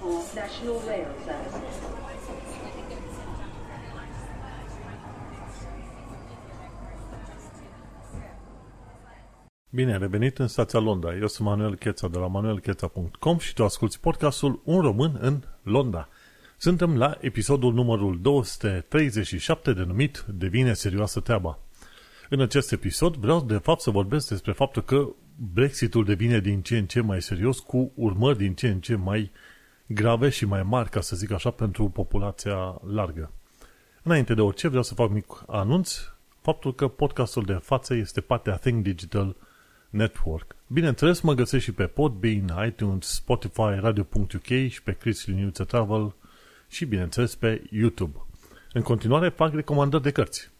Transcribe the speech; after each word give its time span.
National 0.00 0.80
Rail 0.86 1.06
Service. 1.24 1.60
Bine, 9.70 9.96
revenit 9.96 10.38
în 10.38 10.46
stația 10.46 10.78
Londra. 10.78 11.16
Eu 11.16 11.26
sunt 11.26 11.48
Manuel 11.48 11.76
Cheța 11.76 12.08
de 12.08 12.18
la 12.18 12.26
manuelcheța.com 12.26 13.38
și 13.38 13.54
tu 13.54 13.64
asculti 13.64 13.98
podcastul 13.98 14.60
Un 14.64 14.80
român 14.80 15.18
în 15.20 15.42
Londra. 15.62 16.08
Suntem 16.56 16.96
la 16.96 17.16
episodul 17.20 17.72
numărul 17.72 18.20
237 18.20 19.72
denumit 19.72 20.24
Devine 20.28 20.72
serioasă 20.72 21.20
treaba. 21.20 21.58
În 22.28 22.40
acest 22.40 22.72
episod 22.72 23.16
vreau 23.16 23.40
de 23.40 23.56
fapt 23.56 23.80
să 23.80 23.90
vorbesc 23.90 24.28
despre 24.28 24.52
faptul 24.52 24.82
că 24.82 25.08
Brexitul 25.52 26.04
devine 26.04 26.40
din 26.40 26.62
ce 26.62 26.78
în 26.78 26.86
ce 26.86 27.00
mai 27.00 27.22
serios 27.22 27.58
cu 27.58 27.92
urmări 27.94 28.38
din 28.38 28.54
ce 28.54 28.68
în 28.68 28.80
ce 28.80 28.94
mai 28.94 29.30
grave 29.94 30.28
și 30.28 30.44
mai 30.44 30.62
mari, 30.62 30.90
ca 30.90 31.00
să 31.00 31.16
zic 31.16 31.30
așa, 31.30 31.50
pentru 31.50 31.88
populația 31.88 32.80
largă. 32.86 33.32
Înainte 34.02 34.34
de 34.34 34.40
orice, 34.40 34.68
vreau 34.68 34.82
să 34.82 34.94
fac 34.94 35.10
mic 35.10 35.26
anunț 35.46 35.98
faptul 36.40 36.74
că 36.74 36.88
podcastul 36.88 37.44
de 37.44 37.52
față 37.52 37.94
este 37.94 38.20
partea 38.20 38.56
Think 38.56 38.82
Digital 38.82 39.36
Network. 39.90 40.56
Bineînțeles, 40.66 41.20
mă 41.20 41.34
găsești 41.34 41.68
și 41.68 41.74
pe 41.74 41.86
Podbean, 41.86 42.66
iTunes, 42.66 43.06
Spotify, 43.06 43.78
Radio.uk 43.80 44.46
și 44.68 44.82
pe 44.82 44.92
Chris 44.92 45.26
Liniuță 45.26 45.64
Travel 45.64 46.14
și, 46.68 46.84
bineînțeles, 46.84 47.34
pe 47.34 47.62
YouTube. 47.70 48.18
În 48.72 48.82
continuare, 48.82 49.28
fac 49.28 49.54
recomandări 49.54 50.02
de 50.02 50.10
cărți. 50.10 50.50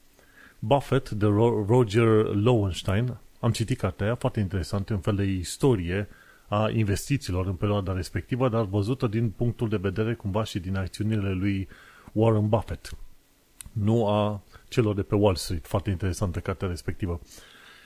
Buffett 0.59 1.11
de 1.11 1.27
Roger 1.67 2.25
Lowenstein. 2.35 3.17
Am 3.41 3.51
citit 3.51 3.79
cartea 3.79 4.07
aia, 4.07 4.15
foarte 4.15 4.41
interesant, 4.41 4.89
un 4.89 4.99
fel 4.99 5.15
de 5.15 5.25
istorie 5.25 6.09
a 6.51 6.71
investițiilor 6.71 7.47
în 7.47 7.55
perioada 7.55 7.93
respectivă, 7.93 8.49
dar 8.49 8.65
văzută 8.65 9.07
din 9.07 9.31
punctul 9.31 9.69
de 9.69 9.77
vedere 9.77 10.15
cumva 10.15 10.45
și 10.45 10.59
din 10.59 10.77
acțiunile 10.77 11.31
lui 11.31 11.69
Warren 12.13 12.49
Buffett. 12.49 12.97
Nu 13.73 14.09
a 14.09 14.43
celor 14.69 14.95
de 14.95 15.03
pe 15.03 15.15
Wall 15.15 15.37
Street. 15.37 15.67
Foarte 15.67 15.91
interesantă 15.91 16.41
cartea 16.41 16.69
respectivă. 16.69 17.21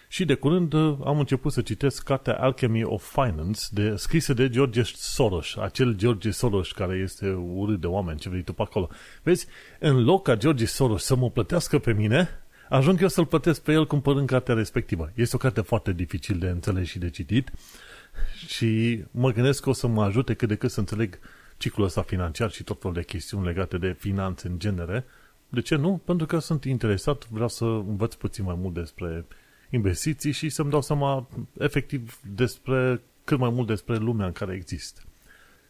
Și 0.08 0.24
de 0.24 0.34
curând 0.34 0.72
uh, 0.72 0.96
am 1.04 1.18
început 1.18 1.52
să 1.52 1.60
citesc 1.60 2.02
cartea 2.02 2.34
Alchemy 2.34 2.84
of 2.84 3.12
Finance, 3.12 3.60
de, 3.70 3.96
scrisă 3.96 4.34
de 4.34 4.48
George 4.48 4.82
Soros, 4.84 5.56
acel 5.56 5.94
George 5.94 6.30
Soros 6.30 6.72
care 6.72 6.96
este 6.96 7.30
urât 7.30 7.80
de 7.80 7.86
oameni, 7.86 8.18
ce 8.18 8.28
vrei 8.28 8.42
tu 8.42 8.52
pe 8.52 8.62
acolo. 8.62 8.88
Vezi, 9.22 9.46
în 9.78 10.04
loc 10.04 10.22
ca 10.22 10.36
George 10.36 10.66
Soros 10.66 11.04
să 11.04 11.16
mă 11.16 11.30
plătească 11.30 11.78
pe 11.78 11.92
mine, 11.92 12.28
ajung 12.68 13.00
eu 13.02 13.08
să-l 13.08 13.26
plătesc 13.26 13.62
pe 13.62 13.72
el 13.72 13.86
cumpărând 13.86 14.26
cartea 14.26 14.54
respectivă. 14.54 15.10
Este 15.14 15.36
o 15.36 15.38
carte 15.38 15.60
foarte 15.60 15.92
dificil 15.92 16.38
de 16.38 16.46
înțeles 16.46 16.86
și 16.86 16.98
de 16.98 17.10
citit 17.10 17.52
și 18.46 19.02
mă 19.10 19.32
gândesc 19.32 19.62
că 19.62 19.68
o 19.68 19.72
să 19.72 19.86
mă 19.86 20.02
ajute 20.02 20.34
cât 20.34 20.48
de 20.48 20.56
cât 20.56 20.70
să 20.70 20.80
înțeleg 20.80 21.18
ciclul 21.56 21.86
ăsta 21.86 22.02
financiar 22.02 22.50
și 22.50 22.62
tot 22.62 22.80
felul 22.80 22.96
de 22.96 23.04
chestiuni 23.04 23.44
legate 23.44 23.78
de 23.78 23.96
finanțe 23.98 24.48
în 24.48 24.58
genere. 24.58 25.04
De 25.48 25.60
ce 25.60 25.76
nu? 25.76 26.00
Pentru 26.04 26.26
că 26.26 26.38
sunt 26.38 26.64
interesat, 26.64 27.28
vreau 27.28 27.48
să 27.48 27.64
învăț 27.64 28.14
puțin 28.14 28.44
mai 28.44 28.56
mult 28.58 28.74
despre 28.74 29.24
investiții 29.70 30.32
și 30.32 30.48
să-mi 30.48 30.70
dau 30.70 30.82
seama 30.82 31.28
efectiv 31.58 32.18
despre 32.34 33.00
cât 33.24 33.38
mai 33.38 33.50
mult 33.50 33.66
despre 33.66 33.96
lumea 33.96 34.26
în 34.26 34.32
care 34.32 34.54
există. 34.54 35.00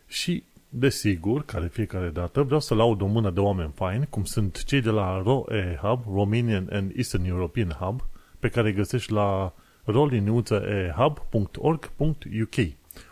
Și, 0.06 0.42
desigur, 0.69 1.45
care 1.45 1.67
fiecare 1.67 2.08
dată, 2.08 2.42
vreau 2.42 2.61
să 2.61 2.75
laud 2.75 3.01
o 3.01 3.06
mână 3.06 3.31
de 3.31 3.41
oameni 3.41 3.73
faini, 3.75 4.06
cum 4.11 4.25
sunt 4.25 4.64
cei 4.64 4.81
de 4.81 4.91
la 4.91 5.23
ROE 5.23 5.79
Hub, 5.83 6.05
Romanian 6.14 6.69
and 6.73 6.92
Eastern 6.97 7.25
European 7.25 7.70
Hub, 7.70 8.06
pe 8.39 8.48
care 8.48 8.69
îi 8.69 8.75
găsești 8.75 9.12
la 9.12 9.55
roliniuțehub.org.uk 9.84 12.54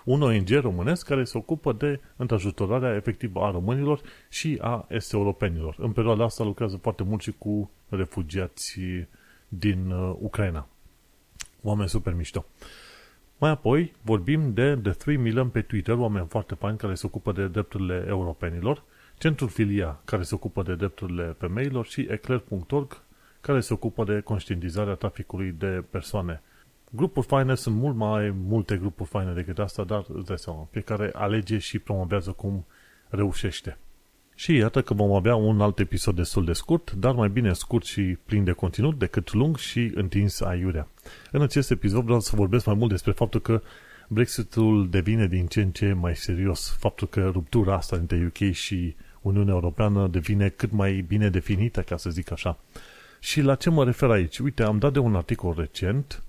un 0.05 0.23
ONG 0.23 0.49
românesc 0.49 1.07
care 1.07 1.25
se 1.25 1.39
ocupă 1.39 1.73
de 1.73 2.01
întrajutorarea 2.17 2.95
efectivă 2.95 3.41
a 3.41 3.51
românilor 3.51 4.01
și 4.29 4.59
a 4.61 4.87
est-europenilor. 4.89 5.77
În 5.79 5.93
perioada 5.93 6.25
asta 6.25 6.45
lucrează 6.45 6.77
foarte 6.77 7.03
mult 7.03 7.23
și 7.23 7.33
cu 7.39 7.71
refugiați 7.89 8.79
din 9.49 9.91
uh, 9.91 10.15
Ucraina. 10.19 10.67
Oameni 11.63 11.89
super 11.89 12.13
mișto. 12.13 12.45
Mai 13.39 13.51
apoi 13.51 13.93
vorbim 14.03 14.53
de 14.53 14.79
The 14.83 14.93
3 14.93 15.17
Million 15.17 15.49
pe 15.49 15.63
Twitter, 15.63 15.95
oameni 15.95 16.27
foarte 16.29 16.55
faini 16.55 16.79
care 16.79 16.95
se 16.95 17.07
ocupă 17.07 17.33
de 17.33 17.49
drepturile 17.49 18.05
europenilor, 18.09 18.83
Centrul 19.19 19.49
Filia, 19.49 20.01
care 20.05 20.23
se 20.23 20.35
ocupă 20.35 20.63
de 20.63 20.75
drepturile 20.75 21.37
femeilor 21.39 21.87
și 21.87 22.07
eclair.org, 22.11 23.03
care 23.41 23.61
se 23.61 23.73
ocupă 23.73 24.05
de 24.05 24.21
conștientizarea 24.21 24.95
traficului 24.95 25.55
de 25.59 25.85
persoane. 25.91 26.43
Grupuri 26.95 27.27
faine 27.27 27.55
sunt 27.55 27.77
mult 27.77 27.97
mai 27.97 28.35
multe 28.47 28.77
grupuri 28.77 29.09
faine 29.09 29.33
decât 29.33 29.59
asta, 29.59 29.85
dar 29.85 30.05
îți 30.09 30.27
dai 30.27 30.39
seama, 30.39 30.69
fiecare 30.71 31.11
alege 31.15 31.59
și 31.59 31.79
promovează 31.79 32.31
cum 32.31 32.65
reușește. 33.09 33.79
Și 34.35 34.55
iată 34.57 34.83
că 34.83 34.95
vom 34.95 35.13
avea 35.13 35.35
un 35.35 35.61
alt 35.61 35.79
episod 35.79 36.17
destul 36.17 36.45
de 36.45 36.53
scurt, 36.53 36.93
dar 36.93 37.15
mai 37.15 37.29
bine 37.29 37.53
scurt 37.53 37.85
și 37.85 38.03
plin 38.25 38.45
de 38.45 38.53
conținut 38.53 38.99
decât 38.99 39.33
lung 39.33 39.57
și 39.57 39.93
întins 39.95 40.41
aiurea. 40.41 40.89
În 41.31 41.43
acest 41.43 41.71
episod 41.71 42.05
vreau 42.05 42.21
să 42.21 42.37
vorbesc 42.37 42.67
mai 42.67 42.75
mult 42.75 42.91
despre 42.91 43.13
faptul 43.13 43.41
că 43.41 43.63
Brexitul 44.09 44.89
devine 44.91 45.27
din 45.27 45.47
ce 45.47 45.61
în 45.61 45.71
ce 45.71 45.93
mai 45.93 46.17
serios. 46.17 46.77
Faptul 46.79 47.09
că 47.09 47.29
ruptura 47.33 47.75
asta 47.75 47.97
între 47.97 48.25
UK 48.27 48.53
și 48.53 48.95
Uniunea 49.21 49.55
Europeană 49.55 50.09
devine 50.09 50.49
cât 50.49 50.73
mai 50.73 51.05
bine 51.09 51.29
definită, 51.29 51.83
ca 51.83 51.97
să 51.97 52.11
zic 52.11 52.33
așa. 52.33 52.59
Și 53.21 53.41
la 53.41 53.55
ce 53.55 53.71
mă 53.71 53.85
refer 53.85 54.11
aici? 54.11 54.39
Uite, 54.39 54.63
am 54.63 54.79
dat 54.79 54.93
de 54.93 54.99
un 54.99 55.15
articol 55.15 55.55
recent 55.57 56.23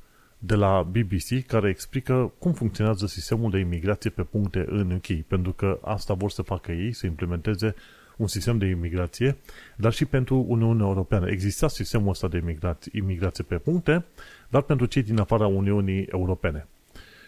de 0.46 0.56
la 0.56 0.84
BBC 0.84 1.46
care 1.48 1.70
explică 1.70 2.34
cum 2.40 2.54
funcționează 2.54 3.08
sistemul 3.08 3.52
de 3.52 3.60
imigrație 3.60 4.10
pe 4.10 4.24
puncte 4.24 4.66
în 4.68 4.92
UK, 4.92 5.22
pentru 5.28 5.52
că 5.52 5.80
asta 5.82 6.14
vor 6.14 6.32
să 6.32 6.42
facă 6.42 6.72
ei, 6.72 6.94
să 6.94 7.06
implementeze 7.06 7.76
un 8.18 8.28
sistem 8.28 8.58
de 8.58 8.66
imigrație, 8.66 9.38
dar 9.76 9.94
și 9.94 10.06
pentru 10.06 10.46
Uniunea 10.48 10.86
Europeană. 10.86 11.30
Exista 11.30 11.68
sistemul 11.68 12.10
ăsta 12.10 12.28
de 12.28 12.38
imigrație, 12.38 12.92
imigrație 12.96 13.44
pe 13.44 13.58
puncte, 13.58 14.06
dar 14.50 14.62
pentru 14.62 14.86
cei 14.86 15.04
din 15.04 15.20
afara 15.20 15.48
Uniunii 15.48 16.04
Europene. 16.12 16.68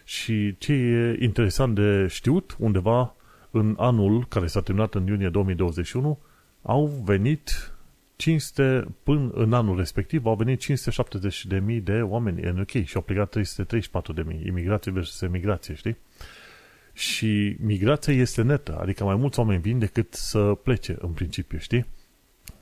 Și 0.04 0.56
ce 0.58 0.72
e 0.72 1.16
interesant 1.20 1.74
de 1.74 2.06
știut, 2.06 2.56
undeva 2.58 3.14
în 3.50 3.74
anul 3.78 4.26
care 4.28 4.46
s-a 4.46 4.60
terminat 4.60 4.94
în 4.94 5.06
iunie 5.06 5.28
2021, 5.28 6.18
au 6.62 7.02
venit 7.04 7.75
500, 8.16 8.94
până 9.02 9.30
în 9.34 9.52
anul 9.52 9.76
respectiv, 9.76 10.26
au 10.26 10.34
venit 10.34 10.64
570.000 10.64 11.82
de 11.82 12.00
oameni 12.02 12.42
în 12.42 12.58
UK 12.58 12.70
și 12.70 12.96
au 12.96 13.02
plecat 13.02 13.38
334.000. 13.38 14.46
Imigrație 14.46 14.92
versus 14.92 15.20
emigrație, 15.20 15.74
știi? 15.74 15.96
Și 16.92 17.56
migrația 17.60 18.12
este 18.12 18.42
netă, 18.42 18.78
adică 18.80 19.04
mai 19.04 19.16
mulți 19.16 19.38
oameni 19.38 19.60
vin 19.60 19.78
decât 19.78 20.14
să 20.14 20.40
plece 20.62 20.96
în 21.00 21.10
principiu, 21.10 21.58
știi? 21.58 21.86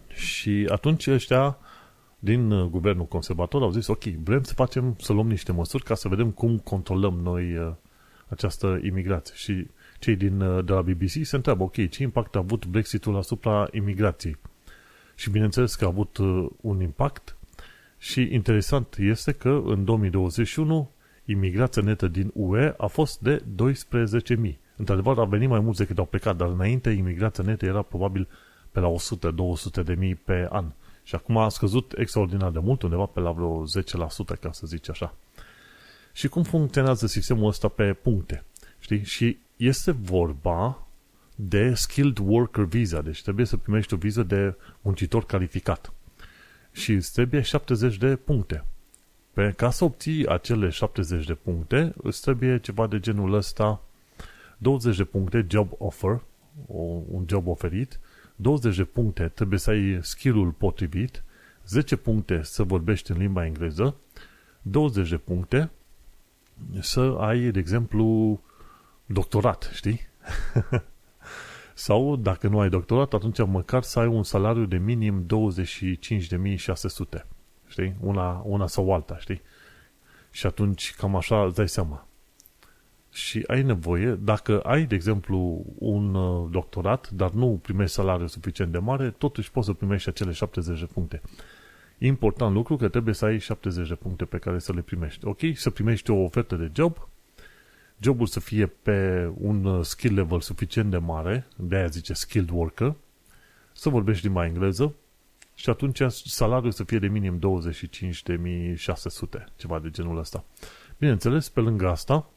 Și 0.08 0.66
atunci 0.70 1.06
ăștia 1.06 1.58
din 2.18 2.50
uh, 2.50 2.68
guvernul 2.70 3.06
conservator 3.06 3.62
au 3.62 3.70
zis, 3.70 3.86
ok, 3.86 4.02
vrem 4.02 4.42
să 4.42 4.54
facem, 4.54 4.96
să 4.98 5.12
luăm 5.12 5.28
niște 5.28 5.52
măsuri 5.52 5.82
ca 5.82 5.94
să 5.94 6.08
vedem 6.08 6.30
cum 6.30 6.58
controlăm 6.58 7.14
noi 7.22 7.56
uh, 7.56 7.72
această 8.28 8.80
imigrație. 8.82 9.34
Și 9.36 9.66
cei 9.98 10.16
din, 10.16 10.40
uh, 10.40 10.64
de 10.64 10.72
la 10.72 10.82
BBC 10.82 11.24
se 11.24 11.36
întreabă, 11.36 11.62
ok, 11.62 11.88
ce 11.88 12.02
impact 12.02 12.34
a 12.34 12.38
avut 12.38 12.66
Brexitul 12.66 13.16
asupra 13.16 13.68
imigrației? 13.72 14.36
Și 15.14 15.30
bineînțeles 15.30 15.74
că 15.74 15.84
a 15.84 15.88
avut 15.88 16.18
un 16.60 16.80
impact 16.80 17.36
și 17.98 18.28
interesant 18.32 18.96
este 18.98 19.32
că 19.32 19.62
în 19.64 19.84
2021 19.84 20.90
imigrația 21.24 21.82
netă 21.82 22.08
din 22.08 22.30
UE 22.34 22.74
a 22.76 22.86
fost 22.86 23.20
de 23.20 23.42
12.000. 24.44 24.54
Într-adevăr, 24.76 25.18
a 25.18 25.24
venit 25.24 25.48
mai 25.48 25.60
mulți 25.60 25.78
decât 25.78 25.98
au 25.98 26.04
plecat, 26.04 26.36
dar 26.36 26.48
înainte 26.48 26.90
imigrația 26.90 27.44
netă 27.44 27.64
era 27.64 27.82
probabil 27.82 28.28
pe 28.72 28.80
la 28.80 28.88
100-200 29.80 29.84
de 29.84 29.94
mii 29.94 30.14
pe 30.14 30.48
an. 30.50 30.64
Și 31.02 31.14
acum 31.14 31.36
a 31.36 31.48
scăzut 31.48 31.94
extraordinar 31.96 32.50
de 32.50 32.58
mult, 32.58 32.82
undeva 32.82 33.04
pe 33.06 33.20
la 33.20 33.30
vreo 33.30 33.64
10%, 34.36 34.40
ca 34.40 34.52
să 34.52 34.66
zici 34.66 34.90
așa. 34.90 35.14
Și 36.12 36.28
cum 36.28 36.42
funcționează 36.42 37.06
sistemul 37.06 37.48
ăsta 37.48 37.68
pe 37.68 37.92
puncte? 37.92 38.44
Știi? 38.78 39.04
Și 39.04 39.38
este 39.56 39.90
vorba 39.90 40.83
de 41.34 41.74
skilled 41.74 42.18
worker 42.18 42.64
visa, 42.64 43.02
deci 43.02 43.22
trebuie 43.22 43.46
să 43.46 43.56
primești 43.56 43.94
o 43.94 43.96
viză 43.96 44.22
de 44.22 44.54
muncitor 44.80 45.24
calificat. 45.24 45.92
Și 46.72 46.92
îți 46.92 47.12
trebuie 47.12 47.40
70 47.40 47.96
de 47.96 48.16
puncte. 48.16 48.64
Pe 49.32 49.52
ca 49.56 49.70
să 49.70 49.84
obții 49.84 50.28
acele 50.28 50.68
70 50.68 51.26
de 51.26 51.34
puncte, 51.34 51.92
îți 52.02 52.20
trebuie 52.20 52.58
ceva 52.58 52.86
de 52.86 53.00
genul 53.00 53.32
ăsta 53.32 53.82
20 54.58 54.96
de 54.96 55.04
puncte 55.04 55.46
job 55.48 55.72
offer, 55.78 56.20
o, 56.66 56.82
un 57.10 57.24
job 57.28 57.46
oferit, 57.46 58.00
20 58.36 58.76
de 58.76 58.84
puncte 58.84 59.28
trebuie 59.28 59.58
să 59.58 59.70
ai 59.70 59.98
skill-ul 60.02 60.50
potrivit, 60.50 61.22
10 61.66 61.96
puncte 61.96 62.42
să 62.42 62.62
vorbești 62.62 63.10
în 63.10 63.18
limba 63.18 63.46
engleză, 63.46 63.96
20 64.62 65.08
de 65.08 65.16
puncte 65.16 65.70
să 66.80 67.16
ai, 67.18 67.50
de 67.50 67.58
exemplu, 67.58 68.40
doctorat, 69.06 69.70
știi? 69.74 70.00
Sau, 71.74 72.16
dacă 72.16 72.48
nu 72.48 72.60
ai 72.60 72.68
doctorat, 72.68 73.12
atunci 73.12 73.46
măcar 73.46 73.82
să 73.82 73.98
ai 73.98 74.06
un 74.06 74.22
salariu 74.22 74.64
de 74.64 74.76
minim 74.76 75.26
25.600. 75.26 77.26
Știi? 77.66 77.94
Una, 78.00 78.42
una 78.44 78.66
sau 78.66 78.94
alta, 78.94 79.18
știi? 79.18 79.42
Și 80.30 80.46
atunci 80.46 80.94
cam 80.96 81.16
așa 81.16 81.44
îți 81.44 81.54
dai 81.54 81.68
seama. 81.68 82.06
și 83.10 83.44
ai 83.46 83.62
nevoie, 83.62 84.10
dacă 84.10 84.60
ai, 84.60 84.84
de 84.84 84.94
exemplu, 84.94 85.64
un 85.78 86.14
uh, 86.14 86.48
doctorat, 86.50 87.10
dar 87.10 87.30
nu 87.30 87.58
primești 87.62 87.94
salariu 87.94 88.26
suficient 88.26 88.72
de 88.72 88.78
mare, 88.78 89.10
totuși 89.10 89.50
poți 89.50 89.66
să 89.66 89.72
primești 89.72 90.08
acele 90.08 90.32
70 90.32 90.78
de 90.78 90.88
puncte. 90.92 91.22
Important 91.98 92.54
lucru 92.54 92.76
că 92.76 92.88
trebuie 92.88 93.14
să 93.14 93.24
ai 93.24 93.38
70 93.38 93.88
de 93.88 93.94
puncte 93.94 94.24
pe 94.24 94.38
care 94.38 94.58
să 94.58 94.72
le 94.72 94.80
primești. 94.80 95.26
Ok? 95.26 95.40
Să 95.54 95.70
primești 95.70 96.10
o 96.10 96.16
ofertă 96.16 96.56
de 96.56 96.70
job, 96.74 97.08
jobul 98.00 98.26
să 98.26 98.40
fie 98.40 98.66
pe 98.66 99.30
un 99.34 99.64
uh, 99.64 99.84
skill 99.84 100.14
level 100.14 100.40
suficient 100.40 100.90
de 100.90 100.96
mare, 100.96 101.46
de 101.56 101.76
aia 101.76 101.86
zice 101.86 102.12
skilled 102.12 102.50
worker, 102.50 102.94
să 103.72 103.88
vorbești 103.88 104.24
limba 104.24 104.46
engleză 104.46 104.94
și 105.54 105.70
atunci 105.70 106.02
salariul 106.24 106.72
să 106.72 106.84
fie 106.84 106.98
de 106.98 107.06
minim 107.06 107.38
25.600, 107.38 107.42
ceva 109.56 109.78
de 109.78 109.90
genul 109.90 110.18
ăsta. 110.18 110.44
Bineînțeles, 110.98 111.48
pe 111.48 111.60
lângă 111.60 111.88
asta, 111.88 112.30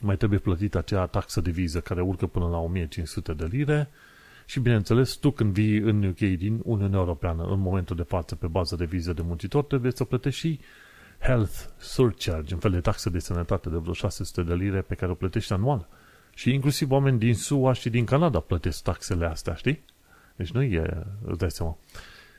mai 0.00 0.16
trebuie 0.16 0.38
plătit 0.38 0.74
acea 0.74 1.06
taxă 1.06 1.40
de 1.40 1.50
viză 1.50 1.80
care 1.80 2.00
urcă 2.00 2.26
până 2.26 2.48
la 2.48 2.58
1500 2.58 3.32
de 3.32 3.48
lire 3.50 3.88
și, 4.46 4.60
bineînțeles, 4.60 5.12
tu 5.12 5.30
când 5.30 5.52
vii 5.52 5.76
în 5.76 6.04
UK 6.04 6.18
din 6.18 6.60
Uniunea 6.64 6.98
Europeană, 6.98 7.44
în 7.44 7.60
momentul 7.60 7.96
de 7.96 8.02
față, 8.02 8.34
pe 8.34 8.46
bază 8.46 8.76
de 8.76 8.84
viză 8.84 9.12
de 9.12 9.22
muncitor, 9.22 9.64
trebuie 9.64 9.92
să 9.94 10.04
plătești 10.04 10.40
și 10.40 10.60
health 11.20 11.54
surcharge, 11.78 12.54
în 12.54 12.60
fel 12.60 12.70
de 12.70 12.80
taxă 12.80 13.10
de 13.10 13.18
sănătate 13.18 13.68
de 13.68 13.76
vreo 13.76 13.92
600 13.92 14.42
de 14.42 14.54
lire 14.54 14.80
pe 14.80 14.94
care 14.94 15.10
o 15.10 15.14
plătești 15.14 15.52
anual. 15.52 15.88
Și 16.34 16.52
inclusiv 16.52 16.90
oameni 16.90 17.18
din 17.18 17.34
SUA 17.34 17.72
și 17.72 17.90
din 17.90 18.04
Canada 18.04 18.40
plătesc 18.40 18.82
taxele 18.82 19.26
astea, 19.26 19.54
știi? 19.54 19.80
Deci 20.36 20.50
nu 20.50 20.62
e, 20.62 21.06
îți 21.24 21.38
dai 21.38 21.50
seama. 21.50 21.76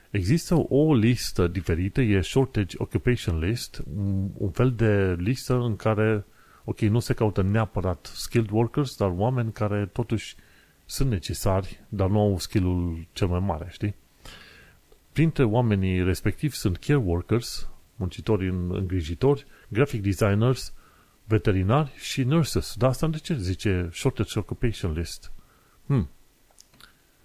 Există 0.10 0.56
o 0.56 0.94
listă 0.94 1.48
diferită, 1.48 2.02
e 2.02 2.22
Shortage 2.22 2.76
Occupation 2.80 3.40
List, 3.40 3.84
un 4.34 4.50
fel 4.50 4.72
de 4.72 5.16
listă 5.18 5.54
în 5.54 5.76
care, 5.76 6.26
ok, 6.64 6.80
nu 6.80 7.00
se 7.00 7.14
caută 7.14 7.42
neapărat 7.42 8.12
skilled 8.16 8.50
workers, 8.50 8.98
dar 8.98 9.14
oameni 9.16 9.52
care 9.52 9.90
totuși 9.94 10.36
sunt 10.86 11.10
necesari, 11.10 11.84
dar 11.90 12.10
nu 12.10 12.20
au 12.20 12.40
skill-ul 12.40 13.08
cel 13.14 13.28
mai 13.28 13.40
mare, 13.40 13.68
știi? 13.70 13.96
Printre 15.12 15.44
oamenii 15.44 16.04
respectivi 16.04 16.56
sunt 16.56 16.78
care 16.78 16.98
workers, 16.98 17.70
muncitori 18.02 18.48
în 18.48 18.76
îngrijitori, 18.76 19.46
graphic 19.68 20.02
designers, 20.02 20.74
veterinari 21.26 21.92
și 21.96 22.24
nurses. 22.24 22.76
Dar 22.78 22.90
asta 22.90 23.08
de 23.08 23.18
ce 23.18 23.38
zice 23.38 23.90
Shortage 23.94 24.40
Occupation 24.40 24.92
List? 24.92 25.32
Hmm. 25.86 26.10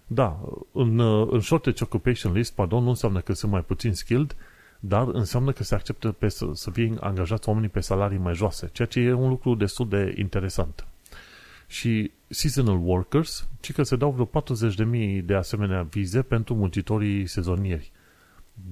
Da, 0.07 0.39
în, 0.71 0.99
în 1.31 1.39
Shortage 1.39 1.83
Occupation 1.83 2.33
List, 2.33 2.53
pardon, 2.53 2.83
nu 2.83 2.89
înseamnă 2.89 3.19
că 3.19 3.33
sunt 3.33 3.51
mai 3.51 3.61
puțin 3.61 3.93
skilled, 3.93 4.35
dar 4.79 5.07
înseamnă 5.07 5.51
că 5.51 5.63
se 5.63 5.75
acceptă 5.75 6.11
pe, 6.11 6.27
să, 6.27 6.49
să 6.53 6.71
fie 6.71 6.95
angajați 6.99 7.49
oamenii 7.49 7.69
pe 7.69 7.79
salarii 7.79 8.17
mai 8.17 8.33
joase, 8.33 8.69
ceea 8.73 8.87
ce 8.87 8.99
e 8.99 9.13
un 9.13 9.29
lucru 9.29 9.55
destul 9.55 9.89
de 9.89 10.13
interesant. 10.17 10.87
Și 11.67 12.11
seasonal 12.27 12.79
workers, 12.83 13.47
ci 13.59 13.73
că 13.73 13.83
se 13.83 13.95
dau 13.95 14.11
vreo 14.11 14.43
40.000 15.17 15.23
de 15.23 15.33
asemenea 15.33 15.81
vize 15.81 16.21
pentru 16.21 16.55
muncitorii 16.55 17.27
sezonieri. 17.27 17.91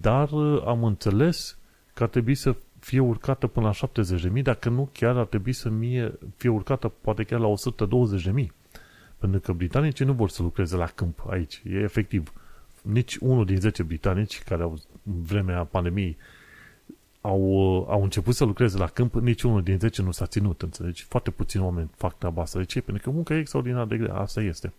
Dar 0.01 0.29
am 0.65 0.83
înțeles 0.83 1.57
că 1.95 2.03
ar 2.03 2.09
trebui 2.09 2.35
să 2.35 2.55
fie 2.79 2.99
urcată 2.99 3.47
până 3.47 3.65
la 3.65 3.87
70.000, 4.37 4.41
dacă 4.41 4.69
nu 4.69 4.89
chiar 4.91 5.17
ar 5.17 5.25
trebui 5.25 5.53
să 5.53 5.69
fie, 5.79 6.13
fie 6.35 6.49
urcată 6.49 6.87
poate 6.87 7.23
chiar 7.23 7.39
la 7.39 7.53
120.000. 8.37 8.45
Pentru 9.17 9.39
că 9.39 9.51
britanicii 9.53 10.05
nu 10.05 10.13
vor 10.13 10.29
să 10.29 10.41
lucreze 10.41 10.75
la 10.75 10.85
câmp 10.85 11.25
aici. 11.29 11.61
E 11.65 11.75
efectiv. 11.75 12.33
Nici 12.81 13.15
unul 13.15 13.45
din 13.45 13.59
10 13.59 13.83
britanici 13.83 14.43
care 14.43 14.63
au 14.63 14.79
în 15.03 15.21
vremea 15.23 15.63
pandemiei 15.63 16.17
au, 17.21 17.41
au 17.89 18.03
început 18.03 18.35
să 18.35 18.43
lucreze 18.43 18.77
la 18.77 18.87
câmp, 18.87 19.13
nici 19.13 19.41
unul 19.41 19.63
din 19.63 19.79
10 19.79 20.01
nu 20.01 20.11
s-a 20.11 20.25
ținut, 20.25 20.61
înțelegi? 20.61 21.03
Foarte 21.03 21.31
puțini 21.31 21.63
oameni 21.63 21.89
fac 21.95 22.17
treaba 22.17 22.41
asta. 22.41 22.59
De 22.59 22.65
ce? 22.65 22.81
Pentru 22.81 23.03
că 23.03 23.09
munca 23.09 23.33
e 23.33 23.39
extraordinar 23.39 23.85
de 23.85 23.97
grea. 23.97 24.15
Asta 24.15 24.41
este. 24.41 24.73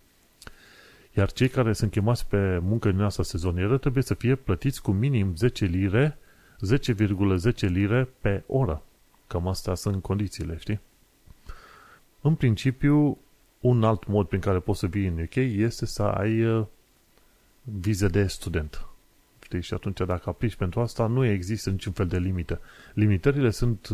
Iar 1.13 1.31
cei 1.31 1.47
care 1.47 1.73
sunt 1.73 1.91
chemați 1.91 2.27
pe 2.27 2.57
muncă 2.57 2.91
din 2.91 3.01
asta 3.01 3.23
sezonieră 3.23 3.77
trebuie 3.77 4.03
să 4.03 4.13
fie 4.13 4.35
plătiți 4.35 4.81
cu 4.81 4.91
minim 4.91 5.35
10 5.35 5.65
lire 5.65 6.17
10,10 6.65 7.59
lire 7.59 8.09
pe 8.21 8.43
oră. 8.47 8.81
Cam 9.27 9.47
astea 9.47 9.73
sunt 9.75 10.01
condițiile, 10.01 10.57
știi? 10.57 10.79
În 12.21 12.35
principiu, 12.35 13.17
un 13.59 13.83
alt 13.83 14.07
mod 14.07 14.27
prin 14.27 14.39
care 14.39 14.59
poți 14.59 14.79
să 14.79 14.87
vii 14.87 15.07
în 15.07 15.21
UK 15.21 15.35
este 15.35 15.85
să 15.85 16.03
ai 16.03 16.45
uh, 16.45 16.65
vize 17.61 18.07
de 18.07 18.27
student. 18.27 18.85
Știi? 19.43 19.61
Și 19.61 19.73
atunci 19.73 19.97
dacă 19.97 20.29
aplici 20.29 20.55
pentru 20.55 20.79
asta, 20.79 21.07
nu 21.07 21.25
există 21.25 21.69
niciun 21.69 21.91
fel 21.91 22.07
de 22.07 22.17
limită. 22.17 22.61
Limitările 22.93 23.49
sunt 23.49 23.89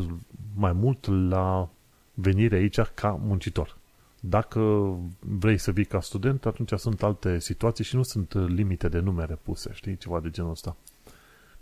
mai 0.55 0.71
mult 0.71 1.29
la 1.29 1.69
venire 2.13 2.55
aici 2.55 2.79
ca 2.79 3.19
muncitor. 3.23 3.77
Dacă 4.19 4.93
vrei 5.19 5.57
să 5.57 5.71
vii 5.71 5.85
ca 5.85 6.01
student, 6.01 6.45
atunci 6.45 6.71
sunt 6.79 7.03
alte 7.03 7.39
situații 7.39 7.83
și 7.83 7.95
nu 7.95 8.03
sunt 8.03 8.33
limite 8.33 8.87
de 8.89 8.99
numere 8.99 9.39
puse, 9.43 9.71
știi? 9.73 9.97
Ceva 9.97 10.19
de 10.19 10.29
genul 10.29 10.51
ăsta. 10.51 10.75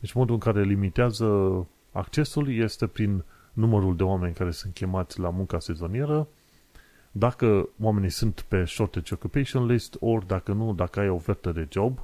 Deci 0.02 0.14
modul 0.14 0.34
în 0.34 0.40
care 0.40 0.64
limitează 0.64 1.28
accesul 1.92 2.54
este 2.54 2.88
prin 2.88 3.24
numărul 3.54 3.96
de 3.96 4.04
oameni 4.04 4.34
care 4.34 4.52
sunt 4.52 4.74
chemați 4.74 5.20
la 5.20 5.30
munca 5.30 5.60
sezonieră, 5.60 6.28
dacă 7.12 7.70
oamenii 7.82 8.10
sunt 8.10 8.42
pe 8.42 8.66
shortage 8.66 9.14
occupation 9.14 9.66
list, 9.66 9.98
ori 10.00 10.28
dacă 10.28 10.54
nu, 10.54 10.74
dacă 10.74 11.00
ai 11.00 11.10
ofertă 11.10 11.52
de 11.52 11.68
job, 11.70 12.00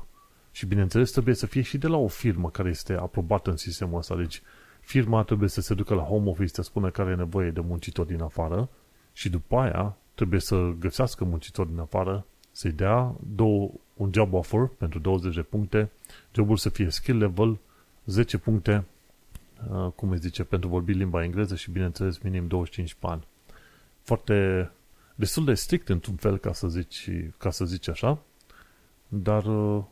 și 0.51 0.65
bineînțeles 0.65 1.11
trebuie 1.11 1.35
să 1.35 1.45
fie 1.45 1.61
și 1.61 1.77
de 1.77 1.87
la 1.87 1.97
o 1.97 2.07
firmă 2.07 2.49
care 2.49 2.69
este 2.69 2.93
aprobată 2.93 3.49
în 3.49 3.57
sistemul 3.57 3.97
ăsta. 3.97 4.15
Deci 4.15 4.41
firma 4.79 5.23
trebuie 5.23 5.49
să 5.49 5.61
se 5.61 5.73
ducă 5.73 5.93
la 5.93 6.01
home 6.01 6.29
office 6.29 6.53
să 6.53 6.61
spună 6.61 6.89
care 6.89 7.07
are 7.07 7.17
nevoie 7.17 7.51
de 7.51 7.59
muncitori 7.59 8.07
din 8.07 8.21
afară 8.21 8.69
și 9.13 9.29
după 9.29 9.57
aia 9.57 9.97
trebuie 10.13 10.39
să 10.39 10.71
găsească 10.79 11.23
muncitori 11.23 11.69
din 11.69 11.79
afară, 11.79 12.25
să-i 12.51 12.71
dea 12.71 13.15
două, 13.35 13.71
un 13.93 14.09
job 14.13 14.33
offer 14.33 14.69
pentru 14.77 14.99
20 14.99 15.35
de 15.35 15.41
puncte, 15.41 15.91
jobul 16.33 16.57
să 16.57 16.69
fie 16.69 16.89
skill 16.89 17.17
level, 17.17 17.59
10 18.07 18.37
puncte, 18.37 18.85
uh, 19.71 19.91
cum 19.95 20.09
îi 20.09 20.17
zice, 20.17 20.43
pentru 20.43 20.69
vorbi 20.69 20.93
limba 20.93 21.23
engleză 21.23 21.55
și, 21.55 21.71
bineînțeles, 21.71 22.17
minim 22.17 22.47
25 22.47 22.97
ani. 23.01 23.27
Foarte, 24.01 24.71
destul 25.15 25.45
de 25.45 25.53
strict 25.53 25.89
într-un 25.89 26.15
fel, 26.15 26.37
ca 26.37 26.53
să 26.53 26.67
zici, 26.67 27.09
ca 27.37 27.49
să 27.49 27.65
zici 27.65 27.87
așa, 27.87 28.19
dar 29.07 29.45
uh, 29.45 29.83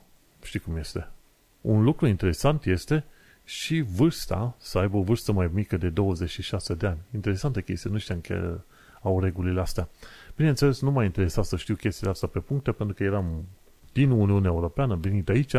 știi 0.43 0.59
cum 0.59 0.77
este. 0.77 1.07
Un 1.61 1.83
lucru 1.83 2.07
interesant 2.07 2.65
este 2.65 3.03
și 3.43 3.81
vârsta, 3.81 4.55
să 4.57 4.77
aibă 4.77 4.97
o 4.97 5.01
vârstă 5.01 5.31
mai 5.31 5.49
mică 5.53 5.77
de 5.77 5.89
26 5.89 6.73
de 6.73 6.87
ani. 6.87 6.99
Interesantă 7.13 7.61
chestie, 7.61 7.89
nu 7.89 7.97
știam 7.97 8.19
că 8.19 8.59
au 9.01 9.19
regulile 9.19 9.61
astea. 9.61 9.89
Bineînțeles, 10.35 10.81
nu 10.81 10.91
m-a 10.91 11.03
interesat 11.03 11.45
să 11.45 11.57
știu 11.57 11.75
chestiile 11.75 12.11
astea 12.11 12.27
pe 12.27 12.39
puncte, 12.39 12.71
pentru 12.71 12.95
că 12.95 13.03
eram 13.03 13.45
din 13.93 14.09
Uniunea 14.11 14.49
Europeană, 14.49 14.95
venit 14.95 15.29
aici, 15.29 15.55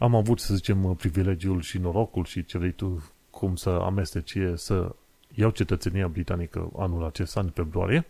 am 0.00 0.14
avut, 0.14 0.40
să 0.40 0.54
zicem, 0.54 0.94
privilegiul 0.94 1.60
și 1.60 1.78
norocul 1.78 2.24
și 2.24 2.44
ce 2.44 2.58
vrei 2.58 2.72
tu, 2.72 3.10
cum 3.30 3.56
să 3.56 3.70
amesteci, 3.70 4.36
să 4.54 4.94
iau 5.34 5.50
cetățenia 5.50 6.08
britanică 6.08 6.70
anul 6.76 7.04
acesta, 7.04 7.40
în 7.40 7.50
februarie, 7.50 8.06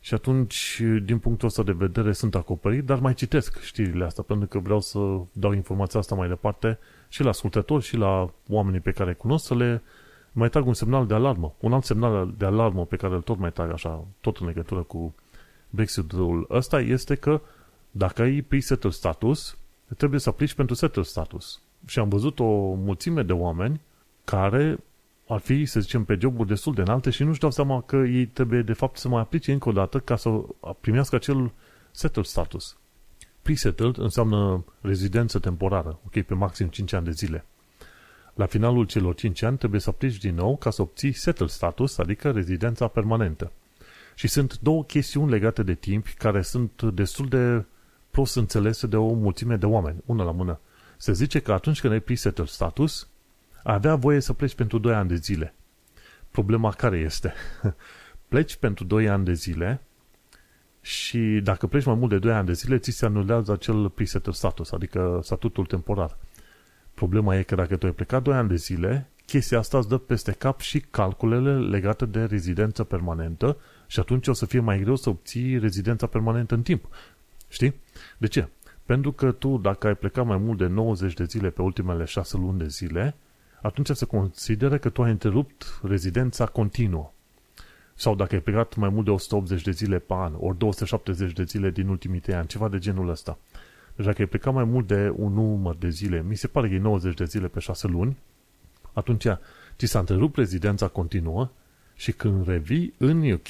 și 0.00 0.14
atunci, 0.14 0.82
din 1.02 1.18
punctul 1.18 1.48
ăsta 1.48 1.62
de 1.62 1.72
vedere, 1.72 2.12
sunt 2.12 2.34
acoperit, 2.34 2.84
dar 2.84 2.98
mai 2.98 3.14
citesc 3.14 3.60
știrile 3.60 4.04
astea, 4.04 4.22
pentru 4.22 4.46
că 4.46 4.58
vreau 4.58 4.80
să 4.80 4.98
dau 5.32 5.52
informația 5.52 6.00
asta 6.00 6.14
mai 6.14 6.28
departe 6.28 6.78
și 7.08 7.22
la 7.22 7.28
ascultători 7.28 7.84
și 7.84 7.96
la 7.96 8.30
oamenii 8.48 8.80
pe 8.80 8.90
care 8.90 9.12
cunosc, 9.12 9.46
să 9.46 9.54
le 9.54 9.82
mai 10.32 10.48
trag 10.48 10.66
un 10.66 10.74
semnal 10.74 11.06
de 11.06 11.14
alarmă. 11.14 11.54
Un 11.60 11.72
alt 11.72 11.84
semnal 11.84 12.34
de 12.38 12.44
alarmă 12.44 12.84
pe 12.84 12.96
care 12.96 13.14
îl 13.14 13.20
tot 13.20 13.38
mai 13.38 13.52
trag 13.52 13.72
așa, 13.72 14.04
tot 14.20 14.36
în 14.36 14.46
legătură 14.46 14.82
cu 14.82 15.14
Brexitul 15.70 16.46
ăsta, 16.50 16.80
este 16.80 17.14
că 17.14 17.40
dacă 17.90 18.22
ai 18.22 18.40
pre-settled 18.40 18.92
status, 18.92 19.56
trebuie 19.96 20.20
să 20.20 20.28
aplici 20.28 20.54
pentru 20.54 20.74
settled 20.74 21.04
status. 21.04 21.60
Și 21.86 21.98
am 21.98 22.08
văzut 22.08 22.38
o 22.38 22.74
mulțime 22.74 23.22
de 23.22 23.32
oameni 23.32 23.80
care 24.24 24.78
ar 25.28 25.40
fi, 25.40 25.64
să 25.64 25.80
zicem, 25.80 26.04
pe 26.04 26.16
joburi 26.20 26.48
destul 26.48 26.74
de 26.74 26.80
înalte 26.80 27.10
și 27.10 27.22
nu-și 27.22 27.40
dau 27.40 27.50
seama 27.50 27.80
că 27.80 27.96
ei 27.96 28.26
trebuie, 28.26 28.62
de 28.62 28.72
fapt, 28.72 28.98
să 28.98 29.08
mai 29.08 29.20
aplice 29.20 29.52
încă 29.52 29.68
o 29.68 29.72
dată 29.72 29.98
ca 29.98 30.16
să 30.16 30.30
primească 30.80 31.14
acel 31.14 31.52
settled 31.90 32.24
status. 32.24 32.76
Pre-settled 33.42 33.96
înseamnă 33.96 34.64
rezidență 34.80 35.38
temporară, 35.38 35.98
ok, 36.06 36.22
pe 36.22 36.34
maxim 36.34 36.68
5 36.68 36.92
ani 36.92 37.04
de 37.04 37.10
zile. 37.10 37.44
La 38.34 38.46
finalul 38.46 38.84
celor 38.84 39.14
5 39.14 39.42
ani 39.42 39.56
trebuie 39.58 39.80
să 39.80 39.90
aplici 39.90 40.18
din 40.18 40.34
nou 40.34 40.56
ca 40.56 40.70
să 40.70 40.82
obții 40.82 41.12
settled 41.12 41.48
status, 41.48 41.98
adică 41.98 42.30
rezidența 42.30 42.88
permanentă. 42.88 43.52
Și 44.14 44.28
sunt 44.28 44.58
două 44.58 44.84
chestiuni 44.84 45.30
legate 45.30 45.62
de 45.62 45.74
timp 45.74 46.06
care 46.06 46.42
sunt 46.42 46.82
destul 46.82 47.28
de 47.28 47.64
prost 48.16 48.36
înțelese 48.36 48.86
de 48.86 48.96
o 48.96 49.12
mulțime 49.12 49.56
de 49.56 49.66
oameni, 49.66 50.02
una 50.06 50.24
la 50.24 50.30
mână. 50.30 50.60
Se 50.96 51.12
zice 51.12 51.38
că 51.38 51.52
atunci 51.52 51.80
când 51.80 51.92
ai 51.92 52.00
pre-settled 52.00 52.48
status, 52.48 53.08
avea 53.62 53.94
voie 53.94 54.20
să 54.20 54.32
pleci 54.32 54.54
pentru 54.54 54.78
2 54.78 54.94
ani 54.94 55.08
de 55.08 55.14
zile. 55.14 55.54
Problema 56.30 56.70
care 56.70 56.98
este? 56.98 57.34
pleci 58.28 58.56
pentru 58.56 58.84
2 58.84 59.08
ani 59.08 59.24
de 59.24 59.32
zile 59.32 59.80
și 60.80 61.40
dacă 61.42 61.66
pleci 61.66 61.84
mai 61.84 61.94
mult 61.94 62.10
de 62.10 62.18
2 62.18 62.32
ani 62.32 62.46
de 62.46 62.52
zile, 62.52 62.78
ți 62.78 62.90
se 62.90 63.06
anulează 63.06 63.52
acel 63.52 63.88
preset 63.88 64.28
status, 64.30 64.72
adică 64.72 65.20
statutul 65.22 65.66
temporar. 65.66 66.18
Problema 66.94 67.36
e 67.36 67.42
că 67.42 67.54
dacă 67.54 67.76
tu 67.76 67.86
ai 67.86 67.92
plecat 67.92 68.22
2 68.22 68.34
ani 68.34 68.48
de 68.48 68.56
zile, 68.56 69.10
chestia 69.26 69.58
asta 69.58 69.78
îți 69.78 69.88
dă 69.88 69.98
peste 69.98 70.32
cap 70.32 70.60
și 70.60 70.80
calculele 70.80 71.58
legate 71.58 72.06
de 72.06 72.24
rezidență 72.24 72.84
permanentă 72.84 73.56
Și 73.86 74.00
atunci 74.00 74.28
o 74.28 74.32
să 74.32 74.46
fie 74.46 74.60
mai 74.60 74.80
greu 74.80 74.96
să 74.96 75.08
obții 75.08 75.58
rezidența 75.58 76.06
permanentă 76.06 76.54
în 76.54 76.62
timp. 76.62 76.88
Știi? 77.48 77.74
De 78.18 78.26
ce? 78.26 78.48
Pentru 78.84 79.12
că 79.12 79.32
tu, 79.32 79.56
dacă 79.56 79.86
ai 79.86 79.94
plecat 79.94 80.26
mai 80.26 80.36
mult 80.36 80.58
de 80.58 80.66
90 80.66 81.14
de 81.14 81.24
zile 81.24 81.50
pe 81.50 81.62
ultimele 81.62 82.04
6 82.04 82.36
luni 82.36 82.58
de 82.58 82.68
zile, 82.68 83.14
atunci 83.62 83.88
se 83.88 84.04
consideră 84.04 84.78
că 84.78 84.88
tu 84.88 85.02
ai 85.02 85.10
întrerupt 85.10 85.80
rezidența 85.82 86.46
continuă. 86.46 87.10
Sau 87.94 88.14
dacă 88.14 88.34
ai 88.34 88.40
plecat 88.40 88.74
mai 88.74 88.88
mult 88.88 89.04
de 89.04 89.10
180 89.10 89.62
de 89.62 89.70
zile 89.70 89.98
pe 89.98 90.14
an, 90.14 90.34
ori 90.38 90.58
270 90.58 91.32
de 91.32 91.42
zile 91.42 91.70
din 91.70 91.88
ultimii 91.88 92.20
3 92.20 92.36
ani, 92.36 92.46
ceva 92.46 92.68
de 92.68 92.78
genul 92.78 93.08
ăsta. 93.08 93.38
Deci 93.96 94.06
dacă 94.06 94.20
ai 94.20 94.28
plecat 94.28 94.52
mai 94.52 94.64
mult 94.64 94.86
de 94.86 95.12
un 95.16 95.32
număr 95.32 95.76
de 95.76 95.88
zile, 95.88 96.22
mi 96.22 96.36
se 96.36 96.46
pare 96.46 96.68
că 96.68 96.74
e 96.74 96.78
90 96.78 97.14
de 97.14 97.24
zile 97.24 97.48
pe 97.48 97.60
6 97.60 97.86
luni, 97.86 98.16
atunci 98.92 99.26
ți 99.76 99.86
s-a 99.86 99.98
întrerupt 99.98 100.36
rezidența 100.36 100.88
continuă 100.88 101.50
și 101.96 102.12
când 102.12 102.46
revii 102.46 102.94
în 102.98 103.30
UK 103.30 103.48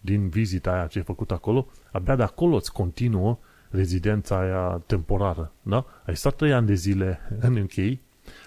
din 0.00 0.28
vizita 0.28 0.72
aia 0.72 0.86
ce 0.86 0.98
ai 0.98 1.04
făcut 1.04 1.30
acolo, 1.30 1.66
abia 1.92 2.16
de 2.16 2.22
acolo 2.22 2.54
îți 2.54 2.72
continuă 2.72 3.38
rezidența 3.70 4.40
aia 4.40 4.82
temporară. 4.86 5.52
Da? 5.62 5.84
Ai 6.06 6.16
stat 6.16 6.36
3 6.36 6.52
ani 6.52 6.66
de 6.66 6.74
zile 6.74 7.20
în 7.40 7.56
UK, 7.56 7.98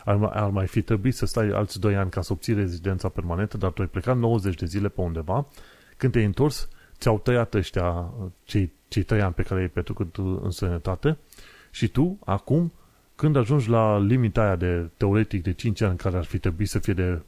ar, 0.06 0.24
ar 0.24 0.50
mai 0.50 0.68
fi 0.68 0.82
trebuit 0.82 1.16
să 1.16 1.26
stai 1.26 1.50
alți 1.50 1.80
2 1.80 1.96
ani 1.96 2.10
ca 2.10 2.22
să 2.22 2.34
obții 2.34 2.54
rezidența 2.54 3.10
permanentă, 3.10 3.58
dar 3.58 3.72
tu 3.72 3.82
ai 3.82 3.88
plecat 3.88 4.18
90 4.18 4.56
de 4.56 4.66
zile 4.66 4.90
pe 4.90 5.02
undeva, 5.02 5.48
când 5.98 6.12
te-ai 6.12 6.26
întors, 6.26 6.70
ți-au 6.98 7.20
tăiat 7.20 7.54
ăștia 7.54 8.14
cei, 8.44 8.72
cei 8.88 9.04
3 9.04 9.22
ani 9.22 9.34
pe 9.34 9.44
care 9.44 9.62
ai 9.62 9.68
petrecut 9.68 10.18
în 10.42 10.52
sănătate 10.52 11.18
și 11.72 11.88
tu, 11.88 12.20
acum, 12.26 12.72
când 13.16 13.36
ajungi 13.36 13.70
la 13.70 14.00
limita 14.00 14.42
aia 14.42 14.56
de 14.56 14.90
teoretic 14.98 15.44
de 15.44 15.54
5 15.54 15.82
ani 15.82 15.98
care 15.98 16.18
ar 16.18 16.24
fi 16.24 16.38
trebuit 16.38 16.70
să 16.70 16.80
fie 16.80 16.94
de 16.94 17.22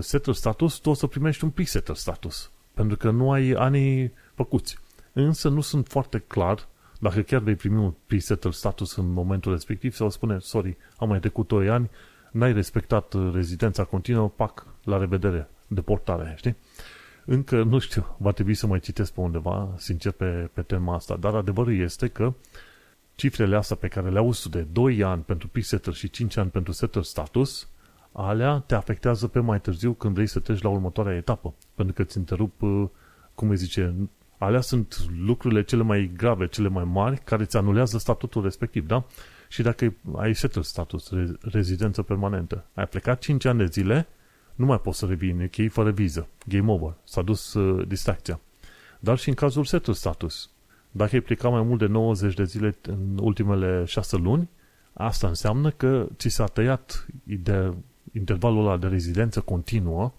setter 0.00 0.34
status, 0.34 0.78
tu 0.78 0.90
o 0.90 0.94
să 0.94 1.06
primești 1.06 1.44
un 1.44 1.50
pre-setter 1.50 1.94
status. 1.94 2.50
Pentru 2.74 2.96
că 2.96 3.10
nu 3.10 3.32
ai 3.32 3.50
anii 3.50 4.12
făcuți. 4.34 4.78
Însă 5.12 5.48
nu 5.48 5.60
sunt 5.60 5.86
foarte 5.86 6.18
clar 6.18 6.68
dacă 6.98 7.20
chiar 7.20 7.40
vei 7.40 7.54
primi 7.54 7.78
un 7.78 7.94
pre-setter 8.06 8.52
status 8.52 8.96
în 8.96 9.12
momentul 9.12 9.52
respectiv 9.52 9.94
sau 9.94 10.10
spune, 10.10 10.38
sorry, 10.38 10.76
am 10.96 11.08
mai 11.08 11.20
trecut 11.20 11.48
2 11.48 11.68
ani, 11.68 11.90
n-ai 12.30 12.52
respectat 12.52 13.14
rezidența 13.32 13.84
continuă, 13.84 14.28
pac, 14.28 14.66
la 14.84 14.98
revedere, 14.98 15.48
deportare, 15.66 16.34
știi? 16.36 16.56
Încă 17.24 17.62
nu 17.62 17.78
știu, 17.78 18.16
va 18.18 18.32
trebui 18.32 18.54
să 18.54 18.66
mai 18.66 18.80
citesc 18.80 19.12
pe 19.12 19.20
undeva, 19.20 19.74
sincer, 19.76 20.12
pe, 20.12 20.50
pe 20.52 20.62
tema 20.62 20.94
asta, 20.94 21.16
dar 21.16 21.34
adevărul 21.34 21.78
este 21.80 22.08
că 22.08 22.34
cifrele 23.14 23.56
astea 23.56 23.76
pe 23.76 23.88
care 23.88 24.10
le 24.10 24.18
auzi 24.18 24.50
de 24.50 24.60
2 24.60 25.02
ani 25.02 25.22
pentru 25.22 25.48
pre-setter 25.48 25.94
și 25.94 26.10
5 26.10 26.36
ani 26.36 26.50
pentru 26.50 26.72
setter 26.72 27.02
status, 27.02 27.68
alea 28.16 28.58
te 28.66 28.74
afectează 28.74 29.28
pe 29.28 29.38
mai 29.38 29.60
târziu 29.60 29.92
când 29.92 30.14
vrei 30.14 30.26
să 30.26 30.40
treci 30.40 30.62
la 30.62 30.68
următoarea 30.68 31.16
etapă. 31.16 31.54
Pentru 31.74 31.94
că 31.94 32.02
îți 32.02 32.16
întrerup, 32.16 32.62
uh, 32.62 32.88
cum 33.34 33.48
îi 33.48 33.56
zice, 33.56 33.94
alea 34.38 34.60
sunt 34.60 35.10
lucrurile 35.18 35.62
cele 35.62 35.82
mai 35.82 36.10
grave, 36.16 36.46
cele 36.46 36.68
mai 36.68 36.84
mari, 36.84 37.20
care 37.24 37.42
îți 37.42 37.56
anulează 37.56 37.98
statutul 37.98 38.42
respectiv, 38.42 38.86
da? 38.86 39.04
Și 39.48 39.62
dacă 39.62 39.94
ai 40.16 40.34
settle 40.34 40.62
status, 40.62 41.10
rezidență 41.40 42.02
permanentă, 42.02 42.64
ai 42.74 42.86
plecat 42.86 43.20
5 43.20 43.44
ani 43.44 43.58
de 43.58 43.66
zile, 43.66 44.08
nu 44.54 44.66
mai 44.66 44.80
poți 44.80 44.98
să 44.98 45.06
revii 45.06 45.30
în 45.30 45.42
UK 45.42 45.72
fără 45.72 45.90
viză. 45.90 46.28
Game 46.46 46.72
over. 46.72 46.94
S-a 47.04 47.22
dus 47.22 47.54
uh, 47.54 47.86
distracția. 47.88 48.40
Dar 49.00 49.18
și 49.18 49.28
în 49.28 49.34
cazul 49.34 49.64
settle 49.64 49.92
status. 49.92 50.50
Dacă 50.90 51.14
ai 51.14 51.20
plecat 51.20 51.50
mai 51.50 51.62
mult 51.62 51.78
de 51.78 51.86
90 51.86 52.34
de 52.34 52.44
zile 52.44 52.76
în 52.82 53.18
ultimele 53.20 53.84
6 53.84 54.16
luni, 54.16 54.48
asta 54.92 55.26
înseamnă 55.26 55.70
că 55.70 56.08
ți 56.16 56.28
s-a 56.28 56.44
tăiat 56.44 57.06
de 57.24 57.72
intervalul 58.16 58.66
ăla 58.66 58.76
de 58.76 58.86
rezidență 58.86 59.40
continuă 59.40 60.12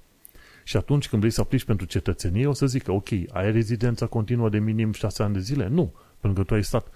și 0.63 0.77
atunci 0.77 1.07
când 1.09 1.21
vrei 1.21 1.33
să 1.33 1.41
aplici 1.41 1.63
pentru 1.63 1.85
cetățenie, 1.85 2.47
o 2.47 2.53
să 2.53 2.65
zică, 2.65 2.91
ok, 2.91 3.09
ai 3.31 3.51
rezidența 3.51 4.05
continuă 4.05 4.49
de 4.49 4.59
minim 4.59 4.91
6 4.91 5.23
ani 5.23 5.33
de 5.33 5.39
zile? 5.39 5.67
Nu, 5.67 5.93
pentru 6.19 6.41
că 6.41 6.47
tu 6.47 6.53
ai 6.53 6.63
stat 6.63 6.87
5-6 6.87 6.91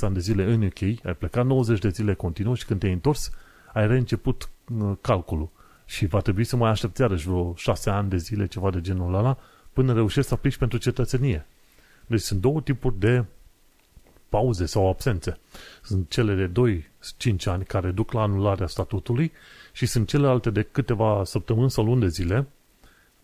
ani 0.00 0.14
de 0.14 0.20
zile 0.20 0.44
în 0.44 0.62
UK, 0.62 0.82
ai 0.82 1.14
plecat 1.18 1.46
90 1.46 1.78
de 1.78 1.88
zile 1.88 2.14
continuu 2.14 2.54
și 2.54 2.64
când 2.64 2.80
te-ai 2.80 2.92
întors, 2.92 3.30
ai 3.72 3.86
reînceput 3.86 4.50
uh, 4.78 4.92
calculul. 5.00 5.50
Și 5.84 6.06
va 6.06 6.20
trebui 6.20 6.44
să 6.44 6.56
mai 6.56 6.70
aștepți 6.70 7.00
iarăși 7.00 7.28
vreo 7.28 7.54
6 7.54 7.90
ani 7.90 8.08
de 8.08 8.16
zile, 8.16 8.46
ceva 8.46 8.70
de 8.70 8.80
genul 8.80 9.14
ăla, 9.14 9.38
până 9.72 9.92
reușești 9.92 10.28
să 10.28 10.34
aplici 10.34 10.56
pentru 10.56 10.78
cetățenie. 10.78 11.46
Deci 12.06 12.20
sunt 12.20 12.40
două 12.40 12.60
tipuri 12.60 12.98
de 12.98 13.24
pauze 14.36 14.66
sau 14.66 14.88
absențe. 14.88 15.38
Sunt 15.82 16.10
cele 16.10 16.46
de 16.46 16.82
2-5 17.32 17.44
ani 17.44 17.64
care 17.64 17.90
duc 17.90 18.12
la 18.12 18.22
anularea 18.22 18.66
statutului 18.66 19.32
și 19.72 19.86
sunt 19.86 20.08
celelalte 20.08 20.50
de 20.50 20.62
câteva 20.62 21.24
săptămâni 21.24 21.70
sau 21.70 21.84
luni 21.84 22.00
de 22.00 22.08
zile 22.08 22.46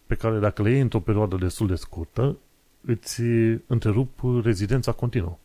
pe 0.07 0.15
care 0.15 0.39
dacă 0.39 0.63
le 0.63 0.71
iei 0.71 0.81
într-o 0.81 1.01
perioadă 1.01 1.37
destul 1.37 1.67
de 1.67 1.75
scurtă, 1.75 2.37
îți 2.87 3.21
întrerup 3.67 4.21
rezidența 4.43 4.93
continuă. 4.93 5.39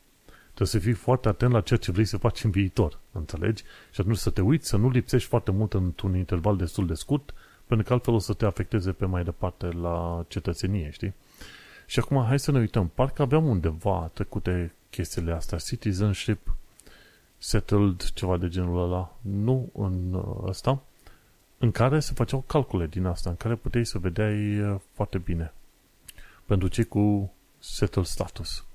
Trebuie 0.43 0.67
să 0.67 0.79
fii 0.79 0.93
foarte 0.93 1.27
atent 1.27 1.51
la 1.51 1.62
ceea 1.62 1.79
ce 1.79 1.91
vrei 1.91 2.05
să 2.05 2.17
faci 2.17 2.43
în 2.43 2.50
viitor, 2.50 3.00
înțelegi? 3.12 3.63
Și 3.91 4.01
atunci 4.01 4.17
să 4.17 4.29
te 4.29 4.41
uiți, 4.41 4.67
să 4.67 4.77
nu 4.77 4.89
lipsești 4.89 5.29
foarte 5.29 5.51
mult 5.51 5.74
într-un 5.74 6.15
interval 6.15 6.57
destul 6.57 6.88
de 6.88 6.93
scurt, 6.93 7.33
pentru 7.65 7.86
că 7.86 7.93
altfel 7.93 8.13
o 8.13 8.19
să 8.19 8.33
te 8.33 8.45
afecteze 8.45 8.91
pe 8.91 9.05
mai 9.05 9.24
departe 9.24 9.65
la 9.65 10.25
cetățenie, 10.27 10.89
știi? 10.91 11.13
Și 11.86 12.00
acum 12.00 12.25
hai 12.25 12.39
să 12.39 12.51
ne 12.51 12.59
uităm. 12.59 12.91
Parcă 12.93 13.21
aveam 13.21 13.45
undeva 13.45 14.09
trecute 14.13 14.71
chestiile 14.89 15.32
astea, 15.32 15.58
citizenship, 15.58 16.56
settled, 17.38 18.12
ceva 18.13 18.38
de 18.38 18.48
genul 18.48 18.84
ăla. 18.84 19.17
Nu 19.22 19.70
în 19.74 20.24
ăsta, 20.48 20.84
în 21.58 21.72
care 21.72 22.00
se 22.00 22.13
făceau 22.13 22.41
calcule 22.41 22.88
din 22.88 23.06
asta, 23.06 23.29
în 23.29 23.36
care 23.36 23.56
puteai 23.56 23.86
să 23.86 23.98
vedeai 23.98 24.60
uh, 24.60 24.79
foarte 24.94 25.17
bine. 25.17 25.53
Pentru 26.46 26.67
cei 26.67 26.86
cu 26.86 27.34
settled 27.60 28.06
status. 28.06 28.65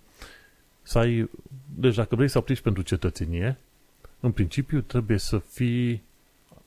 Să 0.82 0.98
ai, 0.98 1.30
deci 1.74 1.94
dacă 1.94 2.14
vrei 2.14 2.28
să 2.28 2.38
aplici 2.38 2.60
pentru 2.60 2.82
cetățenie, 2.82 3.58
în 4.20 4.32
principiu 4.32 4.80
trebuie 4.80 5.18
să 5.18 5.38
fii 5.38 6.02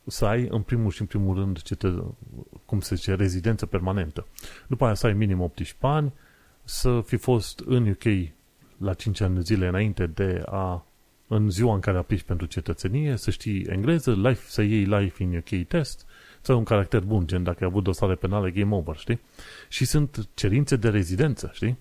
să 0.08 0.26
ai 0.26 0.48
în 0.50 0.62
primul 0.62 0.92
și 0.92 1.02
în 1.02 1.08
primul 1.08 1.36
rând 1.36 1.62
cetă, 1.62 2.16
cum 2.66 2.82
se 2.82 2.96
zice, 2.96 3.14
rezidență 3.14 3.66
permanentă. 3.66 4.28
După 4.68 4.86
aia 4.86 4.94
să 4.94 5.06
ai 5.06 5.14
minim 5.14 5.42
18 5.42 5.78
ani, 5.80 6.14
să 6.64 7.02
fi 7.06 7.18
fost 7.18 7.60
în 7.60 7.88
UK 7.88 8.34
la 8.78 8.94
5 8.94 9.22
ani 9.22 9.36
de 9.36 9.42
zile 9.42 9.68
înainte 9.68 10.08
de 10.08 10.44
a 10.46 10.86
în 11.28 11.50
ziua 11.50 11.74
în 11.74 11.80
care 11.80 11.98
aplici 11.98 12.22
pentru 12.22 12.46
cetățenie, 12.46 13.16
să 13.16 13.32
știi 13.32 13.64
engleză, 13.64 14.14
life, 14.14 14.44
să 14.48 14.62
iei 14.62 14.84
life 14.84 15.24
in 15.24 15.38
UK 15.38 15.68
test, 15.68 16.06
să 16.42 16.52
ai 16.52 16.58
un 16.58 16.64
caracter 16.64 17.02
bun, 17.02 17.28
gen 17.28 17.44
dacă 17.44 17.58
ai 17.62 17.68
avut 17.70 17.84
dosare 17.84 18.16
penale, 18.16 18.52
game 18.52 18.76
over, 18.76 18.96
știi? 18.96 19.20
Și 19.70 19.86
sunt 19.86 20.28
cerințe 20.34 20.76
de 20.76 20.90
rezidență, 20.90 21.50
știi? 21.54 21.78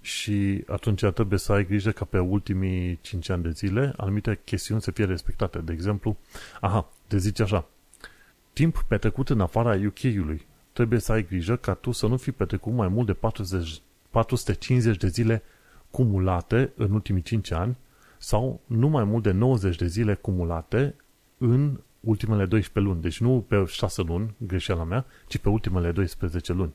Și 0.00 0.64
atunci 0.66 1.04
trebuie 1.04 1.38
să 1.38 1.52
ai 1.52 1.66
grijă 1.66 1.90
ca 1.90 2.04
pe 2.04 2.18
ultimii 2.18 2.98
5 3.00 3.28
ani 3.28 3.42
de 3.42 3.50
zile 3.50 3.92
anumite 3.96 4.40
chestiuni 4.44 4.82
să 4.82 4.90
fie 4.90 5.04
respectate. 5.04 5.58
De 5.58 5.72
exemplu, 5.72 6.16
aha, 6.60 6.92
te 7.06 7.18
zice 7.18 7.42
așa, 7.42 7.68
timp 8.52 8.84
petrecut 8.88 9.28
în 9.28 9.40
afara 9.40 9.80
UK-ului. 9.86 10.46
Trebuie 10.72 10.98
să 11.00 11.12
ai 11.12 11.26
grijă 11.26 11.56
ca 11.56 11.74
tu 11.74 11.92
să 11.92 12.06
nu 12.06 12.16
fii 12.16 12.32
petrecut 12.32 12.72
mai 12.72 12.88
mult 12.88 13.06
de 13.06 13.12
40, 13.12 13.80
450 14.10 14.96
de 14.96 15.08
zile 15.08 15.42
cumulate 15.92 16.72
în 16.76 16.92
ultimii 16.92 17.22
5 17.22 17.50
ani 17.50 17.76
sau 18.18 18.60
nu 18.66 18.88
mai 18.88 19.04
mult 19.04 19.22
de 19.22 19.30
90 19.30 19.76
de 19.76 19.86
zile 19.86 20.14
cumulate 20.14 20.94
în 21.38 21.80
ultimele 22.00 22.46
12 22.46 22.92
luni. 22.92 23.02
Deci 23.02 23.20
nu 23.20 23.44
pe 23.48 23.64
6 23.66 24.02
luni, 24.02 24.34
greșeala 24.38 24.84
mea, 24.84 25.04
ci 25.26 25.38
pe 25.38 25.48
ultimele 25.48 25.92
12 25.92 26.52
luni. 26.52 26.74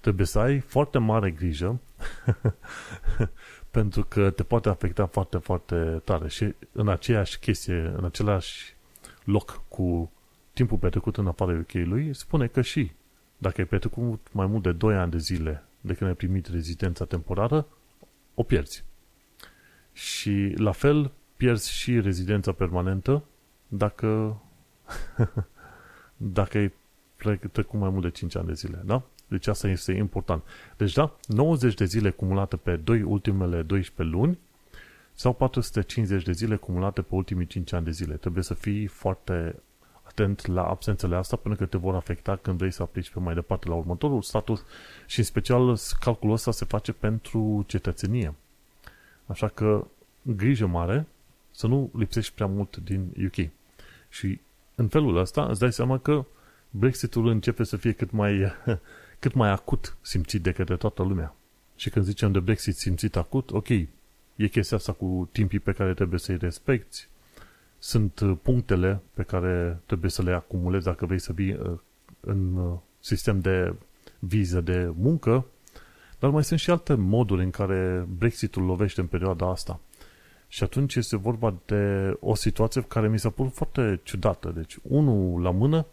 Trebuie 0.00 0.26
să 0.26 0.38
ai 0.38 0.58
foarte 0.58 0.98
mare 0.98 1.30
grijă 1.30 1.80
pentru 3.76 4.04
că 4.04 4.30
te 4.30 4.42
poate 4.42 4.68
afecta 4.68 5.06
foarte, 5.06 5.38
foarte 5.38 6.00
tare. 6.04 6.28
Și 6.28 6.54
în 6.72 6.88
aceeași 6.88 7.38
chestie, 7.38 7.92
în 7.96 8.04
același 8.04 8.76
loc 9.24 9.62
cu 9.68 10.12
timpul 10.52 10.78
petrecut 10.78 11.16
în 11.16 11.26
afara 11.26 11.58
UK-ului, 11.58 12.14
spune 12.14 12.46
că 12.46 12.60
și 12.60 12.90
dacă 13.38 13.60
ai 13.60 13.66
petrecut 13.66 14.26
mai 14.32 14.46
mult 14.46 14.62
de 14.62 14.72
2 14.72 14.94
ani 14.94 15.10
de 15.10 15.18
zile 15.18 15.64
de 15.80 15.94
când 15.94 16.10
ai 16.10 16.16
primit 16.16 16.46
rezidența 16.46 17.04
temporară, 17.04 17.66
o 18.40 18.42
pierzi. 18.42 18.84
Și 19.92 20.54
la 20.56 20.72
fel 20.72 21.12
pierzi 21.36 21.72
și 21.72 22.00
rezidența 22.00 22.52
permanentă 22.52 23.24
dacă 23.68 24.40
dacă 26.16 26.58
ai 26.58 26.72
trecut 27.52 27.80
mai 27.80 27.90
mult 27.90 28.02
de 28.02 28.10
5 28.10 28.36
ani 28.36 28.46
de 28.46 28.52
zile, 28.52 28.82
da? 28.84 29.02
Deci 29.28 29.46
asta 29.46 29.68
este 29.68 29.92
important. 29.92 30.42
Deci 30.76 30.92
da, 30.92 31.16
90 31.26 31.74
de 31.74 31.84
zile 31.84 32.10
cumulate 32.10 32.56
pe 32.56 32.76
2 32.76 33.02
ultimele 33.02 33.62
12 33.62 34.16
luni 34.16 34.38
sau 35.12 35.32
450 35.32 36.22
de 36.22 36.32
zile 36.32 36.56
cumulate 36.56 37.02
pe 37.02 37.14
ultimii 37.14 37.46
5 37.46 37.72
ani 37.72 37.84
de 37.84 37.90
zile. 37.90 38.14
Trebuie 38.14 38.42
să 38.42 38.54
fii 38.54 38.86
foarte 38.86 39.62
atent 40.10 40.46
la 40.46 40.62
absențele 40.62 41.16
astea 41.16 41.38
pentru 41.38 41.64
că 41.64 41.66
te 41.66 41.76
vor 41.76 41.94
afecta 41.94 42.36
când 42.36 42.58
vrei 42.58 42.70
să 42.70 42.82
aplici 42.82 43.10
pe 43.10 43.18
mai 43.18 43.34
departe 43.34 43.68
la 43.68 43.74
următorul 43.74 44.22
status 44.22 44.64
și 45.06 45.18
în 45.18 45.24
special 45.24 45.76
calculul 46.00 46.34
ăsta 46.34 46.50
se 46.50 46.64
face 46.64 46.92
pentru 46.92 47.64
cetățenie. 47.66 48.34
Așa 49.26 49.48
că 49.48 49.86
grijă 50.22 50.66
mare 50.66 51.06
să 51.50 51.66
nu 51.66 51.90
lipsești 51.92 52.34
prea 52.34 52.46
mult 52.46 52.76
din 52.76 53.12
UK. 53.26 53.50
Și 54.08 54.40
în 54.74 54.88
felul 54.88 55.16
ăsta 55.16 55.44
îți 55.46 55.60
dai 55.60 55.72
seama 55.72 55.98
că 55.98 56.24
Brexitul 56.70 57.26
începe 57.26 57.64
să 57.64 57.76
fie 57.76 57.92
cât 57.92 58.10
mai, 58.10 58.52
cât 59.22 59.34
mai 59.34 59.50
acut 59.50 59.96
simțit 60.00 60.42
de 60.42 60.52
către 60.52 60.76
toată 60.76 61.02
lumea. 61.02 61.34
Și 61.76 61.90
când 61.90 62.04
zicem 62.04 62.32
de 62.32 62.40
Brexit 62.40 62.76
simțit 62.76 63.16
acut, 63.16 63.50
ok, 63.50 63.68
e 63.68 64.46
chestia 64.50 64.76
asta 64.76 64.92
cu 64.92 65.28
timpii 65.32 65.58
pe 65.58 65.72
care 65.72 65.94
trebuie 65.94 66.18
să-i 66.18 66.36
respecti, 66.36 67.08
sunt 67.82 68.20
uh, 68.20 68.36
punctele 68.42 69.00
pe 69.14 69.22
care 69.22 69.80
trebuie 69.86 70.10
să 70.10 70.22
le 70.22 70.32
acumulezi 70.32 70.84
dacă 70.84 71.06
vrei 71.06 71.18
să 71.18 71.32
vii 71.32 71.52
uh, 71.52 71.78
în 72.20 72.56
uh, 72.56 72.78
sistem 73.00 73.40
de 73.40 73.74
viză 74.18 74.60
de 74.60 74.92
muncă, 74.96 75.46
dar 76.18 76.30
mai 76.30 76.44
sunt 76.44 76.60
și 76.60 76.70
alte 76.70 76.94
moduri 76.94 77.42
în 77.42 77.50
care 77.50 78.06
Brexitul 78.18 78.62
lovește 78.62 79.00
în 79.00 79.06
perioada 79.06 79.50
asta. 79.50 79.80
Și 80.48 80.62
atunci 80.62 80.94
este 80.94 81.16
vorba 81.16 81.54
de 81.66 82.16
o 82.20 82.34
situație 82.34 82.82
care 82.82 83.08
mi 83.08 83.18
s-a 83.18 83.30
părut 83.30 83.52
foarte 83.52 84.00
ciudată. 84.02 84.52
Deci, 84.54 84.78
unul 84.82 85.42
la 85.42 85.50
mână 85.50 85.86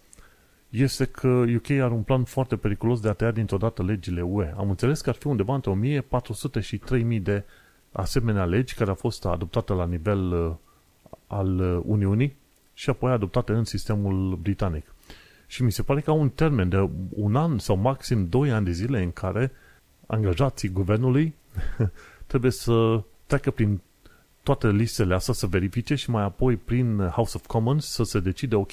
este 0.70 1.06
că 1.06 1.28
UK 1.28 1.70
are 1.70 1.94
un 1.94 2.02
plan 2.02 2.24
foarte 2.24 2.56
periculos 2.56 3.00
de 3.00 3.10
a 3.10 3.14
tăia 3.14 3.32
dintr-o 3.32 3.58
dată 3.58 3.84
legile 3.84 4.22
UE. 4.22 4.54
Am 4.58 4.70
înțeles 4.70 5.02
că 5.02 5.10
ar 5.10 5.16
fi 5.16 5.28
undeva 5.28 5.54
între 5.54 5.72
1400 5.72 6.60
și 6.60 6.78
3000 6.78 7.20
de 7.20 7.44
asemenea 7.92 8.46
legi 8.46 8.76
care 8.76 8.90
au 8.90 8.96
fost 8.96 9.26
adoptate 9.26 9.74
la 9.74 9.86
nivel 9.86 10.32
uh, 10.32 10.56
al 11.28 11.60
uh, 11.60 11.82
Uniunii 11.86 12.36
și 12.74 12.90
apoi 12.90 13.12
adoptate 13.12 13.52
în 13.52 13.64
sistemul 13.64 14.36
britanic. 14.36 14.94
Și 15.48 15.64
mi 15.64 15.72
se 15.72 15.84
pare 15.84 16.02
că 16.02 16.10
au 16.10 16.20
un 16.20 16.30
termen 16.30 16.70
de 16.70 16.90
un 17.10 17.36
an 17.36 17.60
sau 17.60 17.76
maxim 17.76 18.28
doi 18.28 18.52
ani 18.52 18.66
de 18.66 18.72
zile 18.72 19.04
în 19.04 19.12
care 19.12 19.52
angajații 20.06 20.70
guvernului 20.70 21.36
trebuie 22.28 22.52
să 22.52 23.04
treacă 23.26 23.52
prin 23.52 23.82
toate 24.44 24.72
listele 24.72 25.14
astea 25.14 25.34
să 25.34 25.48
verifice 25.48 25.96
și 25.96 26.10
mai 26.10 26.24
apoi 26.24 26.56
prin 26.56 27.08
House 27.08 27.38
of 27.38 27.46
Commons 27.46 27.86
să 27.86 28.04
se 28.04 28.20
decide, 28.20 28.56
ok, 28.56 28.72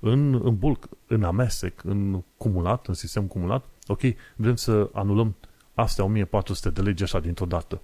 în, 0.00 0.34
în 0.44 0.56
bulk, 0.56 0.88
în 1.06 1.24
amestec, 1.24 1.84
în 1.84 2.22
cumulat, 2.36 2.86
în 2.86 2.94
sistem 2.94 3.26
cumulat, 3.26 3.64
ok, 3.86 4.00
vrem 4.36 4.56
să 4.56 4.90
anulăm 4.92 5.34
astea 5.74 6.04
1400 6.04 6.70
de 6.70 6.80
legi 6.80 7.02
așa 7.02 7.20
dintr-o 7.20 7.46
dată. 7.46 7.80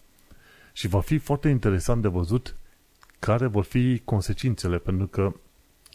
Și 0.73 0.89
va 0.89 1.01
fi 1.01 1.19
foarte 1.19 1.49
interesant 1.49 2.03
de 2.03 2.09
văzut 2.09 2.57
care 3.27 3.47
vor 3.47 3.65
fi 3.65 4.01
consecințele, 4.05 4.79
pentru 4.79 5.07
că, 5.07 5.33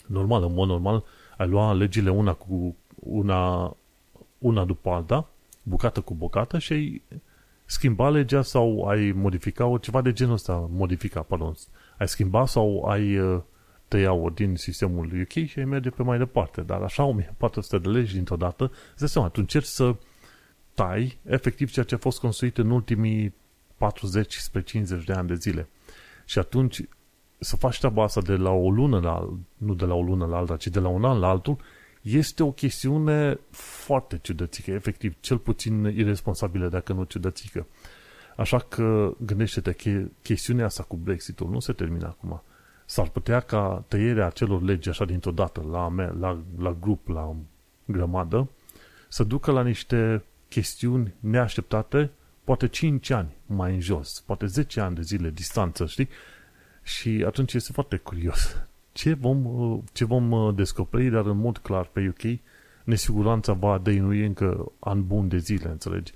normal, 0.05 0.43
în 0.43 0.53
mod 0.53 0.67
normal, 0.67 1.03
ai 1.37 1.47
lua 1.47 1.73
legile 1.73 2.09
una 2.09 2.33
cu 2.33 2.75
una, 2.99 3.75
una 4.37 4.65
după 4.65 4.89
alta, 4.89 5.29
bucată 5.63 6.01
cu 6.01 6.13
bucată 6.13 6.59
și 6.59 6.73
ai 6.73 7.01
schimba 7.65 8.09
legea 8.09 8.41
sau 8.41 8.83
ai 8.83 9.11
modifica-o, 9.11 9.77
ceva 9.77 10.01
de 10.01 10.13
genul 10.13 10.33
ăsta, 10.33 10.67
modifica, 10.71 11.21
pardon, 11.21 11.53
ai 11.97 12.07
schimba 12.07 12.45
sau 12.45 12.83
ai 12.83 13.17
uh, 13.17 13.41
tăia-o 13.87 14.29
din 14.29 14.55
sistemul 14.55 15.21
UK 15.21 15.45
și 15.45 15.59
ai 15.59 15.65
merge 15.65 15.89
pe 15.89 16.03
mai 16.03 16.17
departe. 16.17 16.61
Dar 16.61 16.81
așa 16.81 17.03
1400 17.03 17.77
de 17.77 17.89
legi 17.89 18.13
dintr-o 18.13 18.35
dată, 18.35 18.71
îți 18.97 19.11
seama, 19.11 19.27
tu 19.27 19.39
încerci 19.39 19.65
să 19.65 19.95
tai 20.73 21.19
efectiv 21.23 21.71
ceea 21.71 21.85
ce 21.85 21.95
a 21.95 21.97
fost 21.97 22.19
construit 22.19 22.57
în 22.57 22.69
ultimii 22.69 23.33
40 23.77 24.35
spre 24.35 24.61
50 24.61 25.03
de 25.03 25.13
ani 25.13 25.27
de 25.27 25.35
zile. 25.35 25.69
Și 26.25 26.39
atunci 26.39 26.81
să 27.43 27.55
faci 27.55 27.77
treaba 27.77 28.03
asta 28.03 28.21
de 28.21 28.35
la 28.35 28.49
o 28.49 28.69
lună 28.69 28.99
la 28.99 29.29
nu 29.57 29.73
de 29.73 29.85
la 29.85 29.93
o 29.93 30.01
lună 30.01 30.25
la 30.25 30.37
alta, 30.37 30.57
ci 30.57 30.67
de 30.67 30.79
la 30.79 30.87
un 30.87 31.05
an 31.05 31.19
la 31.19 31.27
altul, 31.27 31.57
este 32.01 32.43
o 32.43 32.51
chestiune 32.51 33.39
foarte 33.51 34.19
ciudățică, 34.21 34.71
efectiv, 34.71 35.15
cel 35.19 35.37
puțin 35.37 35.83
irresponsabilă, 35.83 36.67
dacă 36.67 36.93
nu 36.93 37.03
ciudățică. 37.03 37.67
Așa 38.35 38.59
că 38.59 39.13
gândește-te 39.25 39.71
că 39.71 40.03
chestiunea 40.21 40.65
asta 40.65 40.83
cu 40.83 40.95
Brexitul 40.95 41.49
nu 41.49 41.59
se 41.59 41.73
termină 41.73 42.05
acum. 42.05 42.41
S-ar 42.85 43.09
putea 43.09 43.39
ca 43.39 43.83
tăierea 43.87 44.25
acelor 44.25 44.61
legi 44.61 44.89
așa 44.89 45.05
dintr-o 45.05 45.31
dată 45.31 45.65
la, 45.71 45.93
la, 46.19 46.39
la 46.57 46.77
grup, 46.79 47.07
la 47.07 47.35
grămadă, 47.85 48.49
să 49.07 49.23
ducă 49.23 49.51
la 49.51 49.63
niște 49.63 50.23
chestiuni 50.49 51.13
neașteptate, 51.19 52.11
poate 52.43 52.67
5 52.67 53.09
ani 53.09 53.35
mai 53.45 53.73
în 53.73 53.79
jos, 53.79 54.23
poate 54.25 54.45
10 54.45 54.79
ani 54.79 54.95
de 54.95 55.01
zile 55.01 55.29
distanță, 55.29 55.85
știi? 55.85 56.09
Și 56.83 57.23
atunci 57.27 57.53
este 57.53 57.71
foarte 57.71 57.97
curios 57.97 58.61
ce 58.91 59.13
vom, 59.13 59.43
ce 59.93 60.05
vom 60.05 60.55
descoperi, 60.55 61.09
dar 61.09 61.25
în 61.25 61.37
mod 61.37 61.57
clar 61.57 61.85
pe 61.85 62.07
UK 62.07 62.39
nesiguranța 62.83 63.53
va 63.53 63.77
dăinui 63.77 64.25
încă 64.25 64.71
an 64.79 65.07
bun 65.07 65.27
de 65.27 65.37
zile, 65.37 65.69
înțelegi? 65.69 66.13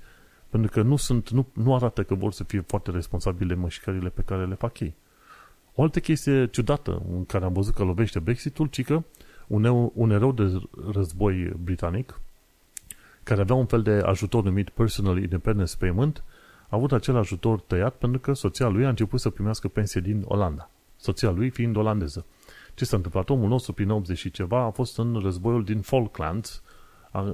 Pentru 0.48 0.70
că 0.70 0.82
nu, 0.82 0.96
sunt, 0.96 1.30
nu, 1.30 1.46
nu 1.52 1.74
arată 1.74 2.02
că 2.02 2.14
vor 2.14 2.32
să 2.32 2.44
fie 2.44 2.60
foarte 2.60 2.90
responsabile 2.90 3.54
mășcările 3.54 4.08
pe 4.08 4.22
care 4.22 4.46
le 4.46 4.54
fac 4.54 4.80
ei. 4.80 4.94
O 5.74 5.82
altă 5.82 6.00
chestie 6.00 6.46
ciudată 6.46 7.02
în 7.12 7.24
care 7.24 7.44
am 7.44 7.52
văzut 7.52 7.74
că 7.74 7.84
lovește 7.84 8.18
Brexitul, 8.18 8.66
ci 8.66 8.84
că 8.84 9.02
un, 9.46 9.64
eu, 9.64 9.92
un 9.94 10.10
erou 10.10 10.32
de 10.32 10.62
război 10.92 11.52
britanic, 11.62 12.20
care 13.22 13.40
avea 13.40 13.54
un 13.54 13.66
fel 13.66 13.82
de 13.82 13.90
ajutor 13.90 14.44
numit 14.44 14.68
Personal 14.68 15.18
Independence 15.18 15.76
Payment, 15.78 16.24
a 16.68 16.76
avut 16.76 16.92
acel 16.92 17.16
ajutor 17.16 17.60
tăiat 17.60 17.94
pentru 17.94 18.20
că 18.20 18.32
soția 18.32 18.68
lui 18.68 18.84
a 18.84 18.88
început 18.88 19.20
să 19.20 19.30
primească 19.30 19.68
pensie 19.68 20.00
din 20.00 20.22
Olanda. 20.24 20.70
Soția 20.96 21.30
lui 21.30 21.50
fiind 21.50 21.76
olandeză. 21.76 22.26
Ce 22.74 22.84
s-a 22.84 22.96
întâmplat? 22.96 23.30
Omul 23.30 23.48
nostru, 23.48 23.72
prin 23.72 23.90
80 23.90 24.18
și 24.18 24.30
ceva, 24.30 24.64
a 24.64 24.70
fost 24.70 24.98
în 24.98 25.20
războiul 25.22 25.64
din 25.64 25.80
Falklands. 25.80 26.62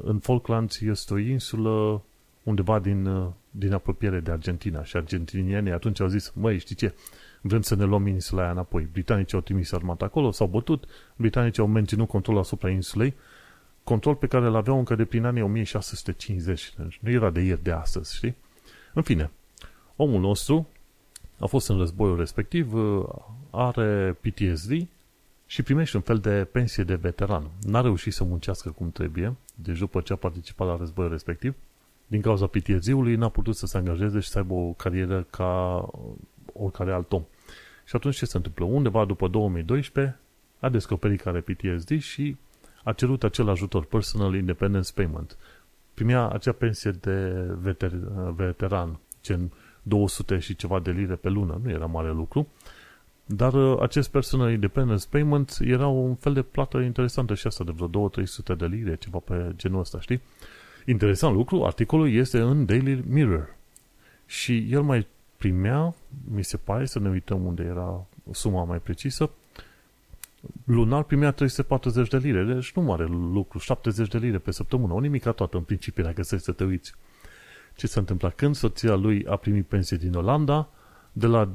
În 0.02 0.18
Falklands 0.18 0.80
este 0.80 1.14
o 1.14 1.18
insulă 1.18 2.02
undeva 2.42 2.78
din, 2.78 3.32
din 3.50 3.72
apropiere 3.72 4.20
de 4.20 4.30
Argentina 4.30 4.84
și 4.84 4.96
argentinienii 4.96 5.72
atunci 5.72 6.00
au 6.00 6.06
zis, 6.06 6.32
măi, 6.34 6.58
știi 6.58 6.74
ce, 6.74 6.94
vrem 7.40 7.62
să 7.62 7.74
ne 7.74 7.84
luăm 7.84 8.06
insula 8.06 8.42
aia 8.42 8.50
înapoi. 8.50 8.88
Britanicii 8.92 9.36
au 9.36 9.42
trimis 9.42 9.72
armata 9.72 10.04
acolo, 10.04 10.30
s-au 10.30 10.46
bătut, 10.46 10.84
britanicii 11.16 11.62
au 11.62 11.68
menținut 11.68 12.08
controlul 12.08 12.40
asupra 12.40 12.70
insulei, 12.70 13.14
control 13.84 14.14
pe 14.14 14.26
care 14.26 14.46
îl 14.46 14.54
aveau 14.54 14.78
încă 14.78 14.94
de 14.94 15.04
prin 15.04 15.24
anii 15.24 15.42
1650, 15.42 16.74
deci 16.76 16.98
nu 17.02 17.10
era 17.10 17.30
de 17.30 17.40
ieri, 17.40 17.62
de 17.62 17.70
astăzi, 17.70 18.16
știi? 18.16 18.36
În 18.94 19.02
fine, 19.02 19.30
omul 19.96 20.20
nostru 20.20 20.68
a 21.38 21.46
fost 21.46 21.68
în 21.68 21.78
războiul 21.78 22.16
respectiv, 22.16 22.72
are 23.50 24.16
PTSD 24.20 24.86
și 25.46 25.62
primește 25.62 25.96
un 25.96 26.02
fel 26.02 26.18
de 26.18 26.48
pensie 26.52 26.84
de 26.84 26.94
veteran. 26.94 27.50
N-a 27.62 27.80
reușit 27.80 28.12
să 28.12 28.24
muncească 28.24 28.70
cum 28.70 28.90
trebuie, 28.90 29.36
deci 29.54 29.78
după 29.78 30.00
ce 30.00 30.12
a 30.12 30.16
participat 30.16 30.66
la 30.66 30.76
războiul 30.76 31.10
respectiv, 31.10 31.54
din 32.06 32.20
cauza 32.20 32.46
PTSD-ului 32.46 33.14
n-a 33.14 33.28
putut 33.28 33.56
să 33.56 33.66
se 33.66 33.76
angajeze 33.76 34.20
și 34.20 34.28
să 34.28 34.38
aibă 34.38 34.54
o 34.54 34.72
carieră 34.72 35.26
ca 35.30 35.88
oricare 36.52 36.92
alt 36.92 37.12
om. 37.12 37.22
Și 37.84 37.96
atunci 37.96 38.16
ce 38.16 38.24
se 38.24 38.36
întâmplă? 38.36 38.64
Undeva 38.64 39.04
după 39.04 39.28
2012 39.28 40.18
a 40.60 40.68
descoperit 40.68 41.20
că 41.20 41.28
are 41.28 41.40
PTSD 41.40 42.00
și 42.00 42.36
a 42.84 42.92
cerut 42.92 43.24
acel 43.24 43.48
ajutor, 43.48 43.84
Personal 43.84 44.34
Independence 44.34 44.92
Payment. 44.94 45.36
Primea 45.94 46.28
acea 46.28 46.52
pensie 46.52 46.90
de 46.90 47.46
veter- 47.62 48.32
veteran, 48.34 48.98
gen 49.22 49.52
200 49.82 50.38
și 50.38 50.56
ceva 50.56 50.80
de 50.80 50.90
lire 50.90 51.14
pe 51.14 51.28
lună, 51.28 51.60
nu 51.62 51.70
era 51.70 51.86
mare 51.86 52.12
lucru, 52.12 52.48
dar 53.24 53.52
uh, 53.52 53.78
acest 53.80 54.10
Personal 54.10 54.52
Independence 54.52 55.06
Payment 55.10 55.56
era 55.60 55.86
un 55.86 56.14
fel 56.14 56.32
de 56.32 56.42
plată 56.42 56.78
interesantă 56.78 57.34
și 57.34 57.46
asta 57.46 57.64
de 57.64 57.72
vreo 57.76 58.10
2-300 58.10 58.56
de 58.56 58.66
lire, 58.66 58.96
ceva 58.96 59.18
pe 59.18 59.52
genul 59.56 59.80
ăsta, 59.80 60.00
știi? 60.00 60.20
Interesant 60.86 61.34
lucru, 61.34 61.64
articolul 61.64 62.12
este 62.12 62.40
în 62.40 62.64
Daily 62.64 63.04
Mirror 63.08 63.56
și 64.26 64.68
el 64.70 64.82
mai 64.82 65.06
primea, 65.36 65.94
mi 66.30 66.44
se 66.44 66.56
pare, 66.56 66.84
să 66.84 66.98
ne 66.98 67.08
uităm 67.08 67.44
unde 67.44 67.62
era 67.62 68.06
suma 68.30 68.64
mai 68.64 68.78
precisă, 68.78 69.30
lunar 70.64 71.02
primea 71.02 71.30
340 71.30 72.08
de 72.08 72.16
lire, 72.16 72.44
deci 72.44 72.72
nu 72.72 72.82
mare 72.82 73.06
lucru, 73.06 73.58
70 73.58 74.08
de 74.08 74.18
lire 74.18 74.38
pe 74.38 74.50
săptămână, 74.50 74.92
o 74.92 75.00
nimica 75.00 75.32
toată 75.32 75.56
în 75.56 75.62
principiu, 75.62 76.02
dacă 76.02 76.22
să 76.22 76.52
te 76.52 76.64
uiți. 76.64 76.94
Ce 77.74 77.86
s-a 77.86 78.00
întâmplat? 78.00 78.34
Când 78.34 78.54
soția 78.54 78.94
lui 78.94 79.26
a 79.28 79.36
primit 79.36 79.66
pensie 79.66 79.96
din 79.96 80.14
Olanda, 80.14 80.68
de 81.12 81.26
la 81.26 81.48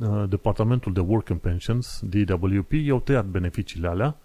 uh, 0.00 0.28
Departamentul 0.28 0.92
de 0.92 1.00
Work 1.00 1.30
and 1.30 1.40
Pensions, 1.40 2.02
DWP, 2.02 2.72
i-au 2.72 3.00
tăiat 3.00 3.26
beneficiile 3.26 3.88
alea 3.88 4.16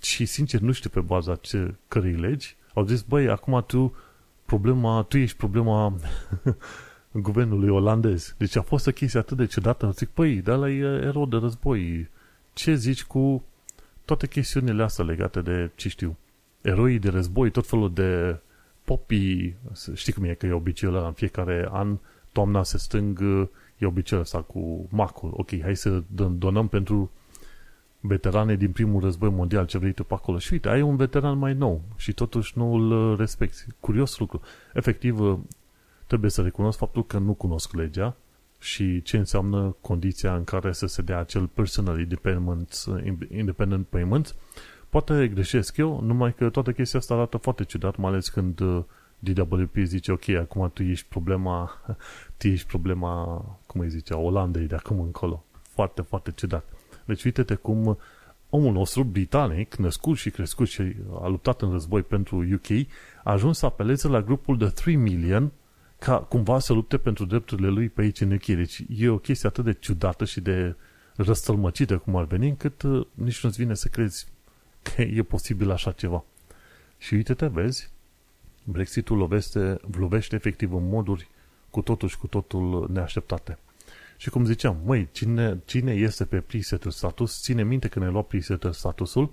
și, 0.00 0.24
sincer, 0.24 0.60
nu 0.60 0.72
știu 0.72 0.90
pe 0.90 1.00
baza 1.00 1.34
ce, 1.34 1.74
cărei 1.88 2.12
legi, 2.12 2.56
au 2.74 2.84
zis, 2.84 3.02
băi, 3.02 3.28
acum 3.28 3.64
tu, 3.66 3.94
problema, 4.44 5.02
tu 5.02 5.18
ești 5.18 5.36
problema 5.36 5.96
guvernului 7.12 7.68
olandez. 7.68 8.34
Deci 8.38 8.56
a 8.56 8.62
fost 8.62 8.86
o 8.86 8.90
chestie 8.90 9.18
atât 9.20 9.36
de 9.36 9.46
ciudată. 9.46 9.90
Zic, 9.90 10.08
păi, 10.08 10.36
dar 10.36 10.58
la 10.58 10.70
e 10.70 10.82
erou 10.82 11.26
de 11.26 11.36
război. 11.36 12.08
Ce 12.56 12.74
zici 12.74 13.04
cu 13.04 13.44
toate 14.04 14.26
chestiunile 14.26 14.82
astea 14.82 15.04
legate 15.04 15.40
de, 15.40 15.70
ce 15.74 15.88
știu, 15.88 16.16
eroii 16.60 16.98
de 16.98 17.08
război, 17.08 17.50
tot 17.50 17.66
felul 17.66 17.92
de 17.92 18.40
popii, 18.84 19.56
știi 19.94 20.12
cum 20.12 20.24
e 20.24 20.34
că 20.34 20.46
e 20.46 20.52
obiceiul 20.52 20.96
ăla 20.96 21.06
în 21.06 21.12
fiecare 21.12 21.68
an, 21.70 21.98
toamna 22.32 22.62
se 22.62 22.78
stâng, 22.78 23.20
e 23.78 23.86
obiceiul 23.86 24.24
ăsta 24.24 24.42
cu 24.42 24.86
macul. 24.90 25.30
Ok, 25.36 25.60
hai 25.60 25.76
să 25.76 26.02
donăm 26.38 26.68
pentru 26.68 27.10
veterane 28.00 28.54
din 28.54 28.72
primul 28.72 29.00
război 29.00 29.30
mondial 29.30 29.66
ce 29.66 29.78
vrei 29.78 29.92
tu 29.92 30.04
pe 30.04 30.14
acolo. 30.14 30.38
Și 30.38 30.52
uite, 30.52 30.68
ai 30.68 30.82
un 30.82 30.96
veteran 30.96 31.38
mai 31.38 31.54
nou 31.54 31.82
și 31.96 32.12
totuși 32.12 32.52
nu 32.58 32.74
îl 32.74 33.16
respecti. 33.16 33.64
Curios 33.80 34.18
lucru. 34.18 34.40
Efectiv, 34.74 35.18
trebuie 36.06 36.30
să 36.30 36.42
recunosc 36.42 36.78
faptul 36.78 37.06
că 37.06 37.18
nu 37.18 37.32
cunosc 37.32 37.72
legea 37.72 38.16
și 38.66 39.02
ce 39.02 39.16
înseamnă 39.16 39.76
condiția 39.80 40.34
în 40.34 40.44
care 40.44 40.72
să 40.72 40.86
se 40.86 41.02
dea 41.02 41.18
acel 41.18 41.46
personal 41.46 42.00
independent, 42.00 42.84
independent 43.30 43.86
payment. 43.86 44.34
Poate 44.88 45.28
greșesc 45.28 45.76
eu, 45.76 46.00
numai 46.00 46.34
că 46.34 46.48
toată 46.48 46.72
chestia 46.72 46.98
asta 46.98 47.14
arată 47.14 47.36
foarte 47.36 47.64
ciudat, 47.64 47.96
mai 47.96 48.10
ales 48.10 48.28
când 48.28 48.60
uh, 48.60 48.84
DWP 49.18 49.76
zice, 49.82 50.12
ok, 50.12 50.28
acum 50.28 50.70
tu 50.74 50.82
ești 50.82 51.06
problema, 51.08 51.70
tu 52.36 52.48
ești 52.48 52.66
problema, 52.66 53.44
cum 53.66 53.80
îi 53.80 53.88
zicea, 53.88 54.16
Olandei 54.16 54.66
de 54.66 54.74
acum 54.74 55.00
încolo. 55.00 55.44
Foarte, 55.62 56.02
foarte 56.02 56.32
ciudat. 56.36 56.64
Deci 57.04 57.24
uite-te 57.24 57.54
cum 57.54 57.98
omul 58.50 58.72
nostru, 58.72 59.04
britanic, 59.04 59.74
născut 59.74 60.16
și 60.16 60.30
crescut 60.30 60.68
și 60.68 60.82
a 61.20 61.28
luptat 61.28 61.62
în 61.62 61.70
război 61.70 62.02
pentru 62.02 62.36
UK, 62.36 62.70
a 63.24 63.32
ajuns 63.32 63.58
să 63.58 63.66
apeleze 63.66 64.08
la 64.08 64.22
grupul 64.22 64.58
de 64.58 64.66
3 64.66 64.96
million 64.96 65.52
ca 65.98 66.18
cumva 66.18 66.58
să 66.58 66.72
lupte 66.72 66.98
pentru 66.98 67.24
drepturile 67.24 67.68
lui 67.68 67.88
pe 67.88 68.00
aici 68.00 68.20
în 68.20 68.32
UK. 68.32 68.44
Deci 68.44 68.82
e 68.96 69.08
o 69.08 69.18
chestie 69.18 69.48
atât 69.48 69.64
de 69.64 69.72
ciudată 69.72 70.24
și 70.24 70.40
de 70.40 70.76
răstălmăcită 71.16 71.98
cum 71.98 72.16
ar 72.16 72.24
veni, 72.24 72.48
încât 72.48 72.82
uh, 72.82 73.06
nici 73.14 73.42
nu-ți 73.42 73.58
vine 73.58 73.74
să 73.74 73.88
crezi 73.88 74.26
că 74.82 75.02
e 75.02 75.22
posibil 75.22 75.70
așa 75.70 75.92
ceva. 75.92 76.24
Și 76.98 77.14
uite-te, 77.14 77.46
vezi, 77.46 77.90
Brexitul 78.64 79.16
lovește, 79.16 79.80
lovește 79.98 80.34
efectiv 80.34 80.72
în 80.72 80.88
moduri 80.88 81.28
cu 81.70 81.82
totul 81.82 82.08
și 82.08 82.18
cu 82.18 82.26
totul 82.26 82.88
neașteptate. 82.92 83.58
Și 84.16 84.30
cum 84.30 84.44
ziceam, 84.44 84.76
măi, 84.84 85.08
cine, 85.12 85.60
cine 85.64 85.92
este 85.92 86.24
pe 86.24 86.40
pre-settled 86.40 86.92
status, 86.92 87.42
ține 87.42 87.64
minte 87.64 87.88
că 87.88 87.98
ne 87.98 88.08
lua 88.08 88.22
pre-settled 88.22 88.72
statusul 88.72 89.32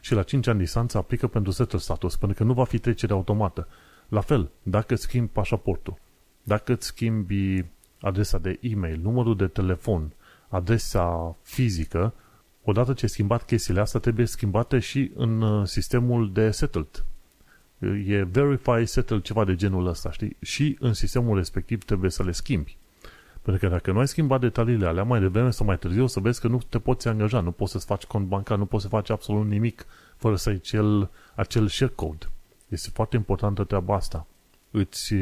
și 0.00 0.14
la 0.14 0.22
5 0.22 0.46
ani 0.46 0.58
distanță 0.58 0.98
aplică 0.98 1.26
pentru 1.26 1.52
settled 1.52 1.80
status, 1.80 2.16
pentru 2.16 2.36
că 2.36 2.44
nu 2.44 2.52
va 2.52 2.64
fi 2.64 2.78
trecere 2.78 3.12
automată. 3.12 3.68
La 4.08 4.20
fel, 4.20 4.50
dacă 4.62 4.94
schimbi 4.94 5.30
pașaportul, 5.32 5.98
dacă 6.44 6.72
îți 6.72 6.86
schimbi 6.86 7.64
adresa 8.00 8.38
de 8.38 8.58
e-mail, 8.60 9.00
numărul 9.02 9.36
de 9.36 9.46
telefon, 9.46 10.12
adresa 10.48 11.36
fizică, 11.42 12.14
odată 12.64 12.92
ce 12.92 13.04
ai 13.04 13.08
schimbat 13.10 13.44
chestiile 13.44 13.80
astea, 13.80 14.00
trebuie 14.00 14.26
schimbate 14.26 14.78
și 14.78 15.10
în 15.14 15.40
uh, 15.40 15.66
sistemul 15.66 16.32
de 16.32 16.50
settled. 16.50 17.04
E 18.06 18.22
verify 18.22 18.84
settled 18.84 19.22
ceva 19.22 19.44
de 19.44 19.54
genul 19.54 19.86
ăsta, 19.86 20.10
știi? 20.12 20.36
Și 20.40 20.76
în 20.80 20.92
sistemul 20.92 21.36
respectiv 21.36 21.84
trebuie 21.84 22.10
să 22.10 22.22
le 22.22 22.32
schimbi. 22.32 22.76
Pentru 23.42 23.66
că 23.66 23.74
dacă 23.74 23.92
nu 23.92 23.98
ai 23.98 24.08
schimbat 24.08 24.40
detaliile 24.40 24.86
alea, 24.86 25.02
mai 25.02 25.20
devreme 25.20 25.50
sau 25.50 25.66
mai 25.66 25.78
târziu 25.78 26.02
o 26.02 26.06
să 26.06 26.20
vezi 26.20 26.40
că 26.40 26.48
nu 26.48 26.60
te 26.68 26.78
poți 26.78 27.08
angaja, 27.08 27.40
nu 27.40 27.50
poți 27.50 27.72
să-ți 27.72 27.86
faci 27.86 28.04
cont 28.04 28.26
bancar, 28.26 28.58
nu 28.58 28.66
poți 28.66 28.82
să 28.82 28.88
faci 28.88 29.10
absolut 29.10 29.46
nimic 29.46 29.86
fără 30.16 30.36
să 30.36 30.48
ai 30.48 30.54
acel, 30.54 31.10
acel 31.34 31.68
share 31.68 31.92
code. 31.94 32.26
Este 32.68 32.90
foarte 32.92 33.16
importantă 33.16 33.64
treaba 33.64 33.94
asta. 33.94 34.26
Îți, 34.70 35.14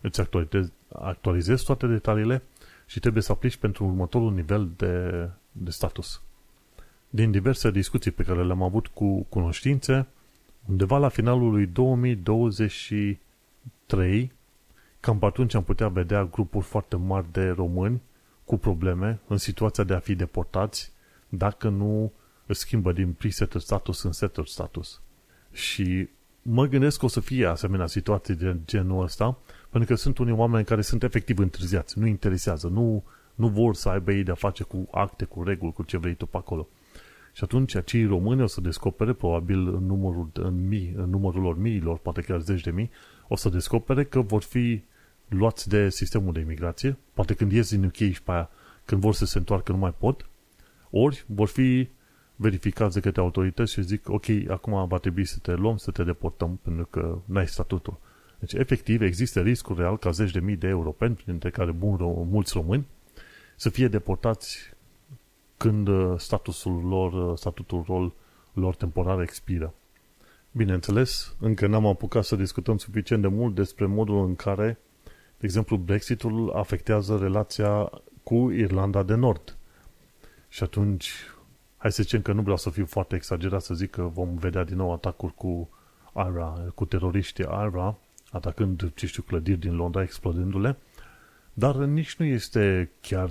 îți 0.00 0.20
actualizezi, 0.20 0.72
actualizezi 0.92 1.64
toate 1.64 1.86
detaliile 1.86 2.42
și 2.86 3.00
trebuie 3.00 3.22
să 3.22 3.32
aplici 3.32 3.56
pentru 3.56 3.84
următorul 3.84 4.32
nivel 4.32 4.70
de, 4.76 5.28
de 5.52 5.70
status. 5.70 6.22
Din 7.10 7.30
diverse 7.30 7.70
discuții 7.70 8.10
pe 8.10 8.22
care 8.22 8.44
le-am 8.44 8.62
avut 8.62 8.86
cu 8.86 9.22
cunoștințe, 9.22 10.06
undeva 10.68 10.98
la 10.98 11.08
finalul 11.08 11.50
lui 11.50 11.66
2023 11.66 14.32
Cam 15.00 15.18
pe 15.18 15.26
atunci 15.26 15.54
am 15.54 15.64
putea 15.64 15.88
vedea 15.88 16.24
grupuri 16.24 16.64
foarte 16.64 16.96
mari 16.96 17.32
de 17.32 17.48
români 17.48 18.02
cu 18.44 18.58
probleme 18.58 19.20
în 19.26 19.36
situația 19.36 19.84
de 19.84 19.94
a 19.94 19.98
fi 19.98 20.14
deportați 20.14 20.92
dacă 21.28 21.68
nu 21.68 22.12
își 22.46 22.60
schimbă 22.60 22.92
din 22.92 23.12
pre-settled 23.12 23.62
status 23.62 24.02
în 24.02 24.12
settled 24.12 24.46
status. 24.46 25.00
Și 25.52 26.08
mă 26.42 26.66
gândesc 26.66 26.98
că 26.98 27.04
o 27.04 27.08
să 27.08 27.20
fie 27.20 27.46
asemenea 27.46 27.86
situații 27.86 28.34
de 28.34 28.56
genul 28.64 29.02
ăsta, 29.02 29.38
pentru 29.70 29.94
că 29.94 30.00
sunt 30.00 30.18
unii 30.18 30.32
oameni 30.32 30.64
care 30.64 30.82
sunt 30.82 31.02
efectiv 31.02 31.38
întârziați, 31.38 31.98
nu 31.98 32.06
interesează, 32.06 32.68
nu, 32.68 33.04
nu 33.34 33.48
vor 33.48 33.74
să 33.74 33.88
aibă 33.88 34.12
ei 34.12 34.22
de-a 34.22 34.34
face 34.34 34.62
cu 34.62 34.88
acte, 34.90 35.24
cu 35.24 35.42
reguli, 35.42 35.72
cu 35.72 35.82
ce 35.82 35.98
vrei 35.98 36.14
tu 36.14 36.26
pe 36.26 36.36
acolo. 36.36 36.68
Și 37.32 37.44
atunci 37.44 37.74
acei 37.74 38.04
români 38.04 38.42
o 38.42 38.46
să 38.46 38.60
descopere, 38.60 39.12
probabil 39.12 39.74
în 39.74 39.86
numărul, 39.86 40.30
în, 40.32 40.68
mii, 40.68 40.94
în 40.96 41.10
numărul 41.10 41.42
lor 41.42 41.58
miilor, 41.58 41.98
poate 41.98 42.20
chiar 42.20 42.40
zeci 42.40 42.62
de 42.62 42.70
mii, 42.70 42.90
o 43.28 43.36
să 43.36 43.48
descopere 43.48 44.04
că 44.04 44.20
vor 44.20 44.42
fi 44.42 44.82
luați 45.28 45.68
de 45.68 45.90
sistemul 45.90 46.32
de 46.32 46.40
imigrație, 46.40 46.96
poate 47.14 47.34
când 47.34 47.52
ies 47.52 47.70
din 47.70 47.84
UK 47.84 47.96
și 47.96 48.22
pe 48.22 48.30
aia, 48.30 48.50
când 48.84 49.00
vor 49.00 49.14
să 49.14 49.24
se 49.24 49.38
întoarcă, 49.38 49.72
nu 49.72 49.78
mai 49.78 49.94
pot, 49.98 50.28
ori 50.90 51.24
vor 51.26 51.48
fi 51.48 51.88
verificați 52.36 52.94
de 52.94 53.00
către 53.00 53.20
autorități 53.20 53.72
și 53.72 53.82
zic, 53.82 54.08
ok, 54.08 54.24
acum 54.48 54.88
va 54.88 54.98
trebui 54.98 55.24
să 55.24 55.38
te 55.42 55.54
luăm, 55.54 55.76
să 55.76 55.90
te 55.90 56.04
deportăm, 56.04 56.60
pentru 56.62 56.86
că 56.86 57.18
n-ai 57.24 57.48
statutul. 57.48 57.98
Deci, 58.40 58.52
efectiv, 58.52 59.00
există 59.00 59.40
riscul 59.40 59.76
real 59.76 59.98
ca 59.98 60.10
zeci 60.10 60.30
de 60.30 60.40
mii 60.40 60.56
de 60.56 60.66
europeni, 60.66 61.14
printre 61.14 61.50
care 61.50 61.70
bun, 61.70 61.96
mulți 62.30 62.52
români, 62.54 62.86
să 63.56 63.70
fie 63.70 63.88
deportați 63.88 64.58
când 65.56 65.88
uh, 65.88 66.14
statusul 66.18 66.84
lor, 66.84 67.12
uh, 67.12 67.38
statutul 67.38 67.84
rol 67.86 68.12
lor 68.52 68.74
temporar 68.74 69.20
expiră. 69.20 69.74
Bineînțeles, 70.52 71.34
încă 71.40 71.66
n-am 71.66 71.86
apucat 71.86 72.24
să 72.24 72.36
discutăm 72.36 72.78
suficient 72.78 73.22
de 73.22 73.28
mult 73.28 73.54
despre 73.54 73.86
modul 73.86 74.24
în 74.26 74.34
care 74.34 74.78
de 75.40 75.46
exemplu, 75.46 75.76
Brexitul 75.76 76.50
afectează 76.50 77.18
relația 77.18 77.90
cu 78.22 78.50
Irlanda 78.50 79.02
de 79.02 79.14
Nord. 79.14 79.56
Și 80.48 80.62
atunci, 80.62 81.12
hai 81.76 81.92
să 81.92 82.02
zicem 82.02 82.22
că 82.22 82.32
nu 82.32 82.40
vreau 82.40 82.56
să 82.56 82.70
fiu 82.70 82.86
foarte 82.86 83.14
exagerat 83.14 83.62
să 83.62 83.74
zic 83.74 83.90
că 83.90 84.02
vom 84.02 84.34
vedea 84.34 84.64
din 84.64 84.76
nou 84.76 84.92
atacuri 84.92 85.34
cu 85.34 85.68
ARA, 86.12 86.72
cu 86.74 86.84
teroriștii 86.84 87.46
ARA, 87.46 87.98
atacând, 88.30 88.92
ce 88.94 89.06
știu, 89.06 89.22
clădiri 89.22 89.58
din 89.58 89.76
Londra, 89.76 90.02
explodându-le, 90.02 90.76
dar 91.52 91.76
nici 91.76 92.16
nu 92.16 92.24
este 92.24 92.90
chiar 93.00 93.30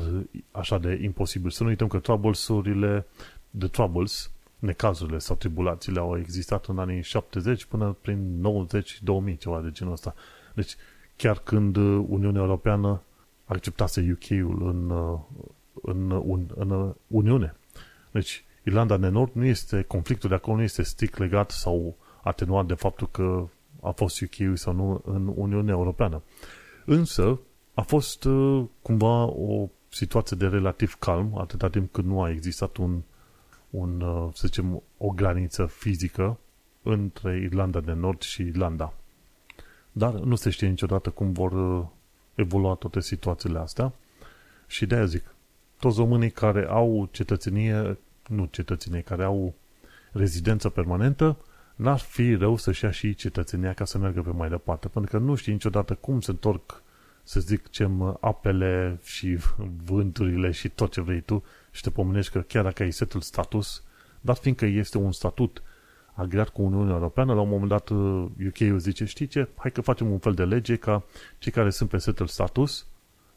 așa 0.51 0.77
de 0.77 0.99
imposibil. 1.01 1.49
Să 1.49 1.63
nu 1.63 1.69
uităm 1.69 1.87
că 1.87 1.99
troubles-urile, 1.99 3.05
the 3.57 3.67
troubles, 3.67 4.31
necazurile 4.59 5.17
sau 5.17 5.35
tribulațiile 5.35 5.99
au 5.99 6.17
existat 6.17 6.65
în 6.65 6.79
anii 6.79 7.01
70 7.01 7.65
până 7.65 7.97
prin 8.01 8.45
90-2000, 9.33 9.37
ceva 9.37 9.61
de 9.61 9.71
genul 9.71 9.93
ăsta. 9.93 10.15
Deci, 10.53 10.75
chiar 11.15 11.39
când 11.39 11.75
uh, 11.75 12.05
Uniunea 12.07 12.41
Europeană 12.41 13.01
acceptase 13.45 14.17
UK-ul 14.17 14.67
în, 14.67 14.89
uh, 14.89 15.19
în, 15.81 16.11
în, 16.11 16.45
în 16.55 16.93
Uniune. 17.07 17.55
Deci, 18.11 18.43
Irlanda 18.63 18.97
de 18.97 19.07
Nord 19.07 19.31
nu 19.33 19.45
este, 19.45 19.81
conflictul 19.81 20.29
de 20.29 20.35
acolo 20.35 20.55
nu 20.57 20.63
este 20.63 20.83
strict 20.83 21.17
legat 21.17 21.51
sau 21.51 21.95
atenuat 22.23 22.65
de 22.65 22.73
faptul 22.73 23.09
că 23.11 23.47
a 23.81 23.91
fost 23.91 24.21
uk 24.21 24.57
sau 24.57 24.73
nu 24.73 25.01
în 25.05 25.33
Uniunea 25.35 25.73
Europeană. 25.73 26.21
Însă, 26.85 27.39
a 27.73 27.81
fost 27.81 28.23
uh, 28.23 28.65
cumva 28.81 29.23
o 29.23 29.69
situație 29.89 30.37
de 30.37 30.47
relativ 30.47 30.93
calm, 30.93 31.37
atâta 31.37 31.69
timp 31.69 31.91
cât 31.91 32.03
nu 32.03 32.21
a 32.21 32.29
existat 32.29 32.77
un, 32.77 33.01
un 33.69 34.03
să 34.33 34.47
zicem, 34.47 34.83
o 34.97 35.09
graniță 35.09 35.65
fizică 35.65 36.37
între 36.83 37.37
Irlanda 37.37 37.79
de 37.79 37.91
Nord 37.91 38.21
și 38.21 38.41
Irlanda. 38.41 38.93
Dar 39.91 40.13
nu 40.13 40.35
se 40.35 40.49
știe 40.49 40.67
niciodată 40.67 41.09
cum 41.09 41.31
vor 41.31 41.51
uh, 41.51 41.85
evolua 42.35 42.73
toate 42.73 42.99
situațiile 42.99 43.59
astea 43.59 43.93
și 44.67 44.85
de-aia 44.85 45.05
zic, 45.05 45.35
toți 45.79 45.97
românii 45.97 46.31
care 46.31 46.65
au 46.69 47.09
cetățenie, 47.11 47.97
nu 48.27 48.47
cetățenie, 48.51 49.01
care 49.01 49.23
au 49.23 49.53
rezidență 50.11 50.69
permanentă, 50.69 51.37
n-ar 51.79 51.99
fi 51.99 52.35
rău 52.35 52.55
să-și 52.55 52.83
ia 52.83 52.91
și 52.91 53.15
cetățenia 53.15 53.73
ca 53.73 53.85
să 53.85 53.97
meargă 53.97 54.21
pe 54.21 54.29
mai 54.29 54.49
departe, 54.49 54.87
pentru 54.87 55.11
că 55.11 55.23
nu 55.23 55.35
știi 55.35 55.51
niciodată 55.51 55.95
cum 55.95 56.21
se 56.21 56.31
întorc, 56.31 56.83
să 57.23 57.39
zic, 57.39 57.69
ce 57.69 57.89
apele 58.19 58.99
și 59.03 59.37
vânturile 59.83 60.51
și 60.51 60.69
tot 60.69 60.91
ce 60.91 61.01
vrei 61.01 61.21
tu 61.21 61.43
și 61.71 61.81
te 61.81 61.89
pomenești 61.89 62.31
că 62.31 62.39
chiar 62.39 62.63
dacă 62.63 62.83
ai 62.83 62.91
setul 62.91 63.21
status, 63.21 63.83
dar 64.21 64.35
fiindcă 64.35 64.65
este 64.65 64.97
un 64.97 65.11
statut 65.11 65.63
agreat 66.13 66.49
cu 66.49 66.61
Uniunea 66.61 66.93
Europeană, 66.93 67.33
la 67.33 67.41
un 67.41 67.49
moment 67.49 67.69
dat 67.69 67.89
UK-ul 67.89 68.73
uh, 68.73 68.79
zice, 68.79 69.05
știi 69.05 69.27
ce, 69.27 69.47
hai 69.57 69.71
că 69.71 69.81
facem 69.81 70.11
un 70.11 70.19
fel 70.19 70.33
de 70.33 70.43
lege 70.43 70.75
ca 70.75 71.03
cei 71.37 71.51
care 71.51 71.69
sunt 71.69 71.89
pe 71.89 71.97
settle 71.97 72.25
status 72.25 72.87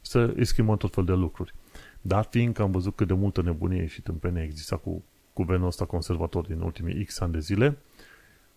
să 0.01 0.33
îi 0.37 0.45
schimbăm 0.45 0.77
tot 0.77 0.95
fel 0.95 1.05
de 1.05 1.13
lucruri. 1.13 1.55
Dar 2.01 2.25
fiindcă 2.31 2.63
am 2.63 2.71
văzut 2.71 2.97
cât 2.97 3.07
de 3.07 3.15
multă 3.15 3.43
nebunie 3.43 3.87
și 3.87 4.03
tâmpenie 4.03 4.43
exista 4.43 4.77
cu 4.77 5.03
guvernul 5.35 5.67
ăsta 5.67 5.85
conservator 5.85 6.47
din 6.47 6.61
ultimii 6.61 7.05
X 7.05 7.21
ani 7.21 7.33
de 7.33 7.39
zile, 7.39 7.79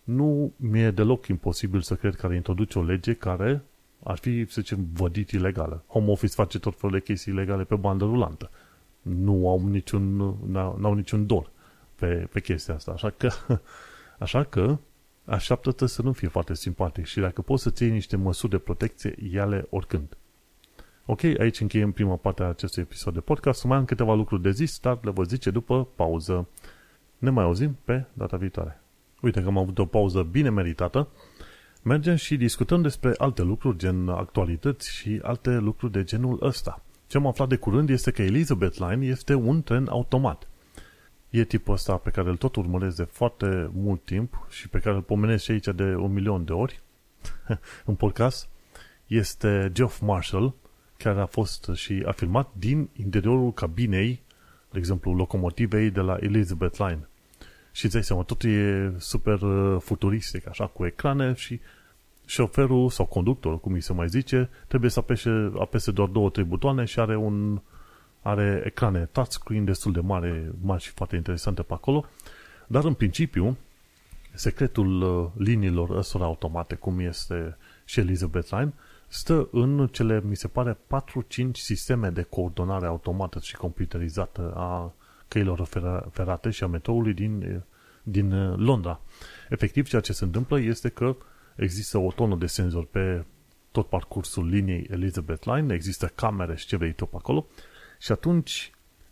nu 0.06 0.52
mi-e 0.56 0.90
deloc 0.90 1.26
imposibil 1.26 1.80
să 1.80 1.94
cred 1.94 2.14
că 2.14 2.26
ar 2.26 2.32
introduce 2.32 2.78
o 2.78 2.82
lege 2.82 3.14
care 3.14 3.62
ar 4.02 4.18
fi, 4.18 4.46
să 4.48 4.60
zicem, 4.60 4.86
vădit 4.92 5.30
ilegală. 5.30 5.84
Home 5.86 6.10
Office 6.10 6.34
face 6.34 6.58
tot 6.58 6.78
felul 6.78 6.98
de 6.98 7.02
chestii 7.04 7.32
ilegale 7.32 7.64
pe 7.64 7.74
bandă 7.74 8.04
rulantă. 8.04 8.50
Nu 9.02 9.48
au 9.48 9.68
niciun, 9.68 10.16
n-au 10.50 10.94
niciun 10.94 11.26
dor 11.26 11.50
pe, 11.94 12.28
pe 12.32 12.40
chestia 12.40 12.74
asta. 12.74 12.92
Așa 12.92 13.10
că 13.10 13.30
Așa 14.18 14.44
că 14.44 14.78
așteaptă-te 15.24 15.86
să 15.86 16.02
nu 16.02 16.12
fie 16.12 16.28
foarte 16.28 16.54
simpatic 16.54 17.04
și 17.04 17.20
dacă 17.20 17.42
poți 17.42 17.62
să 17.62 17.70
ții 17.70 17.90
niște 17.90 18.16
măsuri 18.16 18.52
de 18.52 18.58
protecție, 18.58 19.14
ia-le 19.32 19.66
oricând. 19.70 20.16
Ok, 21.06 21.22
aici 21.22 21.60
încheiem 21.60 21.92
prima 21.92 22.16
parte 22.16 22.42
a 22.42 22.46
acestui 22.46 22.82
episod 22.82 23.14
de 23.14 23.20
podcast. 23.20 23.64
Mai 23.64 23.76
am 23.76 23.84
câteva 23.84 24.14
lucruri 24.14 24.42
de 24.42 24.50
zis, 24.50 24.78
dar 24.78 24.98
le 25.02 25.10
vă 25.10 25.22
zice 25.22 25.50
după 25.50 25.88
pauză. 25.94 26.48
Ne 27.18 27.30
mai 27.30 27.44
auzim 27.44 27.78
pe 27.84 28.04
data 28.12 28.36
viitoare. 28.36 28.80
Uite 29.20 29.40
că 29.40 29.46
am 29.46 29.58
avut 29.58 29.78
o 29.78 29.86
pauză 29.86 30.22
bine 30.22 30.50
meritată. 30.50 31.08
Mergem 31.82 32.14
și 32.14 32.36
discutăm 32.36 32.82
despre 32.82 33.14
alte 33.18 33.42
lucruri, 33.42 33.78
gen 33.78 34.08
actualități 34.08 34.90
și 34.90 35.20
alte 35.22 35.50
lucruri 35.50 35.92
de 35.92 36.04
genul 36.04 36.38
ăsta. 36.42 36.82
Ce 37.06 37.16
am 37.16 37.26
aflat 37.26 37.48
de 37.48 37.56
curând 37.56 37.90
este 37.90 38.10
că 38.10 38.22
Elizabeth 38.22 38.76
Line 38.76 39.06
este 39.06 39.34
un 39.34 39.62
tren 39.62 39.86
automat 39.90 40.48
e 41.30 41.44
tipul 41.44 41.74
ăsta 41.74 41.96
pe 41.96 42.10
care 42.10 42.28
îl 42.28 42.36
tot 42.36 42.56
urmăresc 42.56 42.96
de 42.96 43.02
foarte 43.02 43.70
mult 43.72 44.04
timp 44.04 44.46
și 44.50 44.68
pe 44.68 44.78
care 44.78 44.96
îl 44.96 45.02
pomenesc 45.02 45.44
și 45.44 45.50
aici 45.50 45.68
de 45.74 45.94
un 45.94 46.12
milion 46.12 46.44
de 46.44 46.52
ori, 46.52 46.82
în 47.84 47.94
podcast 47.94 48.48
este 49.06 49.70
Geoff 49.72 50.00
Marshall, 50.00 50.54
care 50.96 51.20
a 51.20 51.26
fost 51.26 51.70
și 51.74 52.02
a 52.06 52.12
filmat 52.12 52.50
din 52.52 52.88
interiorul 52.92 53.52
cabinei, 53.52 54.22
de 54.70 54.78
exemplu, 54.78 55.12
locomotivei 55.12 55.90
de 55.90 56.00
la 56.00 56.16
Elizabeth 56.20 56.78
Line. 56.78 57.08
Și 57.76 57.84
îți 57.84 57.94
dai 57.94 58.04
seama, 58.04 58.22
totul 58.22 58.50
e 58.50 58.94
super 58.98 59.40
uh, 59.40 59.80
futuristic, 59.80 60.48
așa, 60.48 60.66
cu 60.66 60.86
ecrane 60.86 61.34
și 61.34 61.60
șoferul 62.26 62.90
sau 62.90 63.06
conductorul, 63.06 63.58
cum 63.58 63.72
îi 63.72 63.80
se 63.80 63.92
mai 63.92 64.08
zice, 64.08 64.48
trebuie 64.68 64.90
să 64.90 64.98
apese, 64.98 65.52
apese 65.58 65.90
doar 65.90 66.08
două, 66.08 66.30
trei 66.30 66.44
butoane 66.44 66.84
și 66.84 67.00
are 67.00 67.16
un 67.16 67.60
are 68.22 68.62
ecrane 68.64 69.08
touchscreen 69.12 69.64
destul 69.64 69.92
de 69.92 70.00
mare, 70.00 70.52
mari 70.60 70.82
și 70.82 70.90
foarte 70.90 71.16
interesante 71.16 71.62
pe 71.62 71.72
acolo, 71.72 72.04
dar 72.66 72.84
în 72.84 72.94
principiu 72.94 73.56
secretul 74.32 75.02
uh, 75.02 75.30
liniilor 75.46 75.96
ăstora 75.96 76.24
automate, 76.24 76.74
cum 76.74 76.98
este 76.98 77.56
și 77.84 78.00
Elizabeth 78.00 78.50
Line, 78.50 78.72
stă 79.08 79.48
în 79.52 79.88
cele, 79.92 80.22
mi 80.24 80.36
se 80.36 80.48
pare, 80.48 80.72
4-5 80.72 81.50
sisteme 81.52 82.10
de 82.10 82.22
coordonare 82.22 82.86
automată 82.86 83.38
și 83.42 83.56
computerizată 83.56 84.52
a 84.56 84.92
căilor 85.28 85.68
ferate 86.10 86.50
și 86.50 86.64
a 86.64 86.66
metroului 86.66 87.14
din, 87.14 87.62
din 88.02 88.32
uh, 88.32 88.54
Londra. 88.56 89.00
Efectiv, 89.48 89.88
ceea 89.88 90.00
ce 90.00 90.12
se 90.12 90.24
întâmplă 90.24 90.60
este 90.60 90.88
că 90.88 91.16
există 91.56 91.98
o 91.98 92.12
tonă 92.12 92.36
de 92.36 92.46
senzori 92.46 92.86
pe 92.86 93.24
tot 93.70 93.88
parcursul 93.88 94.48
liniei 94.48 94.86
Elizabeth 94.90 95.44
Line, 95.44 95.74
există 95.74 96.06
camere 96.14 96.56
și 96.56 96.66
ce 96.66 96.76
vrei 96.76 96.92
tu 96.92 97.06
pe 97.06 97.16
acolo 97.18 97.46
și 97.98 98.12
atunci 98.12 98.70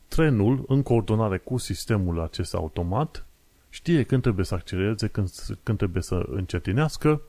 trenul, 0.08 0.64
în 0.68 0.82
coordonare 0.82 1.38
cu 1.38 1.56
sistemul 1.56 2.20
acesta 2.20 2.56
automat, 2.56 3.26
știe 3.68 4.02
când 4.02 4.22
trebuie 4.22 4.44
să 4.44 4.54
accelereze, 4.54 5.06
când, 5.08 5.28
când 5.62 5.78
trebuie 5.78 6.02
să 6.02 6.24
încetinească 6.26 7.22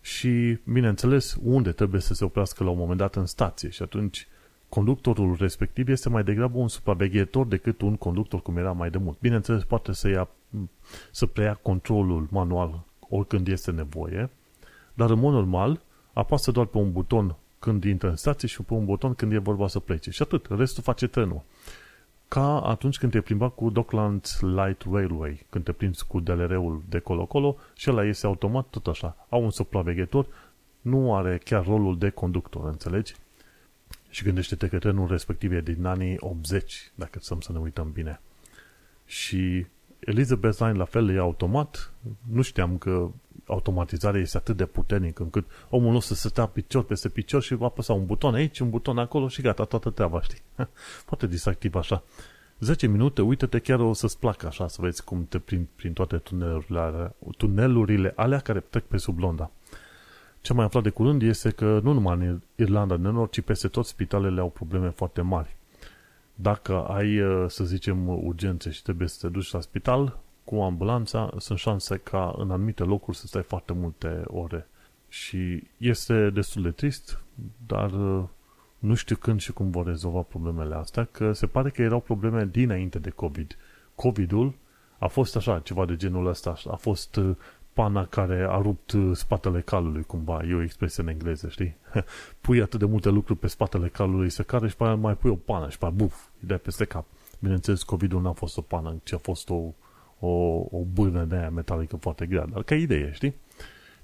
și, 0.00 0.58
bineînțeles, 0.64 1.36
unde 1.42 1.72
trebuie 1.72 2.00
să 2.00 2.14
se 2.14 2.24
oprească 2.24 2.64
la 2.64 2.70
un 2.70 2.78
moment 2.78 2.98
dat 2.98 3.16
în 3.16 3.26
stație. 3.26 3.68
Și 3.68 3.82
atunci 3.82 4.28
conductorul 4.74 5.36
respectiv 5.38 5.88
este 5.88 6.08
mai 6.08 6.24
degrabă 6.24 6.58
un 6.58 6.68
supraveghetor 6.68 7.46
decât 7.46 7.80
un 7.80 7.96
conductor 7.96 8.42
cum 8.42 8.56
era 8.56 8.72
mai 8.72 8.90
de 8.90 8.98
mult. 8.98 9.20
Bineînțeles, 9.20 9.64
poate 9.64 9.92
să, 9.92 10.08
ia, 10.08 10.28
să 11.10 11.26
preia 11.26 11.54
controlul 11.54 12.26
manual 12.30 12.84
oricând 13.08 13.48
este 13.48 13.70
nevoie, 13.70 14.30
dar 14.94 15.10
în 15.10 15.18
mod 15.18 15.32
normal 15.32 15.80
apasă 16.12 16.50
doar 16.50 16.66
pe 16.66 16.78
un 16.78 16.92
buton 16.92 17.36
când 17.58 17.84
intră 17.84 18.08
în 18.08 18.16
stație 18.16 18.48
și 18.48 18.62
pe 18.62 18.74
un 18.74 18.84
buton 18.84 19.14
când 19.14 19.32
e 19.32 19.38
vorba 19.38 19.68
să 19.68 19.78
plece. 19.78 20.10
Și 20.10 20.22
atât, 20.22 20.46
restul 20.50 20.82
face 20.82 21.06
trenul. 21.06 21.42
Ca 22.28 22.60
atunci 22.60 22.98
când 22.98 23.12
te 23.12 23.20
plimba 23.20 23.48
cu 23.48 23.70
Docklands 23.70 24.40
Light 24.40 24.84
Railway, 24.90 25.46
când 25.50 25.64
te 25.64 25.72
plimbi 25.72 25.98
cu 26.08 26.20
DLR-ul 26.20 26.82
de 26.88 26.98
colo-colo 26.98 27.56
și 27.74 27.90
ăla 27.90 28.04
iese 28.04 28.26
automat 28.26 28.66
tot 28.70 28.86
așa. 28.86 29.26
Au 29.28 29.42
un 29.42 29.50
supraveghetor, 29.50 30.26
nu 30.80 31.14
are 31.14 31.40
chiar 31.44 31.64
rolul 31.64 31.98
de 31.98 32.10
conductor, 32.10 32.68
înțelegi? 32.68 33.14
Și 34.12 34.24
gândește-te 34.24 34.68
că 34.68 34.78
trenul 34.78 35.08
respectiv 35.08 35.52
e 35.52 35.60
din 35.60 35.84
anii 35.84 36.16
80, 36.18 36.92
dacă 36.94 37.18
să 37.20 37.52
ne 37.52 37.58
uităm 37.58 37.90
bine. 37.92 38.20
Și 39.06 39.66
Elizabeth 39.98 40.58
Line 40.58 40.72
la 40.72 40.84
fel 40.84 41.10
e 41.10 41.18
automat. 41.18 41.92
Nu 42.30 42.42
știam 42.42 42.78
că 42.78 43.10
automatizarea 43.46 44.20
este 44.20 44.36
atât 44.36 44.56
de 44.56 44.66
puternică 44.66 45.22
încât 45.22 45.46
omul 45.68 45.92
nu 45.92 46.00
să 46.00 46.14
se 46.14 46.28
stea 46.28 46.46
picior 46.46 46.84
peste 46.84 47.08
picior 47.08 47.42
și 47.42 47.54
va 47.54 47.66
apăsa 47.66 47.92
un 47.92 48.06
buton 48.06 48.34
aici, 48.34 48.58
un 48.58 48.70
buton 48.70 48.98
acolo 48.98 49.28
și 49.28 49.42
gata, 49.42 49.64
toată 49.64 49.90
treaba, 49.90 50.22
știi? 50.22 50.42
Poate 51.06 51.26
distractiv 51.26 51.74
așa. 51.74 52.02
10 52.58 52.86
minute, 52.86 53.22
uite-te, 53.22 53.58
chiar 53.58 53.80
o 53.80 53.92
să-ți 53.92 54.18
placă 54.18 54.46
așa, 54.46 54.68
să 54.68 54.78
vezi 54.80 55.04
cum 55.04 55.26
te 55.28 55.38
prin, 55.38 55.68
prin 55.76 55.92
toate 55.92 56.16
tunelurile 56.16 56.78
alea, 56.78 57.14
tunelurile 57.36 58.12
alea 58.16 58.38
care 58.38 58.60
trec 58.60 58.84
pe 58.84 58.96
sub 58.96 59.18
Londra. 59.18 59.50
Ce 60.42 60.52
mai 60.52 60.64
aflat 60.64 60.82
de 60.82 60.90
curând 60.90 61.22
este 61.22 61.50
că 61.50 61.80
nu 61.82 61.92
numai 61.92 62.16
în 62.16 62.40
Irlanda 62.54 62.96
de 62.96 63.08
Nord, 63.08 63.30
ci 63.30 63.40
peste 63.40 63.68
tot 63.68 63.86
spitalele 63.86 64.40
au 64.40 64.48
probleme 64.48 64.88
foarte 64.88 65.20
mari. 65.20 65.56
Dacă 66.34 66.84
ai, 66.84 67.20
uh, 67.20 67.44
să 67.48 67.64
zicem, 67.64 68.08
urgențe 68.08 68.70
și 68.70 68.82
trebuie 68.82 69.08
să 69.08 69.26
te 69.26 69.32
duci 69.32 69.52
la 69.52 69.60
spital 69.60 70.18
cu 70.44 70.54
ambulanța, 70.54 71.32
sunt 71.38 71.58
șanse 71.58 71.96
ca 71.96 72.34
în 72.38 72.50
anumite 72.50 72.82
locuri 72.82 73.16
să 73.16 73.26
stai 73.26 73.42
foarte 73.42 73.72
multe 73.72 74.22
ore. 74.26 74.66
Și 75.08 75.62
este 75.76 76.30
destul 76.30 76.62
de 76.62 76.70
trist, 76.70 77.22
dar 77.66 77.92
uh, 77.92 78.24
nu 78.78 78.94
știu 78.94 79.16
când 79.16 79.40
și 79.40 79.52
cum 79.52 79.70
vor 79.70 79.86
rezolva 79.86 80.20
problemele 80.20 80.74
astea, 80.74 81.04
că 81.04 81.32
se 81.32 81.46
pare 81.46 81.70
că 81.70 81.82
erau 81.82 82.00
probleme 82.00 82.48
dinainte 82.50 82.98
de 82.98 83.10
COVID. 83.10 83.56
COVID-ul 83.94 84.54
a 84.98 85.06
fost 85.06 85.36
așa, 85.36 85.58
ceva 85.58 85.84
de 85.84 85.96
genul 85.96 86.26
ăsta, 86.26 86.54
a 86.70 86.76
fost 86.76 87.16
uh, 87.16 87.36
pana 87.72 88.06
care 88.06 88.46
a 88.50 88.56
rupt 88.56 88.92
uh, 88.92 89.10
spatele 89.16 89.60
calului, 89.60 90.02
cumva, 90.02 90.40
e 90.48 90.54
o 90.54 90.62
expresie 90.62 91.02
în 91.02 91.08
engleză, 91.08 91.48
știi? 91.48 91.76
pui 92.40 92.60
atât 92.60 92.78
de 92.78 92.84
multe 92.84 93.08
lucruri 93.08 93.38
pe 93.38 93.46
spatele 93.46 93.88
calului 93.88 94.30
să 94.30 94.42
care 94.42 94.68
și 94.68 94.76
pe 94.76 94.84
mai 94.84 95.16
pui 95.16 95.30
o 95.30 95.34
pană 95.34 95.68
și 95.68 95.78
pe 95.78 95.88
buf, 95.94 96.28
îi 96.40 96.48
dai 96.48 96.58
peste 96.58 96.84
cap. 96.84 97.06
Bineînțeles, 97.38 97.82
COVID-ul 97.82 98.22
n-a 98.22 98.32
fost 98.32 98.56
o 98.56 98.60
pană, 98.60 98.96
ci 99.02 99.12
a 99.12 99.18
fost 99.18 99.50
o, 99.50 99.72
o, 100.18 100.28
o 100.70 100.84
bârnă 100.92 101.24
de 101.24 101.36
aia 101.36 101.50
metalică 101.50 101.96
foarte 101.96 102.26
grea, 102.26 102.46
dar 102.46 102.62
ca 102.62 102.74
idee, 102.74 103.12
știi? 103.12 103.34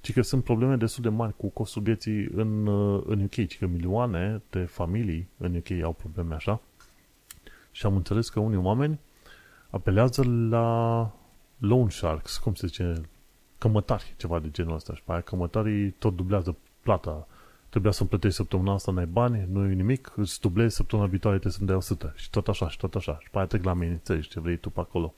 Ci 0.01 0.13
că 0.13 0.23
sunt 0.23 0.45
probleme 0.45 0.77
destul 0.77 1.03
de 1.03 1.09
mari 1.09 1.37
cu 1.37 1.49
costul 1.49 1.83
vieții 1.83 2.29
în, 2.35 2.67
uh, 2.67 3.03
în 3.07 3.23
UK, 3.23 3.47
ci 3.47 3.59
că 3.59 3.67
milioane 3.67 4.43
de 4.51 4.59
familii 4.59 5.29
în 5.37 5.55
UK 5.55 5.83
au 5.83 5.93
probleme 5.93 6.35
așa. 6.35 6.61
Și 7.71 7.87
am 7.87 7.97
înțeles 7.97 8.29
că 8.29 8.41
unii 8.41 8.59
oameni 8.59 9.01
apelează 9.71 10.23
la 10.51 11.11
loan 11.59 11.89
sharks, 11.89 12.37
cum 12.37 12.55
se 12.55 12.67
zice, 12.67 13.01
cămătari, 13.59 14.15
ceva 14.17 14.39
de 14.39 14.51
genul 14.51 14.75
ăsta. 14.75 14.95
Și 14.95 15.03
pe 15.05 15.13
aia 15.13 15.21
cămătarii 15.21 15.91
tot 15.91 16.17
dublează 16.17 16.57
plata. 16.83 17.27
Trebuia 17.69 17.93
să-mi 17.93 18.09
plătești 18.09 18.37
săptămâna 18.37 18.73
asta, 18.73 18.93
n-ai 18.93 19.07
bani, 19.07 19.47
nu 19.53 19.65
e 19.65 19.73
nimic, 19.73 20.13
îți 20.17 20.41
dublezi, 20.41 20.75
săptămâna 20.75 21.09
viitoare 21.09 21.39
trebuie 21.39 21.59
să-mi 21.59 21.69
dai 21.69 21.77
100. 21.77 22.13
Și 22.17 22.31
tot 22.31 22.49
așa, 22.49 22.69
și 22.69 22.77
tot 22.77 22.95
așa. 22.95 23.19
Și 23.23 23.31
pe 23.31 23.39
aia 23.39 23.47
trec 23.47 23.65
la 23.65 23.71
amenințări, 23.71 24.29
ce 24.29 24.41
vrei 24.41 24.57
tu 24.57 24.71
pe 24.71 24.81
acolo. 24.81 25.15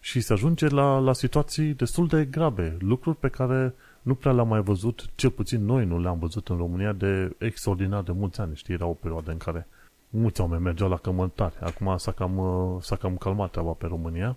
Și 0.00 0.20
se 0.20 0.32
ajunge 0.32 0.68
la, 0.68 0.98
la 0.98 1.12
situații 1.12 1.74
destul 1.74 2.06
de 2.06 2.24
grave, 2.24 2.76
lucruri 2.80 3.16
pe 3.16 3.28
care 3.28 3.74
nu 4.02 4.14
prea 4.14 4.32
le-am 4.32 4.48
mai 4.48 4.60
văzut, 4.60 5.04
cel 5.14 5.30
puțin 5.30 5.64
noi 5.64 5.84
nu 5.84 6.00
le-am 6.00 6.18
văzut 6.18 6.48
în 6.48 6.56
România 6.56 6.92
de 6.92 7.36
extraordinar 7.38 8.02
de 8.02 8.12
mulți 8.12 8.40
ani. 8.40 8.56
Știi, 8.56 8.74
era 8.74 8.86
o 8.86 8.92
perioadă 8.92 9.30
în 9.30 9.36
care 9.36 9.66
mulți 10.10 10.40
oameni 10.40 10.62
mergeau 10.62 10.88
la 10.88 10.96
cămătari. 10.96 11.54
Acum 11.60 11.96
s-a 11.96 12.12
cam, 12.12 12.40
s-a 12.80 12.96
cam 12.96 13.16
calmat 13.16 13.50
treaba 13.50 13.70
pe 13.70 13.86
România. 13.86 14.36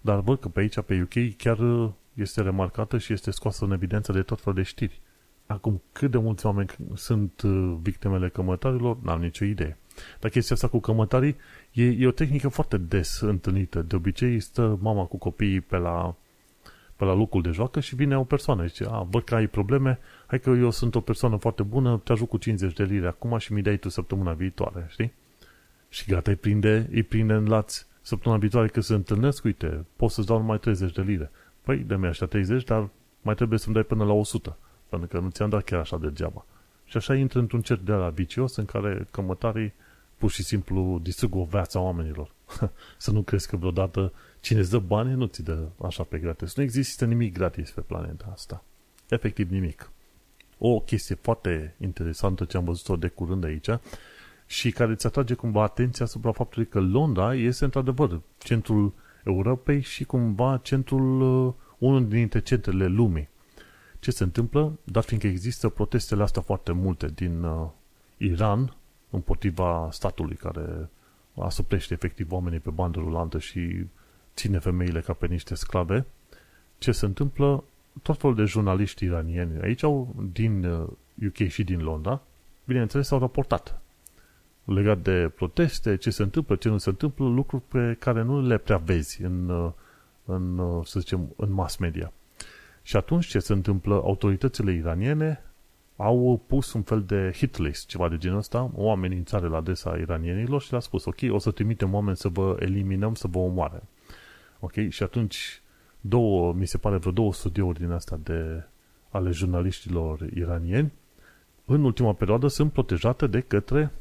Dar 0.00 0.20
văd 0.20 0.40
că 0.40 0.48
pe 0.48 0.60
aici, 0.60 0.80
pe 0.80 1.00
UK, 1.02 1.36
chiar 1.36 1.58
este 2.14 2.42
remarcată 2.42 2.98
și 2.98 3.12
este 3.12 3.30
scoasă 3.30 3.64
în 3.64 3.72
evidență 3.72 4.12
de 4.12 4.22
tot 4.22 4.40
felul 4.40 4.58
de 4.58 4.62
știri. 4.62 5.00
Acum, 5.46 5.82
cât 5.92 6.10
de 6.10 6.18
mulți 6.18 6.46
oameni 6.46 6.68
sunt 6.94 7.42
uh, 7.42 7.76
victimele 7.82 8.28
cămătarilor, 8.28 8.96
n-am 9.02 9.20
nicio 9.20 9.44
idee. 9.44 9.76
Dar 10.20 10.30
chestia 10.30 10.54
asta 10.54 10.68
cu 10.68 10.80
cămătarii 10.80 11.36
e, 11.72 11.84
e 11.84 12.06
o 12.06 12.10
tehnică 12.10 12.48
foarte 12.48 12.76
des 12.76 13.20
întâlnită. 13.20 13.82
De 13.82 13.96
obicei 13.96 14.40
stă 14.40 14.78
mama 14.80 15.04
cu 15.04 15.16
copiii 15.16 15.60
pe 15.60 15.76
la, 15.76 16.14
pe 16.96 17.04
la 17.04 17.14
locul 17.14 17.42
de 17.42 17.50
joacă 17.50 17.80
și 17.80 17.94
vine 17.94 18.18
o 18.18 18.24
persoană 18.24 18.66
și 18.66 18.68
zice, 18.68 18.84
a, 18.90 19.06
văd 19.10 19.24
că 19.24 19.34
ai 19.34 19.46
probleme, 19.46 19.98
hai 20.26 20.40
că 20.40 20.50
eu 20.50 20.70
sunt 20.70 20.94
o 20.94 21.00
persoană 21.00 21.36
foarte 21.36 21.62
bună, 21.62 22.00
te 22.04 22.12
ajut 22.12 22.28
cu 22.28 22.36
50 22.36 22.72
de 22.72 22.84
lire 22.84 23.06
acum 23.06 23.38
și 23.38 23.52
mi 23.52 23.62
dai 23.62 23.76
tu 23.76 23.88
săptămâna 23.88 24.32
viitoare, 24.32 24.86
știi? 24.88 25.12
Și 25.88 26.10
gata, 26.10 26.30
îi 26.30 26.36
prinde, 26.36 26.88
îi 26.92 27.02
prinde 27.02 27.32
în 27.32 27.46
lați 27.46 27.86
săptămâna 28.00 28.40
viitoare 28.40 28.68
că 28.68 28.80
se 28.80 28.94
întâlnesc, 28.94 29.44
uite, 29.44 29.84
poți 29.96 30.14
să-ți 30.14 30.26
dau 30.26 30.38
numai 30.38 30.58
30 30.58 30.92
de 30.92 31.02
lire. 31.02 31.30
Păi, 31.64 31.76
dă-mi 31.76 32.06
așa 32.06 32.26
30, 32.26 32.64
dar 32.64 32.88
mai 33.22 33.34
trebuie 33.34 33.58
să-mi 33.58 33.74
dai 33.74 33.84
până 33.84 34.04
la 34.04 34.12
100, 34.12 34.56
pentru 34.88 35.08
că 35.08 35.18
nu 35.18 35.30
ți-am 35.30 35.48
dat 35.48 35.64
chiar 35.64 35.80
așa 35.80 35.98
degeaba. 35.98 36.44
Și 36.84 36.96
așa 36.96 37.14
intră 37.14 37.38
într-un 37.38 37.62
cerc 37.62 37.80
de 37.80 37.92
la 37.92 38.08
vicios 38.08 38.56
în 38.56 38.64
care 38.64 39.06
cămătarii 39.10 39.72
pur 40.16 40.30
și 40.30 40.42
simplu 40.42 40.98
distrug 41.02 41.34
o 41.34 41.44
viața 41.44 41.80
oamenilor. 41.80 42.34
să 42.96 43.10
nu 43.10 43.22
crezi 43.22 43.48
că 43.48 43.56
vreodată 43.56 44.12
cine 44.40 44.58
îți 44.58 44.70
dă 44.70 44.78
bani 44.78 45.14
nu 45.14 45.26
ți 45.26 45.42
dă 45.42 45.68
așa 45.82 46.02
pe 46.02 46.18
gratis. 46.18 46.56
Nu 46.56 46.62
există 46.62 47.04
nimic 47.04 47.32
gratis 47.32 47.70
pe 47.70 47.80
planeta 47.80 48.30
asta. 48.32 48.64
Efectiv 49.08 49.50
nimic. 49.50 49.90
O 50.58 50.80
chestie 50.80 51.14
foarte 51.14 51.74
interesantă 51.80 52.44
ce 52.44 52.56
am 52.56 52.64
văzut-o 52.64 52.96
de 52.96 53.08
curând 53.08 53.44
aici 53.44 53.68
și 54.46 54.70
care 54.70 54.92
îți 54.92 55.06
atrage 55.06 55.34
cumva 55.34 55.62
atenția 55.62 56.04
asupra 56.04 56.32
faptului 56.32 56.68
că 56.68 56.80
Londra 56.80 57.34
este 57.34 57.64
într-adevăr 57.64 58.20
centrul 58.38 58.92
Europei 59.24 59.80
și 59.80 60.04
cumva 60.04 60.60
centrul, 60.62 61.20
uh, 61.46 61.54
unul 61.78 62.08
dintre 62.08 62.40
centrele 62.40 62.86
lumii. 62.86 63.28
Ce 64.00 64.10
se 64.10 64.22
întâmplă? 64.22 64.78
Dar 64.84 65.02
fiindcă 65.02 65.28
există 65.28 65.68
protestele 65.68 66.22
astea 66.22 66.42
foarte 66.42 66.72
multe 66.72 67.06
din 67.14 67.42
uh, 67.42 67.66
Iran 68.16 68.76
împotriva 69.10 69.88
statului 69.92 70.36
care 70.36 70.88
asuprește 71.38 71.94
efectiv 71.94 72.32
oamenii 72.32 72.58
pe 72.58 72.70
bandă 72.70 72.98
rulantă 72.98 73.38
și 73.38 73.86
ține 74.34 74.58
femeile 74.58 75.00
ca 75.00 75.12
pe 75.12 75.26
niște 75.26 75.54
sclave, 75.54 76.06
ce 76.78 76.92
se 76.92 77.04
întâmplă? 77.04 77.64
Tot 78.02 78.18
felul 78.18 78.36
de 78.36 78.44
jurnaliști 78.44 79.04
iranieni 79.04 79.60
aici 79.62 79.82
au, 79.82 80.14
din 80.32 80.64
UK 81.26 81.38
uh, 81.38 81.48
și 81.48 81.64
din 81.64 81.82
Londra, 81.82 82.22
bineînțeles, 82.64 83.10
au 83.10 83.18
raportat 83.18 83.82
legat 84.64 84.98
de 84.98 85.32
proteste, 85.34 85.96
ce 85.96 86.10
se 86.10 86.22
întâmplă, 86.22 86.56
ce 86.56 86.68
nu 86.68 86.78
se 86.78 86.88
întâmplă, 86.88 87.24
lucruri 87.28 87.62
pe 87.68 87.96
care 87.98 88.22
nu 88.22 88.46
le 88.46 88.58
prea 88.58 88.76
vezi 88.76 89.22
în, 89.22 89.72
în 90.24 90.60
să 90.84 91.00
zicem, 91.00 91.34
în 91.36 91.52
mass 91.52 91.76
media. 91.76 92.12
Și 92.82 92.96
atunci 92.96 93.26
ce 93.26 93.38
se 93.38 93.52
întâmplă? 93.52 93.94
Autoritățile 93.94 94.72
iraniene 94.72 95.44
au 95.96 96.42
pus 96.46 96.72
un 96.72 96.82
fel 96.82 97.02
de 97.02 97.32
hit 97.34 97.56
list, 97.56 97.86
ceva 97.86 98.08
de 98.08 98.16
genul 98.18 98.38
ăsta, 98.38 98.70
o 98.74 98.90
amenințare 98.90 99.46
la 99.46 99.56
adresa 99.56 99.96
iranienilor 99.96 100.62
și 100.62 100.70
le-a 100.70 100.80
spus, 100.80 101.04
ok, 101.04 101.18
o 101.28 101.38
să 101.38 101.50
trimitem 101.50 101.94
oameni 101.94 102.16
să 102.16 102.28
vă 102.28 102.56
eliminăm, 102.58 103.14
să 103.14 103.26
vă 103.26 103.38
omoare. 103.38 103.82
Ok? 104.60 104.88
Și 104.88 105.02
atunci 105.02 105.62
două, 106.00 106.52
mi 106.52 106.66
se 106.66 106.78
pare 106.78 106.96
vreo 106.96 107.12
două 107.12 107.32
studiouri 107.32 107.78
din 107.78 107.90
asta 107.90 108.18
de 108.22 108.64
ale 109.10 109.30
jurnaliștilor 109.30 110.20
iranieni 110.34 110.92
în 111.64 111.84
ultima 111.84 112.12
perioadă 112.12 112.46
sunt 112.46 112.72
protejate 112.72 113.26
de 113.26 113.40
către 113.40 113.92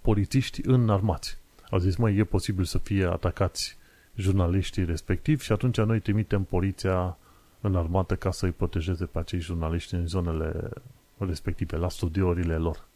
polițiști 0.00 0.60
înarmați. 0.66 1.38
Au 1.70 1.78
zis, 1.78 1.96
măi, 1.96 2.16
e 2.16 2.24
posibil 2.24 2.64
să 2.64 2.78
fie 2.78 3.04
atacați 3.04 3.78
jurnaliștii 4.14 4.84
respectivi 4.84 5.44
și 5.44 5.52
atunci 5.52 5.80
noi 5.80 6.00
trimitem 6.00 6.42
poliția 6.42 7.16
înarmată 7.60 8.16
ca 8.16 8.30
să 8.30 8.44
îi 8.44 8.52
protejeze 8.52 9.04
pe 9.04 9.18
acei 9.18 9.40
jurnaliști 9.40 9.94
în 9.94 10.06
zonele 10.06 10.70
respective, 11.18 11.76
la 11.76 11.88
studiourile 11.88 12.56
lor. 12.56 12.88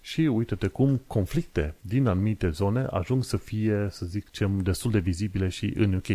Și 0.00 0.20
uite-te 0.20 0.66
cum 0.66 1.00
conflicte 1.06 1.74
din 1.80 2.06
anumite 2.06 2.50
zone 2.50 2.86
ajung 2.90 3.24
să 3.24 3.36
fie, 3.36 3.88
să 3.90 4.06
zic, 4.06 4.30
cem, 4.30 4.60
destul 4.60 4.90
de 4.90 4.98
vizibile 4.98 5.48
și 5.48 5.72
în 5.76 5.94
UK. 5.94 6.06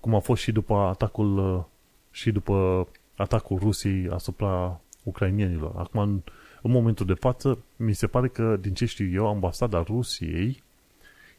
Cum 0.00 0.14
a 0.14 0.18
fost 0.18 0.42
și 0.42 0.52
după 0.52 0.74
atacul 0.74 1.68
și 2.10 2.30
după 2.30 2.88
atacul 3.16 3.58
Rusiei 3.58 4.08
asupra 4.08 4.80
ucrainienilor. 5.02 5.72
Acum, 5.76 6.24
în, 6.66 6.72
în 6.72 6.78
momentul 6.78 7.06
de 7.06 7.14
față, 7.14 7.58
mi 7.76 7.92
se 7.92 8.06
pare 8.06 8.28
că, 8.28 8.56
din 8.60 8.74
ce 8.74 8.84
știu 8.84 9.08
eu, 9.12 9.26
ambasada 9.26 9.82
Rusiei 9.82 10.62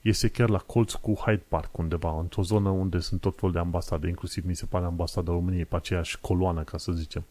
este 0.01 0.27
chiar 0.27 0.49
la 0.49 0.57
colț 0.57 0.93
cu 0.93 1.13
Hyde 1.13 1.43
Park 1.47 1.77
undeva, 1.77 2.19
într-o 2.19 2.41
zonă 2.41 2.69
unde 2.69 2.99
sunt 2.99 3.21
tot 3.21 3.37
fel 3.37 3.51
de 3.51 3.59
ambasade, 3.59 4.07
inclusiv 4.07 4.45
mi 4.45 4.55
se 4.55 4.65
pare 4.65 4.85
ambasada 4.85 5.31
României 5.31 5.65
pe 5.65 5.75
aceeași 5.75 6.19
coloană, 6.19 6.63
ca 6.63 6.77
să 6.77 6.91
zicem. 6.91 7.23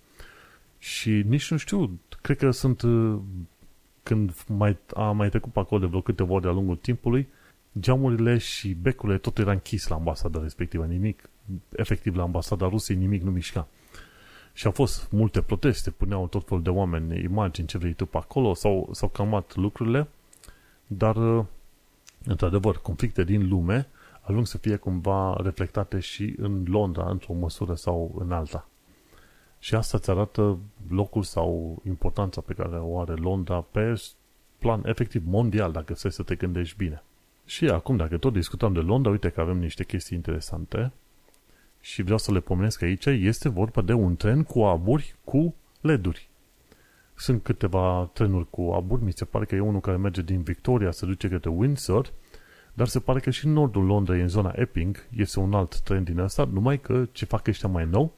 Și 0.78 1.10
nici 1.10 1.50
nu 1.50 1.56
știu, 1.56 1.98
cred 2.22 2.36
că 2.36 2.50
sunt, 2.50 2.82
uh, 2.82 3.18
când 4.02 4.44
mai, 4.48 4.76
a 4.94 5.10
mai 5.10 5.28
trecut 5.28 5.52
pe 5.52 5.58
acolo 5.58 5.80
de 5.80 5.86
vreo 5.86 6.00
câteva 6.00 6.32
ori 6.32 6.42
de-a 6.42 6.52
lungul 6.52 6.76
timpului, 6.76 7.28
geamurile 7.80 8.38
și 8.38 8.74
becurile 8.74 9.18
tot 9.18 9.38
era 9.38 9.52
închis 9.52 9.88
la 9.88 9.94
ambasada 9.94 10.40
respectivă, 10.42 10.84
nimic, 10.84 11.30
efectiv 11.76 12.16
la 12.16 12.22
ambasada 12.22 12.68
Rusiei 12.68 12.98
nimic 12.98 13.22
nu 13.22 13.30
mișca. 13.30 13.68
Și 14.56 14.66
au 14.66 14.72
fost 14.72 15.10
multe 15.10 15.42
proteste, 15.42 15.90
puneau 15.90 16.26
tot 16.26 16.46
fel 16.46 16.62
de 16.62 16.70
oameni 16.70 17.22
imagini 17.22 17.66
ce 17.66 17.78
vrei 17.78 17.92
tu 17.92 18.06
pe 18.06 18.16
acolo, 18.16 18.54
sau 18.54 18.88
s-au 18.92 19.08
camat 19.08 19.54
lucrurile, 19.54 20.08
dar 20.86 21.16
uh, 21.16 21.44
într-adevăr, 22.24 22.78
conflicte 22.78 23.24
din 23.24 23.48
lume 23.48 23.88
ajung 24.20 24.46
să 24.46 24.58
fie 24.58 24.76
cumva 24.76 25.36
reflectate 25.42 26.00
și 26.00 26.34
în 26.38 26.64
Londra, 26.66 27.10
într-o 27.10 27.32
măsură 27.32 27.74
sau 27.74 28.14
în 28.18 28.32
alta. 28.32 28.68
Și 29.58 29.74
asta 29.74 29.96
îți 29.96 30.10
arată 30.10 30.58
locul 30.88 31.22
sau 31.22 31.82
importanța 31.86 32.40
pe 32.40 32.52
care 32.52 32.76
o 32.76 33.00
are 33.00 33.14
Londra 33.14 33.60
pe 33.60 34.02
plan 34.58 34.82
efectiv 34.86 35.22
mondial, 35.26 35.72
dacă 35.72 35.94
să 35.94 36.08
să 36.08 36.22
te 36.22 36.34
gândești 36.34 36.76
bine. 36.76 37.02
Și 37.44 37.68
acum, 37.68 37.96
dacă 37.96 38.16
tot 38.16 38.32
discutăm 38.32 38.72
de 38.72 38.80
Londra, 38.80 39.10
uite 39.10 39.28
că 39.28 39.40
avem 39.40 39.58
niște 39.58 39.84
chestii 39.84 40.16
interesante 40.16 40.92
și 41.86 42.02
vreau 42.02 42.18
să 42.18 42.32
le 42.32 42.40
pomenesc 42.40 42.82
aici, 42.82 43.06
este 43.06 43.48
vorba 43.48 43.82
de 43.82 43.92
un 43.92 44.16
tren 44.16 44.42
cu 44.42 44.60
aburi 44.60 45.14
cu 45.24 45.54
leduri. 45.80 46.28
Sunt 47.14 47.42
câteva 47.42 48.10
trenuri 48.12 48.50
cu 48.50 48.62
aburi, 48.62 49.02
mi 49.02 49.12
se 49.12 49.24
pare 49.24 49.44
că 49.44 49.54
e 49.54 49.60
unul 49.60 49.80
care 49.80 49.96
merge 49.96 50.22
din 50.22 50.42
Victoria, 50.42 50.90
se 50.90 51.06
duce 51.06 51.28
către 51.28 51.50
Windsor, 51.50 52.12
dar 52.74 52.86
se 52.86 53.00
pare 53.00 53.20
că 53.20 53.30
și 53.30 53.46
în 53.46 53.52
nordul 53.52 53.84
Londrei, 53.84 54.20
în 54.20 54.28
zona 54.28 54.52
Epping, 54.56 55.06
este 55.16 55.38
un 55.38 55.54
alt 55.54 55.80
tren 55.80 56.04
din 56.04 56.18
ăsta, 56.18 56.48
numai 56.52 56.80
că 56.80 57.06
ce 57.12 57.24
fac 57.24 57.46
ăștia 57.46 57.68
mai 57.68 57.84
nou, 57.84 58.12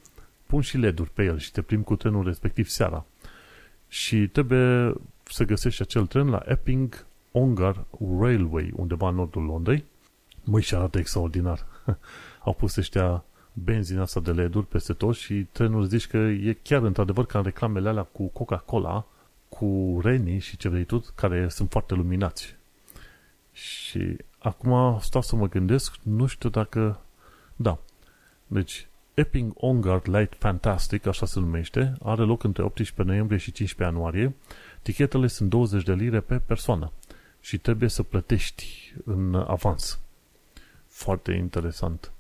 pun 0.47 0.61
și 0.61 0.77
leduri 0.77 1.11
pe 1.11 1.25
el 1.25 1.39
și 1.39 1.53
te 1.53 1.63
plimbi 1.63 1.85
cu 1.85 1.97
trenul 1.97 2.25
respectiv 2.25 2.69
seara. 2.69 3.05
Și 3.89 4.29
trebuie 4.29 4.95
să 5.23 5.45
găsești 5.45 5.83
acel 5.83 6.07
tren 6.07 6.29
la 6.29 6.43
Epping 6.47 7.07
Ongar 7.33 7.85
Railway, 8.21 8.73
undeva 8.77 9.09
în 9.09 9.15
nordul 9.15 9.43
Londrei. 9.43 9.85
Măi, 10.45 10.63
și 10.63 10.75
arată 10.75 10.99
extraordinar. 10.99 11.67
Au 12.45 12.53
pus 12.53 12.77
ăștia 12.77 13.25
benzina 13.64 14.03
asta 14.03 14.21
de 14.21 14.33
LED-uri 14.33 14.66
peste 14.66 14.92
tot 14.92 15.16
și 15.16 15.47
trenul 15.53 15.85
zici 15.85 16.07
că 16.07 16.16
e 16.16 16.57
chiar 16.62 16.83
într-adevăr 16.83 17.27
ca 17.27 17.38
în 17.38 17.44
reclamele 17.44 17.88
alea 17.88 18.03
cu 18.03 18.27
Coca-Cola, 18.27 19.07
cu 19.49 19.99
Reni 20.03 20.38
și 20.38 20.57
ce 20.57 20.68
vrei 20.68 20.85
tu, 20.85 21.05
care 21.14 21.49
sunt 21.49 21.71
foarte 21.71 21.94
luminați. 21.94 22.57
Și 23.53 24.16
acum 24.38 24.99
stau 25.01 25.23
să 25.23 25.37
mă 25.37 25.49
gândesc, 25.49 25.94
nu 26.03 26.27
știu 26.27 26.49
dacă... 26.49 27.01
Da. 27.57 27.79
Deci, 28.47 28.87
Epping 29.14 29.53
On 29.57 29.81
Guard 29.81 30.09
Light 30.09 30.35
Fantastic, 30.38 31.07
așa 31.07 31.27
se 31.27 31.40
numește, 31.40 31.97
are 32.03 32.23
loc 32.23 32.44
între 32.44 32.62
18 32.62 33.03
noiembrie 33.03 33.38
și 33.38 33.53
15 33.53 33.97
ianuarie. 33.97 34.35
Tichetele 34.83 35.27
sunt 35.27 35.49
20 35.49 35.85
de 35.85 35.92
lire 35.92 36.21
pe 36.21 36.38
persoană 36.38 36.92
și 37.40 37.59
trebuie 37.59 37.88
să 37.88 38.03
plătești 38.03 38.94
în 39.05 39.35
avans. 39.35 39.99
Foarte 40.87 41.33
interesant. 41.33 42.12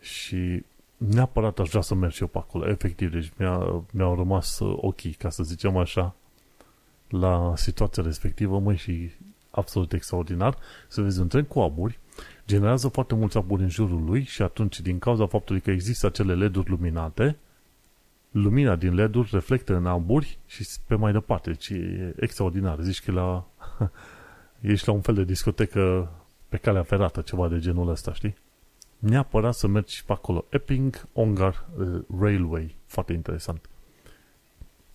Și 0.00 0.64
neapărat 0.96 1.58
aș 1.58 1.68
vrea 1.68 1.80
să 1.80 1.94
merg 1.94 2.12
și 2.12 2.22
eu 2.22 2.28
pe 2.28 2.38
acolo. 2.38 2.68
Efectiv, 2.68 3.12
deci 3.12 3.32
mi-a, 3.36 3.84
mi-au 3.90 4.14
rămas 4.14 4.58
ochii, 4.60 5.12
ca 5.12 5.30
să 5.30 5.42
zicem 5.42 5.76
așa, 5.76 6.14
la 7.08 7.52
situația 7.56 8.02
respectivă, 8.02 8.58
măi, 8.58 8.76
și 8.76 9.10
absolut 9.50 9.92
extraordinar, 9.92 10.56
să 10.88 11.02
vezi 11.02 11.20
un 11.20 11.28
tren 11.28 11.44
cu 11.44 11.60
aburi, 11.60 11.98
generează 12.46 12.88
foarte 12.88 13.14
mulți 13.14 13.36
aburi 13.36 13.62
în 13.62 13.68
jurul 13.68 14.04
lui 14.04 14.22
și 14.22 14.42
atunci, 14.42 14.80
din 14.80 14.98
cauza 14.98 15.26
faptului 15.26 15.60
că 15.60 15.70
există 15.70 16.06
acele 16.06 16.34
LED-uri 16.34 16.70
luminate, 16.70 17.36
lumina 18.30 18.76
din 18.76 18.94
LED-uri 18.94 19.28
reflectă 19.32 19.74
în 19.74 19.86
aburi 19.86 20.38
și 20.46 20.66
pe 20.86 20.94
mai 20.94 21.12
departe. 21.12 21.50
Deci 21.50 21.68
e 21.68 22.14
extraordinar. 22.20 22.80
Zici 22.80 23.02
că 23.02 23.12
la, 23.12 23.46
ești 24.60 24.86
la 24.86 24.92
un 24.92 25.00
fel 25.00 25.14
de 25.14 25.24
discotecă 25.24 26.12
pe 26.48 26.56
calea 26.56 26.82
ferată, 26.82 27.20
ceva 27.20 27.48
de 27.48 27.58
genul 27.58 27.88
ăsta, 27.88 28.12
știi? 28.12 28.36
Neapărat 28.98 29.54
să 29.54 29.66
mergi 29.66 30.04
pe 30.04 30.12
acolo. 30.12 30.44
Epping 30.48 31.08
Ongar 31.12 31.64
uh, 31.78 32.00
Railway. 32.20 32.76
Foarte 32.86 33.12
interesant. 33.12 33.68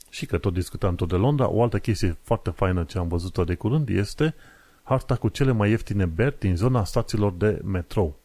Și 0.09 0.25
că 0.25 0.37
tot 0.37 0.53
discutam 0.53 0.95
tot 0.95 1.07
de 1.07 1.15
Londra, 1.15 1.49
o 1.49 1.63
altă 1.63 1.79
chestie 1.79 2.17
foarte 2.21 2.49
faină 2.49 2.83
ce 2.83 2.97
am 2.97 3.07
văzut-o 3.07 3.43
de 3.43 3.55
curând 3.55 3.89
este 3.89 4.35
harta 4.83 5.15
cu 5.15 5.29
cele 5.29 5.51
mai 5.51 5.69
ieftine 5.69 6.05
beri 6.05 6.39
din 6.39 6.55
zona 6.55 6.83
stațiilor 6.83 7.33
de 7.33 7.61
metrou. 7.63 8.15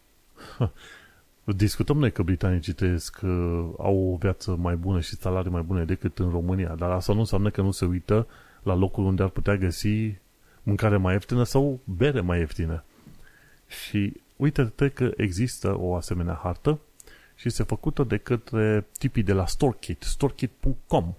Discutăm 1.44 1.98
noi 1.98 2.12
că 2.12 2.22
britanicii 2.22 2.72
trăiesc, 2.72 3.20
uh, 3.22 3.30
au 3.78 4.12
o 4.12 4.16
viață 4.16 4.56
mai 4.56 4.76
bună 4.76 5.00
și 5.00 5.16
salarii 5.16 5.50
mai 5.50 5.62
bune 5.62 5.84
decât 5.84 6.18
în 6.18 6.30
România, 6.30 6.74
dar 6.74 6.90
asta 6.90 7.12
nu 7.12 7.18
înseamnă 7.18 7.50
că 7.50 7.62
nu 7.62 7.70
se 7.70 7.84
uită 7.84 8.26
la 8.62 8.74
locul 8.74 9.04
unde 9.04 9.22
ar 9.22 9.28
putea 9.28 9.56
găsi 9.56 10.14
mâncare 10.62 10.96
mai 10.96 11.12
ieftină 11.12 11.42
sau 11.42 11.80
bere 11.84 12.20
mai 12.20 12.38
ieftină. 12.38 12.84
Și 13.66 14.12
uite-te 14.36 14.88
că 14.88 15.12
există 15.16 15.76
o 15.78 15.94
asemenea 15.94 16.40
hartă 16.42 16.78
și 17.34 17.48
este 17.48 17.62
făcută 17.62 18.04
de 18.04 18.16
către 18.16 18.86
tipii 18.98 19.22
de 19.22 19.32
la 19.32 19.46
StoreKit, 19.46 20.02
storekit.com 20.02 21.14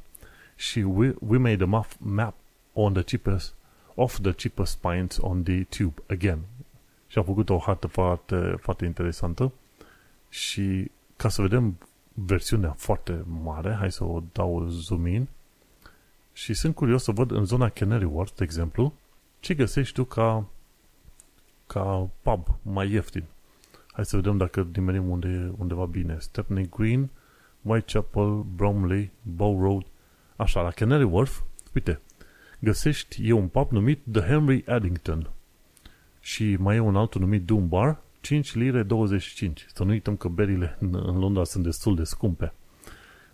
și 0.56 0.80
we, 0.80 1.16
we 1.20 1.38
made 1.38 1.64
a 1.64 1.86
map 1.98 2.36
on 2.74 2.94
the 2.94 3.04
cheapest 3.04 3.54
of 3.96 4.20
the 4.22 4.32
cheapest 4.32 4.78
points 4.78 5.18
on 5.22 5.44
the 5.44 5.64
tube 5.64 6.02
again. 6.08 6.40
Și 7.08 7.18
a 7.18 7.24
făcut 7.24 7.50
o 7.50 7.58
hartă 7.58 7.88
foarte, 7.88 8.56
foarte 8.60 8.86
interesantă 8.86 9.52
și 10.30 10.92
ca 11.16 11.30
să 11.30 11.42
vedem 11.42 11.78
versiunea 12.14 12.72
foarte 12.72 13.24
mare, 13.44 13.74
hai 13.74 13.92
să 13.92 14.04
o 14.04 14.24
dau 14.32 14.68
zoom 14.70 15.06
in 15.06 15.28
și 16.34 16.54
sunt 16.54 16.76
curios 16.76 17.04
să 17.04 17.12
văd 17.12 17.32
în 17.32 17.46
zona 17.46 17.70
Canary 17.70 18.06
Wharf, 18.06 18.36
de 18.36 18.44
exemplu, 18.44 18.94
ce 19.40 19.54
găsești 19.54 19.94
tu 19.94 20.04
ca 20.04 20.46
ca 21.68 22.10
pub 22.22 22.48
mai 22.62 22.92
ieftin. 22.92 23.24
Hai 23.92 24.06
să 24.06 24.16
vedem 24.16 24.38
dacă 24.38 24.68
nimerim 24.74 25.10
unde 25.10 25.28
e 25.28 25.54
undeva 25.58 25.86
bine. 25.86 26.16
Stepney 26.20 26.70
Green, 26.70 27.10
Whitechapel, 27.62 28.46
Bromley, 28.56 29.12
Bow 29.22 29.62
Road. 29.62 29.86
Așa, 30.36 30.62
la 30.62 30.72
Canary 30.72 31.04
Wharf, 31.04 31.42
uite, 31.74 32.00
găsești, 32.60 33.28
e 33.28 33.32
un 33.32 33.48
pub 33.48 33.72
numit 33.72 34.02
The 34.12 34.22
Henry 34.22 34.64
Addington. 34.68 35.30
Și 36.20 36.56
mai 36.56 36.76
e 36.76 36.80
un 36.80 36.96
altul 36.96 37.22
numit 37.22 37.46
Doom 37.46 37.68
Bar, 37.68 38.02
5 38.22 38.56
lire 38.56 38.84
25. 38.84 39.66
Să 39.74 39.84
nu 39.84 39.90
uităm 39.90 40.16
că 40.16 40.28
berile 40.28 40.78
în, 40.80 40.96
în 41.06 41.18
Londra 41.20 41.44
sunt 41.44 41.64
destul 41.64 41.96
de 41.96 42.04
scumpe. 42.04 42.54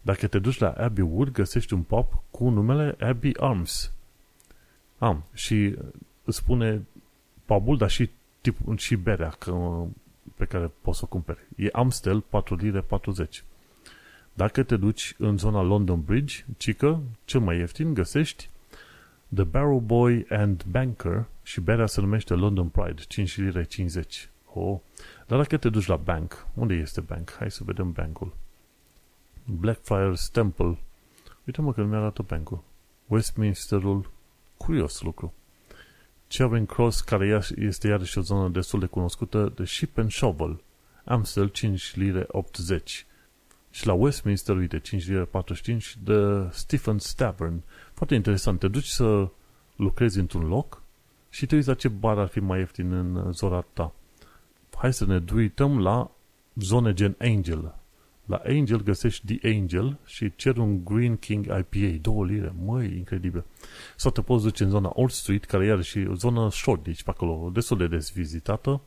Dacă 0.02 0.28
te 0.28 0.40
duci 0.40 0.58
la 0.58 0.70
Abbey 0.70 1.04
Wood, 1.10 1.32
găsești 1.32 1.74
un 1.74 1.82
pub 1.82 2.08
cu 2.32 2.50
numele 2.50 2.96
Abbey 3.00 3.34
Arms. 3.40 3.94
Am, 4.98 5.24
și 5.34 5.76
îți 6.24 6.38
spune 6.38 6.86
pubul, 7.46 7.78
dar 7.78 7.90
și 7.90 8.10
tip, 8.44 8.78
și 8.78 8.96
berea 8.96 9.30
că, 9.30 9.84
pe 10.36 10.46
care 10.46 10.72
poți 10.82 10.98
să 10.98 11.04
o 11.06 11.08
cumperi. 11.08 11.48
E 11.56 11.70
Amstel 11.72 12.22
4 12.22 12.56
lire 12.56 12.82
40. 12.82 13.44
Dacă 14.34 14.64
te 14.64 14.78
duci 14.78 15.16
în 15.18 15.38
zona 15.38 15.62
London 15.62 16.02
Bridge, 16.02 16.46
cică, 16.58 17.02
cel 17.26 17.39
mai 17.39 17.58
ieftin, 17.58 17.94
găsești 17.94 18.50
The 19.34 19.44
Barrel 19.44 19.80
Boy 19.80 20.26
and 20.30 20.64
Banker 20.64 21.26
și 21.44 21.62
berea 21.62 21.86
se 21.86 22.02
numește 22.02 22.34
London 22.34 22.68
Pride, 22.68 23.02
5 23.08 23.38
lire 23.38 23.64
50. 23.64 24.30
Oh. 24.54 24.80
Dar 25.28 25.38
dacă 25.38 25.58
te 25.58 25.70
duci 25.70 25.86
la 25.86 25.96
bank, 25.96 26.48
unde 26.54 26.74
este 26.74 27.02
bank? 27.02 27.36
Hai 27.39 27.52
să 27.52 27.64
vedem 27.64 27.91
bankul. 27.91 28.34
Blackfriars 29.46 30.30
Temple. 30.30 30.78
Uite 31.46 31.62
mă 31.62 31.74
că 31.74 31.82
nu 31.82 31.88
mi-arată 31.88 32.22
bancul. 32.22 32.64
Westminsterul. 33.08 34.12
Curios 34.58 35.02
lucru. 35.02 35.34
Charing 36.28 36.68
Cross, 36.68 37.02
care 37.02 37.42
este 37.56 37.88
iarăși 37.88 38.18
o 38.18 38.22
zonă 38.22 38.50
destul 38.50 38.80
de 38.80 38.86
cunoscută, 38.86 39.52
de 39.56 39.66
Ship 39.66 39.98
and 39.98 40.12
Shovel. 40.12 40.62
Amstel 41.06 41.48
5 41.48 41.96
lire 41.96 42.26
80. 42.28 43.06
Și 43.70 43.88
la 43.88 43.94
Westminster, 43.94 44.56
uite, 44.56 44.80
5 44.80 45.08
lire 45.08 45.24
45 45.24 45.98
de 46.04 46.50
Stephen's 46.50 47.16
Tavern. 47.16 47.62
Foarte 47.94 48.16
interesant. 48.16 48.60
Te 48.60 48.68
duci 48.68 48.88
să 48.88 49.28
lucrezi 49.76 50.20
într-un 50.20 50.48
loc 50.48 50.82
și 51.30 51.46
te 51.46 51.56
uiți 51.56 51.68
la 51.68 51.74
ce 51.74 51.88
bar 51.88 52.18
ar 52.18 52.28
fi 52.28 52.40
mai 52.40 52.60
ieftin 52.60 52.92
în 52.92 53.32
zona 53.32 53.66
ta. 53.74 53.94
Hai 54.78 54.94
să 54.94 55.06
ne 55.06 55.24
uităm 55.34 55.80
la 55.80 56.12
zone 56.56 56.94
gen 56.94 57.16
Angel. 57.20 57.76
La 58.26 58.42
Angel 58.46 58.84
găsești 58.84 59.36
The 59.36 59.50
Angel 59.50 60.00
și 60.06 60.36
cer 60.36 60.58
un 60.58 60.84
Green 60.84 61.18
King 61.18 61.46
IPA, 61.46 61.98
două 62.02 62.26
lire, 62.26 62.54
măi, 62.66 62.98
incredibil. 62.98 63.44
Sau 63.96 64.12
te 64.12 64.22
poți 64.22 64.44
duce 64.44 64.64
în 64.64 64.70
zona 64.70 64.92
Old 64.94 65.10
Street, 65.10 65.46
care 65.46 65.66
iar 65.66 65.82
și 65.82 66.08
o 66.10 66.14
zonă 66.14 66.50
short, 66.52 66.84
deci 66.84 67.04
pe 67.04 67.10
acolo, 67.10 67.50
destul 67.54 67.78
de 67.78 67.88
des 67.88 68.12
vizitată. 68.12 68.82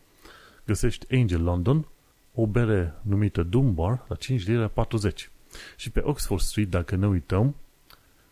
Găsești 0.64 1.14
Angel 1.14 1.42
London, 1.42 1.86
o 2.34 2.46
bere 2.46 2.94
numită 3.02 3.42
Dunbar 3.42 4.04
la 4.08 4.14
5 4.14 4.46
lire 4.46 4.68
40. 4.68 5.30
Și 5.76 5.90
pe 5.90 6.00
Oxford 6.04 6.40
Street, 6.40 6.70
dacă 6.70 6.96
ne 6.96 7.06
uităm, 7.06 7.54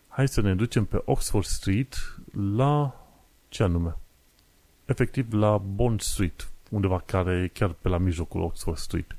hai 0.07 0.27
să 0.27 0.41
ne 0.41 0.55
ducem 0.55 0.85
pe 0.85 1.01
Oxford 1.05 1.45
Street 1.45 2.19
la 2.55 3.01
ce 3.49 3.63
anume? 3.63 3.97
Efectiv 4.85 5.33
la 5.33 5.57
Bond 5.57 6.01
Street, 6.01 6.51
undeva 6.69 6.99
care 6.99 7.41
e 7.43 7.47
chiar 7.47 7.69
pe 7.69 7.89
la 7.89 7.97
mijlocul 7.97 8.41
Oxford 8.41 8.77
Street. 8.77 9.15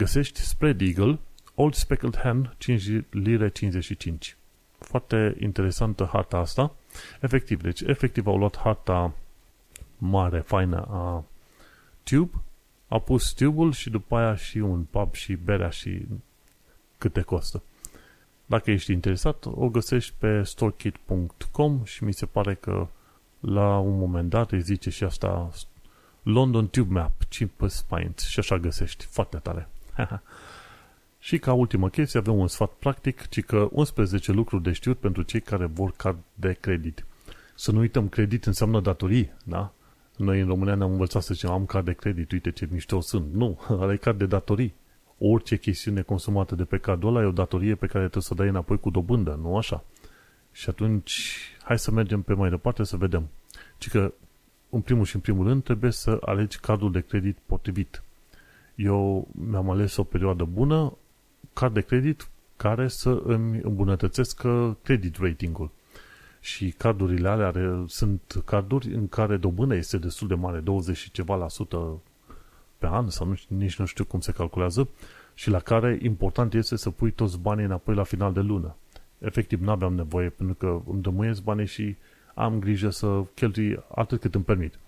Găsești 0.00 0.40
Spread 0.40 0.80
Eagle, 0.80 1.18
Old 1.54 1.74
Speckled 1.74 2.16
Hen, 2.16 2.54
5 2.58 2.82
lire 3.10 3.48
55. 3.48 4.36
Foarte 4.78 5.36
interesantă 5.40 6.08
harta 6.12 6.36
asta. 6.36 6.74
Efectiv, 7.20 7.62
deci 7.62 7.80
efectiv 7.80 8.26
au 8.26 8.38
luat 8.38 8.58
harta 8.58 9.14
mare, 9.98 10.40
faină 10.40 10.76
a 10.90 11.24
Tube, 12.02 12.30
a 12.88 12.98
pus 12.98 13.32
tube 13.32 13.70
și 13.70 13.90
după 13.90 14.16
aia 14.16 14.34
și 14.34 14.58
un 14.58 14.84
pub 14.90 15.14
și 15.14 15.34
berea 15.34 15.70
și 15.70 16.06
câte 16.98 17.20
costă. 17.20 17.62
Dacă 18.46 18.70
ești 18.70 18.92
interesat, 18.92 19.44
o 19.46 19.68
găsești 19.68 20.14
pe 20.18 20.42
storekit.com 20.42 21.84
și 21.84 22.04
mi 22.04 22.12
se 22.12 22.26
pare 22.26 22.54
că 22.54 22.86
la 23.40 23.78
un 23.78 23.98
moment 23.98 24.28
dat 24.28 24.52
îi 24.52 24.60
zice 24.60 24.90
și 24.90 25.04
asta 25.04 25.50
London 26.22 26.68
Tube 26.68 26.92
Map, 26.92 27.12
cheapest 27.28 27.84
pints 27.84 28.28
și 28.28 28.38
așa 28.38 28.58
găsești. 28.58 29.04
Foarte 29.04 29.36
tare. 29.36 29.68
și 31.18 31.38
ca 31.38 31.52
ultimă 31.52 31.88
chestie 31.88 32.18
avem 32.18 32.38
un 32.38 32.48
sfat 32.48 32.70
practic, 32.70 33.28
ci 33.28 33.44
că 33.44 33.68
11 33.70 34.32
lucruri 34.32 34.62
de 34.62 34.72
știut 34.72 34.98
pentru 34.98 35.22
cei 35.22 35.40
care 35.40 35.66
vor 35.66 35.92
card 35.96 36.18
de 36.34 36.56
credit. 36.60 37.04
Să 37.54 37.72
nu 37.72 37.78
uităm, 37.78 38.08
credit 38.08 38.46
înseamnă 38.46 38.80
datorii, 38.80 39.32
da? 39.44 39.72
Noi 40.16 40.40
în 40.40 40.46
România 40.46 40.74
ne-am 40.74 40.90
învățat 40.90 41.22
să 41.22 41.34
zicem 41.34 41.50
am 41.50 41.66
card 41.66 41.84
de 41.84 41.92
credit, 41.92 42.32
uite 42.32 42.50
ce 42.50 42.68
mișto 42.70 43.00
sunt. 43.00 43.32
Nu, 43.32 43.60
ăla 43.80 43.92
e 43.92 43.96
card 43.96 44.18
de 44.18 44.26
datorii. 44.26 44.74
Orice 45.18 45.56
chestiune 45.56 46.02
consumată 46.02 46.54
de 46.54 46.64
pe 46.64 46.78
cardul 46.78 47.08
ăla 47.08 47.24
e 47.24 47.28
o 47.28 47.30
datorie 47.30 47.74
pe 47.74 47.86
care 47.86 48.02
trebuie 48.02 48.22
să 48.22 48.32
o 48.32 48.36
dai 48.36 48.48
înapoi 48.48 48.78
cu 48.78 48.90
dobândă, 48.90 49.38
nu 49.42 49.56
așa? 49.56 49.84
Și 50.52 50.68
atunci, 50.68 51.36
hai 51.62 51.78
să 51.78 51.90
mergem 51.90 52.22
pe 52.22 52.34
mai 52.34 52.50
departe 52.50 52.84
să 52.84 52.96
vedem. 52.96 53.28
Ci 53.78 53.88
că, 53.88 54.12
în 54.70 54.80
primul 54.80 55.04
și 55.04 55.14
în 55.14 55.20
primul 55.20 55.46
rând, 55.46 55.62
trebuie 55.62 55.90
să 55.90 56.18
alegi 56.20 56.58
cardul 56.58 56.92
de 56.92 57.00
credit 57.00 57.38
potrivit. 57.46 58.02
Eu 58.74 59.28
mi-am 59.32 59.70
ales 59.70 59.96
o 59.96 60.04
perioadă 60.04 60.44
bună, 60.44 60.96
card 61.52 61.74
de 61.74 61.80
credit 61.80 62.28
care 62.56 62.88
să 62.88 63.22
îmi 63.24 63.60
îmbunătățesc 63.62 64.42
credit 64.82 65.16
ratingul. 65.16 65.70
Și 66.40 66.70
cardurile 66.70 67.28
alea 67.28 67.46
are, 67.46 67.84
sunt 67.86 68.42
carduri 68.44 68.94
în 68.94 69.08
care 69.08 69.36
dobânda 69.36 69.74
este 69.74 69.98
destul 69.98 70.28
de 70.28 70.34
mare, 70.34 70.58
20 70.58 70.96
și 70.96 71.10
ceva 71.10 71.36
la 71.36 71.48
sută 71.48 72.00
pe 72.78 72.86
an, 72.86 73.08
sau 73.08 73.26
nu, 73.26 73.34
nici 73.48 73.78
nu 73.78 73.84
știu 73.84 74.04
cum 74.04 74.20
se 74.20 74.32
calculează, 74.32 74.88
și 75.34 75.50
la 75.50 75.58
care 75.58 75.98
important 76.02 76.54
este 76.54 76.76
să 76.76 76.90
pui 76.90 77.10
toți 77.10 77.38
banii 77.38 77.64
înapoi 77.64 77.94
la 77.94 78.02
final 78.02 78.32
de 78.32 78.40
lună. 78.40 78.76
Efectiv, 79.18 79.60
nu 79.60 79.70
aveam 79.70 79.94
nevoie, 79.94 80.28
pentru 80.28 80.54
că 80.54 80.80
îmi 80.90 81.02
dămuiesc 81.02 81.42
banii 81.42 81.66
și 81.66 81.96
am 82.34 82.58
grijă 82.58 82.90
să 82.90 83.22
cheltui 83.34 83.84
atât 83.94 84.20
cât 84.20 84.34
îmi 84.34 84.44
permit. 84.44 84.78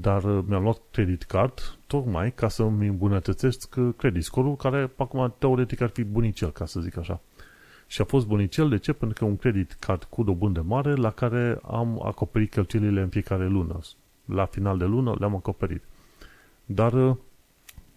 Dar 0.00 0.24
uh, 0.24 0.44
mi-am 0.46 0.62
luat 0.62 0.80
credit 0.90 1.22
card 1.22 1.76
tocmai 1.86 2.32
ca 2.32 2.48
să 2.48 2.62
îmi 2.62 2.86
îmbunătățesc 2.86 3.74
uh, 3.76 3.94
credit 3.96 4.24
score-ul, 4.24 4.56
care 4.56 4.90
acum 4.96 5.34
teoretic 5.38 5.80
ar 5.80 5.88
fi 5.88 6.04
bunicel, 6.04 6.50
ca 6.50 6.66
să 6.66 6.80
zic 6.80 6.96
așa. 6.96 7.20
Și 7.86 8.00
a 8.00 8.04
fost 8.04 8.26
bunicel, 8.26 8.68
de 8.68 8.78
ce? 8.78 8.92
Pentru 8.92 9.18
că 9.18 9.24
un 9.30 9.36
credit 9.36 9.72
card 9.72 10.04
cu 10.04 10.22
dobândă 10.22 10.62
mare 10.62 10.94
la 10.94 11.10
care 11.10 11.58
am 11.62 12.02
acoperit 12.04 12.50
cheltuielile 12.50 13.00
în 13.00 13.08
fiecare 13.08 13.46
lună. 13.46 13.80
La 14.24 14.44
final 14.44 14.78
de 14.78 14.84
lună 14.84 15.14
le-am 15.18 15.34
acoperit. 15.34 15.82
Dar 16.64 16.92
uh, 16.92 17.16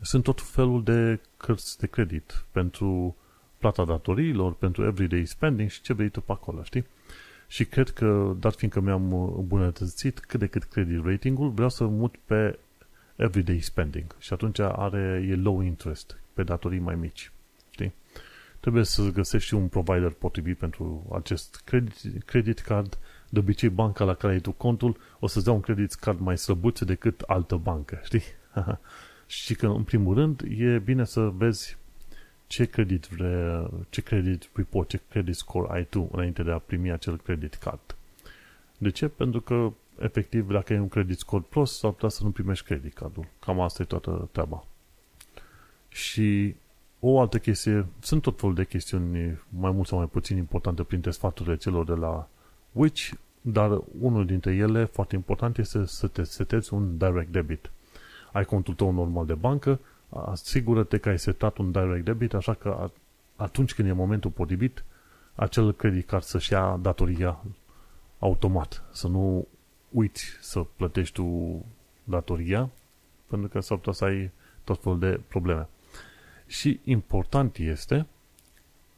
sunt 0.02 0.24
tot 0.24 0.41
felul 0.41 0.84
de 0.84 1.20
cărți 1.38 1.78
de 1.78 1.88
credit 1.88 2.45
pentru 2.52 3.16
plata 3.58 3.86
datoriilor, 3.86 4.54
pentru 4.54 4.86
everyday 4.86 5.26
spending 5.26 5.70
și 5.70 5.82
ce 5.82 5.93
vrei 5.93 6.10
tu 6.10 6.22
pe 6.22 6.32
acolo, 6.32 6.64
știi? 6.64 6.86
Și 7.48 7.66
cred 7.66 7.89
că, 7.89 8.36
dat 8.39 8.56
fiindcă 8.56 8.80
mi-am 8.80 9.14
îmbunătățit 9.38 10.20
cât 10.20 10.39
de 10.39 10.48
cât 10.48 10.64
credit 10.64 11.06
ratingul, 11.06 11.50
vreau 11.50 11.70
să 11.70 11.84
mut 11.86 12.16
pe 12.26 12.60
everyday 13.16 13.60
spending 13.60 14.16
și 14.20 14.34
atunci 14.34 14.60
are, 14.60 15.28
e 15.30 15.36
low 15.36 15.62
interest 15.62 16.18
pe 16.34 16.43
datorii 16.43 16.80
mai 16.80 16.95
mici, 16.95 17.32
știi? 17.72 17.93
Trebuie 18.60 18.84
să 18.84 19.10
găsești 19.10 19.54
un 19.54 19.68
provider 19.68 20.10
potrivit 20.10 20.58
pentru 20.58 21.06
acest 21.14 21.62
credit, 21.66 22.24
credit 22.26 22.60
card. 22.60 22.98
De 23.30 23.39
obicei, 23.39 23.70
banca 23.70 24.04
la 24.04 24.14
care 24.14 24.34
ai 24.34 24.39
tu 24.39 24.52
contul 24.52 24.98
o 25.20 25.28
să-ți 25.28 25.45
dea 25.45 25.54
un 25.54 25.60
credit 25.60 25.93
card 25.93 26.20
mai 26.20 26.38
slăbuț 26.38 26.82
decât 26.82 27.22
altă 27.22 27.56
bancă, 27.56 28.00
știi? 28.04 28.24
și 29.26 29.56
că, 29.56 29.68
în 29.68 29.84
primul 29.84 30.16
rând, 30.16 30.43
e 30.58 30.80
bine 30.80 31.06
să 31.06 31.32
vezi 31.36 31.78
ce 32.48 32.66
credit, 32.66 33.10
ce 33.89 34.02
credit 34.02 34.50
report, 34.54 34.88
ce 34.88 35.00
credit 35.10 35.36
score 35.36 35.68
ai 35.72 35.86
tu 35.86 36.10
înainte 36.12 36.43
de 36.43 36.52
a 36.52 36.60
primi 36.60 36.91
acel 36.91 37.18
credit 37.18 37.54
card. 37.54 37.95
De 38.78 38.89
ce? 38.89 39.08
Pentru 39.08 39.41
că, 39.41 39.72
efectiv, 40.00 40.48
dacă 40.52 40.74
ai 40.74 40.80
un 40.80 40.88
credit 40.88 41.18
score 41.18 41.45
prost, 41.50 41.78
s-ar 41.78 41.91
putea 41.91 42.10
să 42.10 42.24
nu 42.24 42.32
primești 42.32 42.66
credit 42.66 42.93
cardul. 42.93 43.26
Cam 43.39 43.60
asta 43.60 43.82
e 43.82 43.86
toată 43.86 44.30
treaba. 44.32 44.66
Și 45.89 46.56
o 47.00 47.20
altă 47.20 47.39
chestie, 47.39 47.86
sunt 48.00 48.22
tot 48.22 48.39
felul 48.39 48.56
de 48.56 48.66
chestiuni 48.66 49.39
mai 49.50 49.72
mult 49.72 49.88
sau 49.88 49.98
mai 49.98 50.08
puțin 50.08 50.38
importante 50.38 50.84
printre 50.84 51.12
sfaturile 51.12 51.58
celor 51.58 51.86
de 51.86 51.93
la 51.93 52.28
Which, 52.72 53.10
dar 53.41 53.82
unul 54.00 54.26
dintre 54.26 54.56
ele, 54.56 54.84
foarte 54.84 55.16
important, 55.16 55.58
este 55.58 55.86
să 55.86 56.08
te 56.08 56.24
setezi 56.24 56.74
un 56.74 56.98
direct 56.98 57.32
debit. 57.32 57.72
Ai 58.32 58.45
contul 58.45 58.74
tău 58.74 58.91
normal 58.91 59.26
de 59.26 59.34
bancă, 59.34 59.80
asigură-te 60.10 60.97
că 60.97 61.10
ai 61.10 61.20
setat 61.20 61.58
un 61.58 61.72
direct 61.72 62.05
debit, 62.05 62.34
așa 62.34 62.53
că 62.53 62.89
atunci 63.36 63.74
când 63.74 63.88
e 63.88 63.91
momentul 63.91 64.32
potrivit, 64.32 64.84
acel 65.36 65.74
credit 65.74 66.08
card 66.08 66.24
să-și 66.24 66.51
ia 66.51 66.78
datoria 66.82 67.43
automat, 68.20 68.84
să 68.91 69.08
nu 69.08 69.47
uiți 69.89 70.26
să 70.41 70.60
plătești 70.76 71.14
tu 71.14 71.66
datoria, 72.03 72.70
pentru 73.28 73.47
că 73.47 73.60
s-ar 73.60 73.78
putea 73.78 73.93
să 73.93 74.05
ai 74.05 74.32
tot 74.64 74.82
felul 74.82 74.99
de 74.99 75.22
probleme. 75.28 75.68
Și 76.47 76.80
important 76.84 77.58
este 77.58 78.08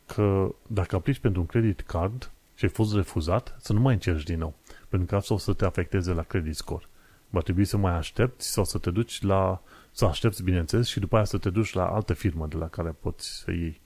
că 0.05 0.55
dacă 0.68 0.95
aplici 0.95 1.20
pentru 1.20 1.41
un 1.41 1.47
credit 1.47 1.82
card 1.82 2.32
și 2.55 2.66
ai 2.66 2.72
fost 2.72 2.95
refuzat, 2.95 3.55
să 3.60 3.74
nu 3.74 3.80
mai 3.80 3.93
încerci 3.93 4.24
din 4.24 4.38
nou, 4.38 4.53
pentru 4.88 5.07
că 5.07 5.16
asta 5.16 5.34
o 5.34 5.38
să 5.38 5.53
te 5.53 5.66
afecteze 5.66 6.14
la 6.14 6.24
credit 6.24 6.55
score. 6.55 6.86
Va 7.30 7.39
trebui 7.39 7.66
să 7.66 7.78
mai 7.78 7.93
aștepți 7.93 8.51
sau 8.51 8.64
să 8.64 8.78
te 8.78 8.91
duci 8.91 9.22
la 9.22 9.62
să 9.92 10.06
aștepți, 10.06 10.44
bineînțeles, 10.44 10.88
și 10.88 11.00
după 11.00 11.16
aia 11.16 11.26
să 11.26 11.38
te 11.38 11.50
duci 11.50 11.74
la 11.74 11.86
altă 11.86 12.14
firmă 12.14 12.48
de 12.48 12.58
la 12.58 12.68
care 12.68 12.96
poți 13.00 13.30
să 13.30 13.52
iei. 13.52 13.82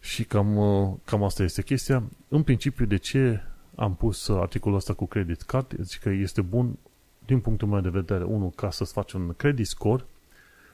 Și 0.00 0.24
cam, 0.24 0.56
uh, 0.56 0.94
cam 1.04 1.22
asta 1.22 1.42
este 1.42 1.62
chestia. 1.62 2.02
În 2.28 2.42
principiu, 2.42 2.84
de 2.84 2.96
ce 2.96 3.40
am 3.74 3.94
pus 3.94 4.28
articolul 4.28 4.76
ăsta 4.76 4.92
cu 4.92 5.06
credit 5.06 5.42
card? 5.42 5.76
Zic 5.80 6.00
că 6.00 6.08
este 6.08 6.40
bun 6.40 6.78
din 7.26 7.40
punctul 7.40 7.68
meu 7.68 7.80
de 7.80 7.88
vedere, 7.88 8.24
unul, 8.24 8.50
ca 8.50 8.70
să-ți 8.70 8.92
faci 8.92 9.12
un 9.12 9.34
credit 9.36 9.66
score 9.66 10.04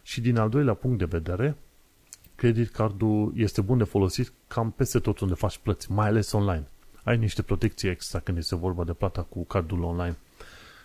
și 0.02 0.20
din 0.20 0.36
al 0.36 0.48
doilea 0.48 0.74
punct 0.74 0.98
de 0.98 1.04
vedere, 1.04 1.56
credit 2.34 2.70
cardul 2.70 3.32
este 3.36 3.60
bun 3.60 3.78
de 3.78 3.84
folosit 3.84 4.32
cam 4.48 4.70
peste 4.70 4.98
tot 4.98 5.18
unde 5.18 5.34
faci 5.34 5.58
plăți, 5.58 5.92
mai 5.92 6.06
ales 6.06 6.32
online. 6.32 6.66
Ai 7.02 7.16
niște 7.16 7.42
protecții 7.42 7.88
extra 7.88 8.18
când 8.18 8.38
este 8.38 8.56
vorba 8.56 8.84
de 8.84 8.92
plata 8.92 9.22
cu 9.22 9.44
cardul 9.44 9.82
online. 9.82 10.16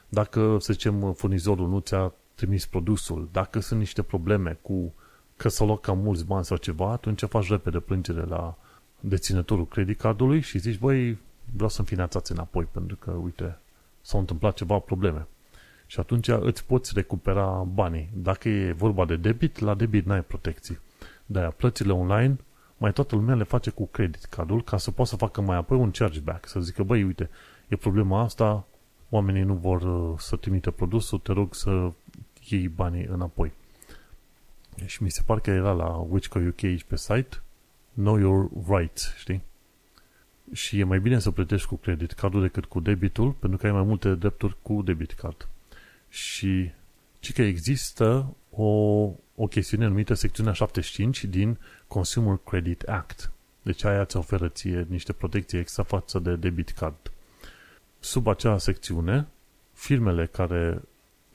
Dacă, 0.09 0.57
să 0.59 0.73
zicem, 0.73 1.13
furnizorul 1.13 1.67
nu 1.67 1.79
ți-a 1.79 2.13
trimis 2.37 2.65
produsul, 2.65 3.29
dacă 3.31 3.59
sunt 3.59 3.79
niște 3.79 4.01
probleme 4.01 4.57
cu 4.61 4.93
că 5.37 5.49
s-au 5.49 5.67
luat 5.67 5.79
cam 5.79 5.97
mulți 5.97 6.25
bani 6.25 6.45
sau 6.45 6.57
ceva, 6.57 6.91
atunci 6.91 7.23
faci 7.23 7.49
repede 7.49 7.79
plângere 7.79 8.25
la 8.25 8.57
deținătorul 8.99 9.67
credit 9.67 9.99
cardului 9.99 10.41
și 10.41 10.57
zici, 10.57 10.79
băi, 10.79 11.17
vreau 11.53 11.69
să-mi 11.69 11.87
finanțați 11.87 12.31
înapoi, 12.31 12.67
pentru 12.71 12.95
că, 12.95 13.11
uite, 13.11 13.57
s-au 14.01 14.19
întâmplat 14.19 14.55
ceva 14.55 14.79
probleme. 14.79 15.27
Și 15.85 15.99
atunci 15.99 16.27
îți 16.27 16.65
poți 16.65 16.91
recupera 16.95 17.67
banii. 17.73 18.09
Dacă 18.13 18.49
e 18.49 18.71
vorba 18.71 19.05
de 19.05 19.15
debit, 19.15 19.59
la 19.59 19.73
debit 19.73 20.05
n-ai 20.05 20.21
protecții. 20.21 20.79
De-aia 21.25 21.49
plățile 21.49 21.91
online 21.91 22.37
mai 22.77 22.93
toată 22.93 23.15
lumea 23.15 23.35
le 23.35 23.43
face 23.43 23.69
cu 23.69 23.87
credit 23.87 24.23
cardul 24.23 24.63
ca 24.63 24.77
să 24.77 24.91
poată 24.91 25.09
să 25.09 25.15
facă 25.15 25.41
mai 25.41 25.57
apoi 25.57 25.77
un 25.77 25.91
chargeback, 25.91 26.47
să 26.47 26.59
zică, 26.59 26.83
băi, 26.83 27.03
uite, 27.03 27.29
e 27.67 27.75
problema 27.75 28.21
asta, 28.21 28.65
oamenii 29.09 29.43
nu 29.43 29.53
vor 29.53 29.81
uh, 29.81 30.19
să 30.19 30.35
trimite 30.35 30.71
produsul, 30.71 31.19
te 31.19 31.31
rog 31.31 31.55
să 31.55 31.91
iei 32.49 32.67
banii 32.67 33.05
înapoi. 33.05 33.51
Și 34.85 35.03
mi 35.03 35.11
se 35.11 35.21
pare 35.25 35.39
că 35.39 35.49
era 35.49 35.71
la 35.71 35.87
Wichco 35.87 36.39
UK 36.39 36.63
aici 36.63 36.83
pe 36.83 36.95
site, 36.95 37.41
Know 37.93 38.17
Your 38.17 38.49
Rights, 38.67 39.13
știi? 39.17 39.41
Și 40.53 40.79
e 40.79 40.83
mai 40.83 40.99
bine 40.99 41.19
să 41.19 41.31
plătești 41.31 41.67
cu 41.67 41.75
credit 41.75 42.11
cardul 42.11 42.41
decât 42.41 42.65
cu 42.65 42.79
debitul, 42.79 43.31
pentru 43.31 43.57
că 43.57 43.65
ai 43.65 43.71
mai 43.71 43.83
multe 43.83 44.15
drepturi 44.15 44.57
cu 44.61 44.81
debit 44.81 45.11
card. 45.11 45.47
Și 46.09 46.71
ci 47.19 47.33
că 47.33 47.41
există 47.41 48.35
o, 48.51 48.65
o 49.35 49.47
chestiune 49.49 49.87
numită 49.87 50.13
secțiunea 50.13 50.53
75 50.53 51.23
din 51.23 51.57
Consumer 51.87 52.39
Credit 52.45 52.81
Act. 52.81 53.31
Deci 53.61 53.83
aia 53.83 54.01
îți 54.01 54.17
oferă 54.17 54.47
ție 54.47 54.85
niște 54.89 55.13
protecții 55.13 55.59
extra 55.59 55.83
față 55.83 56.19
de 56.19 56.35
debit 56.35 56.69
card. 56.69 57.11
Sub 57.99 58.27
acea 58.27 58.57
secțiune, 58.57 59.27
firmele 59.73 60.25
care 60.25 60.81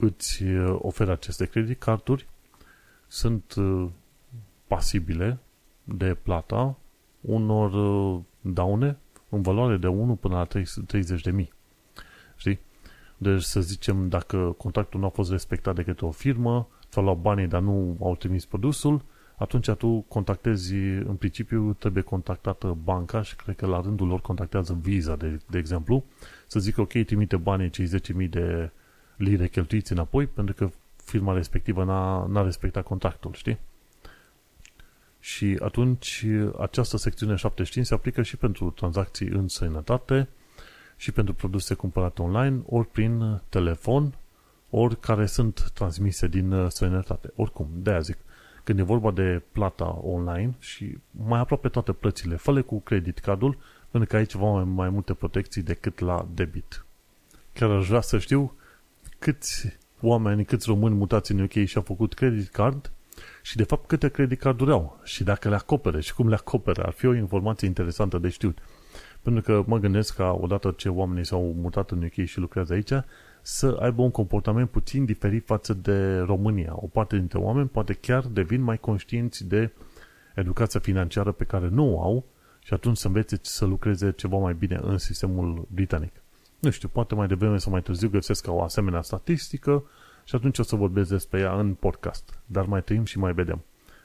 îți 0.03 0.43
oferă 0.77 1.11
aceste 1.11 1.45
credit 1.45 1.79
carduri 1.79 2.27
sunt 3.07 3.53
uh, 3.55 3.89
pasibile 4.67 5.39
de 5.83 6.13
plata 6.13 6.77
unor 7.21 7.73
uh, 7.73 8.21
daune 8.41 8.97
în 9.29 9.41
valoare 9.41 9.77
de 9.77 9.87
1 9.87 10.15
până 10.15 10.35
la 10.35 10.47
30 10.87 11.21
de 11.21 11.31
mii. 11.31 11.53
Știi? 12.35 12.59
Deci 13.17 13.41
să 13.41 13.61
zicem, 13.61 14.09
dacă 14.09 14.55
contractul 14.57 14.99
nu 14.99 15.05
a 15.05 15.09
fost 15.09 15.31
respectat 15.31 15.75
de 15.75 15.83
către 15.83 16.05
o 16.05 16.11
firmă, 16.11 16.67
sau 16.89 17.03
luat 17.03 17.17
banii, 17.17 17.47
dar 17.47 17.61
nu 17.61 17.97
au 18.01 18.15
trimis 18.15 18.45
produsul, 18.45 19.01
atunci 19.37 19.69
tu 19.69 20.05
contactezi, 20.07 20.73
în 20.83 21.15
principiu 21.15 21.73
trebuie 21.73 22.03
contactată 22.03 22.77
banca 22.83 23.21
și 23.21 23.35
cred 23.35 23.55
că 23.55 23.65
la 23.65 23.81
rândul 23.81 24.07
lor 24.07 24.21
contactează 24.21 24.77
Visa, 24.81 25.15
de, 25.15 25.39
de 25.49 25.57
exemplu, 25.57 26.03
să 26.47 26.59
zică 26.59 26.81
ok, 26.81 26.91
trimite 26.91 27.37
banii 27.37 27.69
cei 27.69 27.87
10.000 28.23 28.29
de 28.29 28.71
lire 29.15 29.47
cheltuiți 29.47 29.91
înapoi, 29.91 30.27
pentru 30.27 30.53
că 30.55 30.69
firma 31.03 31.33
respectivă 31.33 31.83
n-a, 31.83 32.25
n-a 32.25 32.43
respectat 32.43 32.83
contractul, 32.83 33.33
știi? 33.33 33.59
Și 35.19 35.57
atunci 35.61 36.25
această 36.59 36.97
secțiune 36.97 37.35
75 37.35 37.85
se 37.85 37.93
aplică 37.93 38.21
și 38.21 38.37
pentru 38.37 38.69
tranzacții 38.69 39.27
în 39.27 39.47
sănătate 39.47 40.27
și 40.97 41.11
pentru 41.11 41.33
produse 41.33 41.73
cumpărate 41.73 42.21
online, 42.21 42.61
ori 42.65 42.87
prin 42.87 43.41
telefon, 43.49 44.13
ori 44.69 44.99
care 44.99 45.25
sunt 45.25 45.71
transmise 45.73 46.27
din 46.27 46.67
străinătate. 46.69 47.31
Oricum, 47.35 47.67
de 47.73 47.89
aia 47.89 47.99
zic, 47.99 48.17
când 48.63 48.79
e 48.79 48.83
vorba 48.83 49.11
de 49.11 49.41
plata 49.51 49.99
online 50.03 50.53
și 50.59 50.97
mai 51.11 51.39
aproape 51.39 51.69
toate 51.69 51.91
plățile, 51.91 52.35
fă 52.35 52.61
cu 52.61 52.81
credit 52.81 53.19
cardul, 53.19 53.57
pentru 53.91 54.09
că 54.09 54.15
aici 54.15 54.33
vom 54.33 54.69
mai 54.69 54.89
multe 54.89 55.13
protecții 55.13 55.61
decât 55.61 55.99
la 55.99 56.27
debit. 56.33 56.85
Chiar 57.53 57.69
aș 57.69 57.87
vrea 57.87 58.01
să 58.01 58.19
știu 58.19 58.55
câți 59.23 59.77
oameni, 60.01 60.45
câți 60.45 60.67
români 60.67 60.95
mutați 60.95 61.31
în 61.31 61.39
UK 61.39 61.65
și-au 61.65 61.83
făcut 61.83 62.13
credit 62.13 62.49
card 62.49 62.91
și 63.41 63.55
de 63.55 63.63
fapt 63.63 63.87
câte 63.87 64.09
credit 64.09 64.39
carduri 64.39 64.71
au 64.71 64.99
și 65.03 65.23
dacă 65.23 65.49
le 65.49 65.55
acopere 65.55 66.01
și 66.01 66.13
cum 66.13 66.29
le 66.29 66.35
acopere. 66.35 66.81
Ar 66.81 66.91
fi 66.91 67.05
o 67.05 67.13
informație 67.13 67.67
interesantă 67.67 68.17
de 68.17 68.29
știut. 68.29 68.57
Pentru 69.21 69.41
că 69.41 69.63
mă 69.67 69.77
gândesc 69.77 70.15
că 70.15 70.35
odată 70.39 70.73
ce 70.77 70.89
oamenii 70.89 71.25
s-au 71.25 71.55
mutat 71.61 71.91
în 71.91 72.03
UK 72.03 72.25
și 72.25 72.39
lucrează 72.39 72.73
aici, 72.73 72.91
să 73.41 73.77
aibă 73.81 74.01
un 74.01 74.11
comportament 74.11 74.69
puțin 74.69 75.05
diferit 75.05 75.45
față 75.45 75.73
de 75.73 76.17
România. 76.17 76.73
O 76.75 76.87
parte 76.87 77.17
dintre 77.17 77.37
oameni 77.37 77.67
poate 77.67 77.93
chiar 77.93 78.25
devin 78.25 78.61
mai 78.61 78.77
conștienți 78.77 79.47
de 79.47 79.71
educația 80.35 80.79
financiară 80.79 81.31
pe 81.31 81.43
care 81.43 81.67
nu 81.67 81.95
o 81.95 82.01
au 82.01 82.25
și 82.59 82.73
atunci 82.73 82.97
să 82.97 83.07
învețe 83.07 83.39
să 83.41 83.65
lucreze 83.65 84.11
ceva 84.11 84.37
mai 84.37 84.53
bine 84.53 84.79
în 84.81 84.97
sistemul 84.97 85.67
britanic. 85.73 86.22
Nu 86.63 86.69
știu, 86.69 86.87
poate 86.87 87.15
mai 87.15 87.27
devreme 87.27 87.57
sau 87.57 87.71
mai 87.71 87.81
târziu 87.81 88.09
găsesc 88.09 88.45
o 88.49 88.61
asemenea 88.61 89.01
statistică 89.01 89.83
și 90.23 90.35
atunci 90.35 90.59
o 90.59 90.63
să 90.63 90.75
vorbesc 90.75 91.09
despre 91.09 91.39
ea 91.39 91.59
în 91.59 91.73
podcast. 91.73 92.39
Dar 92.45 92.65
mai 92.65 92.83
trăim 92.83 93.03
și 93.03 93.17
mai 93.17 93.33
vedem. 93.33 93.63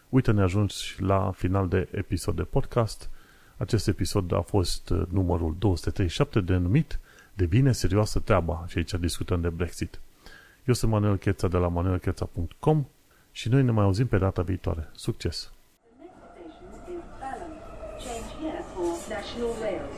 Uite, 0.09 0.33
ne 0.33 0.43
ajuns 0.43 0.99
la 0.99 1.31
final 1.31 1.69
de 1.69 1.89
episod 1.91 2.37
de 2.37 2.43
podcast. 2.43 3.11
Acest 3.57 3.89
episod 3.89 4.33
a 4.33 4.41
fost 4.41 4.91
uh, 4.91 5.03
numărul 5.11 5.57
237 5.59 6.41
denumit 6.41 6.99
Devine 7.35 7.73
serioasă 7.73 8.19
treaba 8.19 8.65
și 8.67 8.79
aici 8.79 8.95
discutăm 8.95 9.41
de 9.41 9.49
Brexit. 9.49 10.01
Eu 10.65 10.75
sunt 10.75 10.91
Manuel 10.91 11.17
Cheța 11.17 11.49
de 11.49 11.57
la 11.57 11.69
manuelcheța.com 11.69 12.87
și 13.33 13.49
noi 13.49 13.63
ne 13.63 13.71
mai 13.71 13.85
auzim 13.85 14.07
pe 14.07 14.19
data 14.19 14.43
viitoare. 14.43 14.89
Succes! 14.93 15.53
Change 18.05 18.31
here 18.41 18.63
for 18.75 18.89
National 19.09 19.53
Rail 19.61 19.83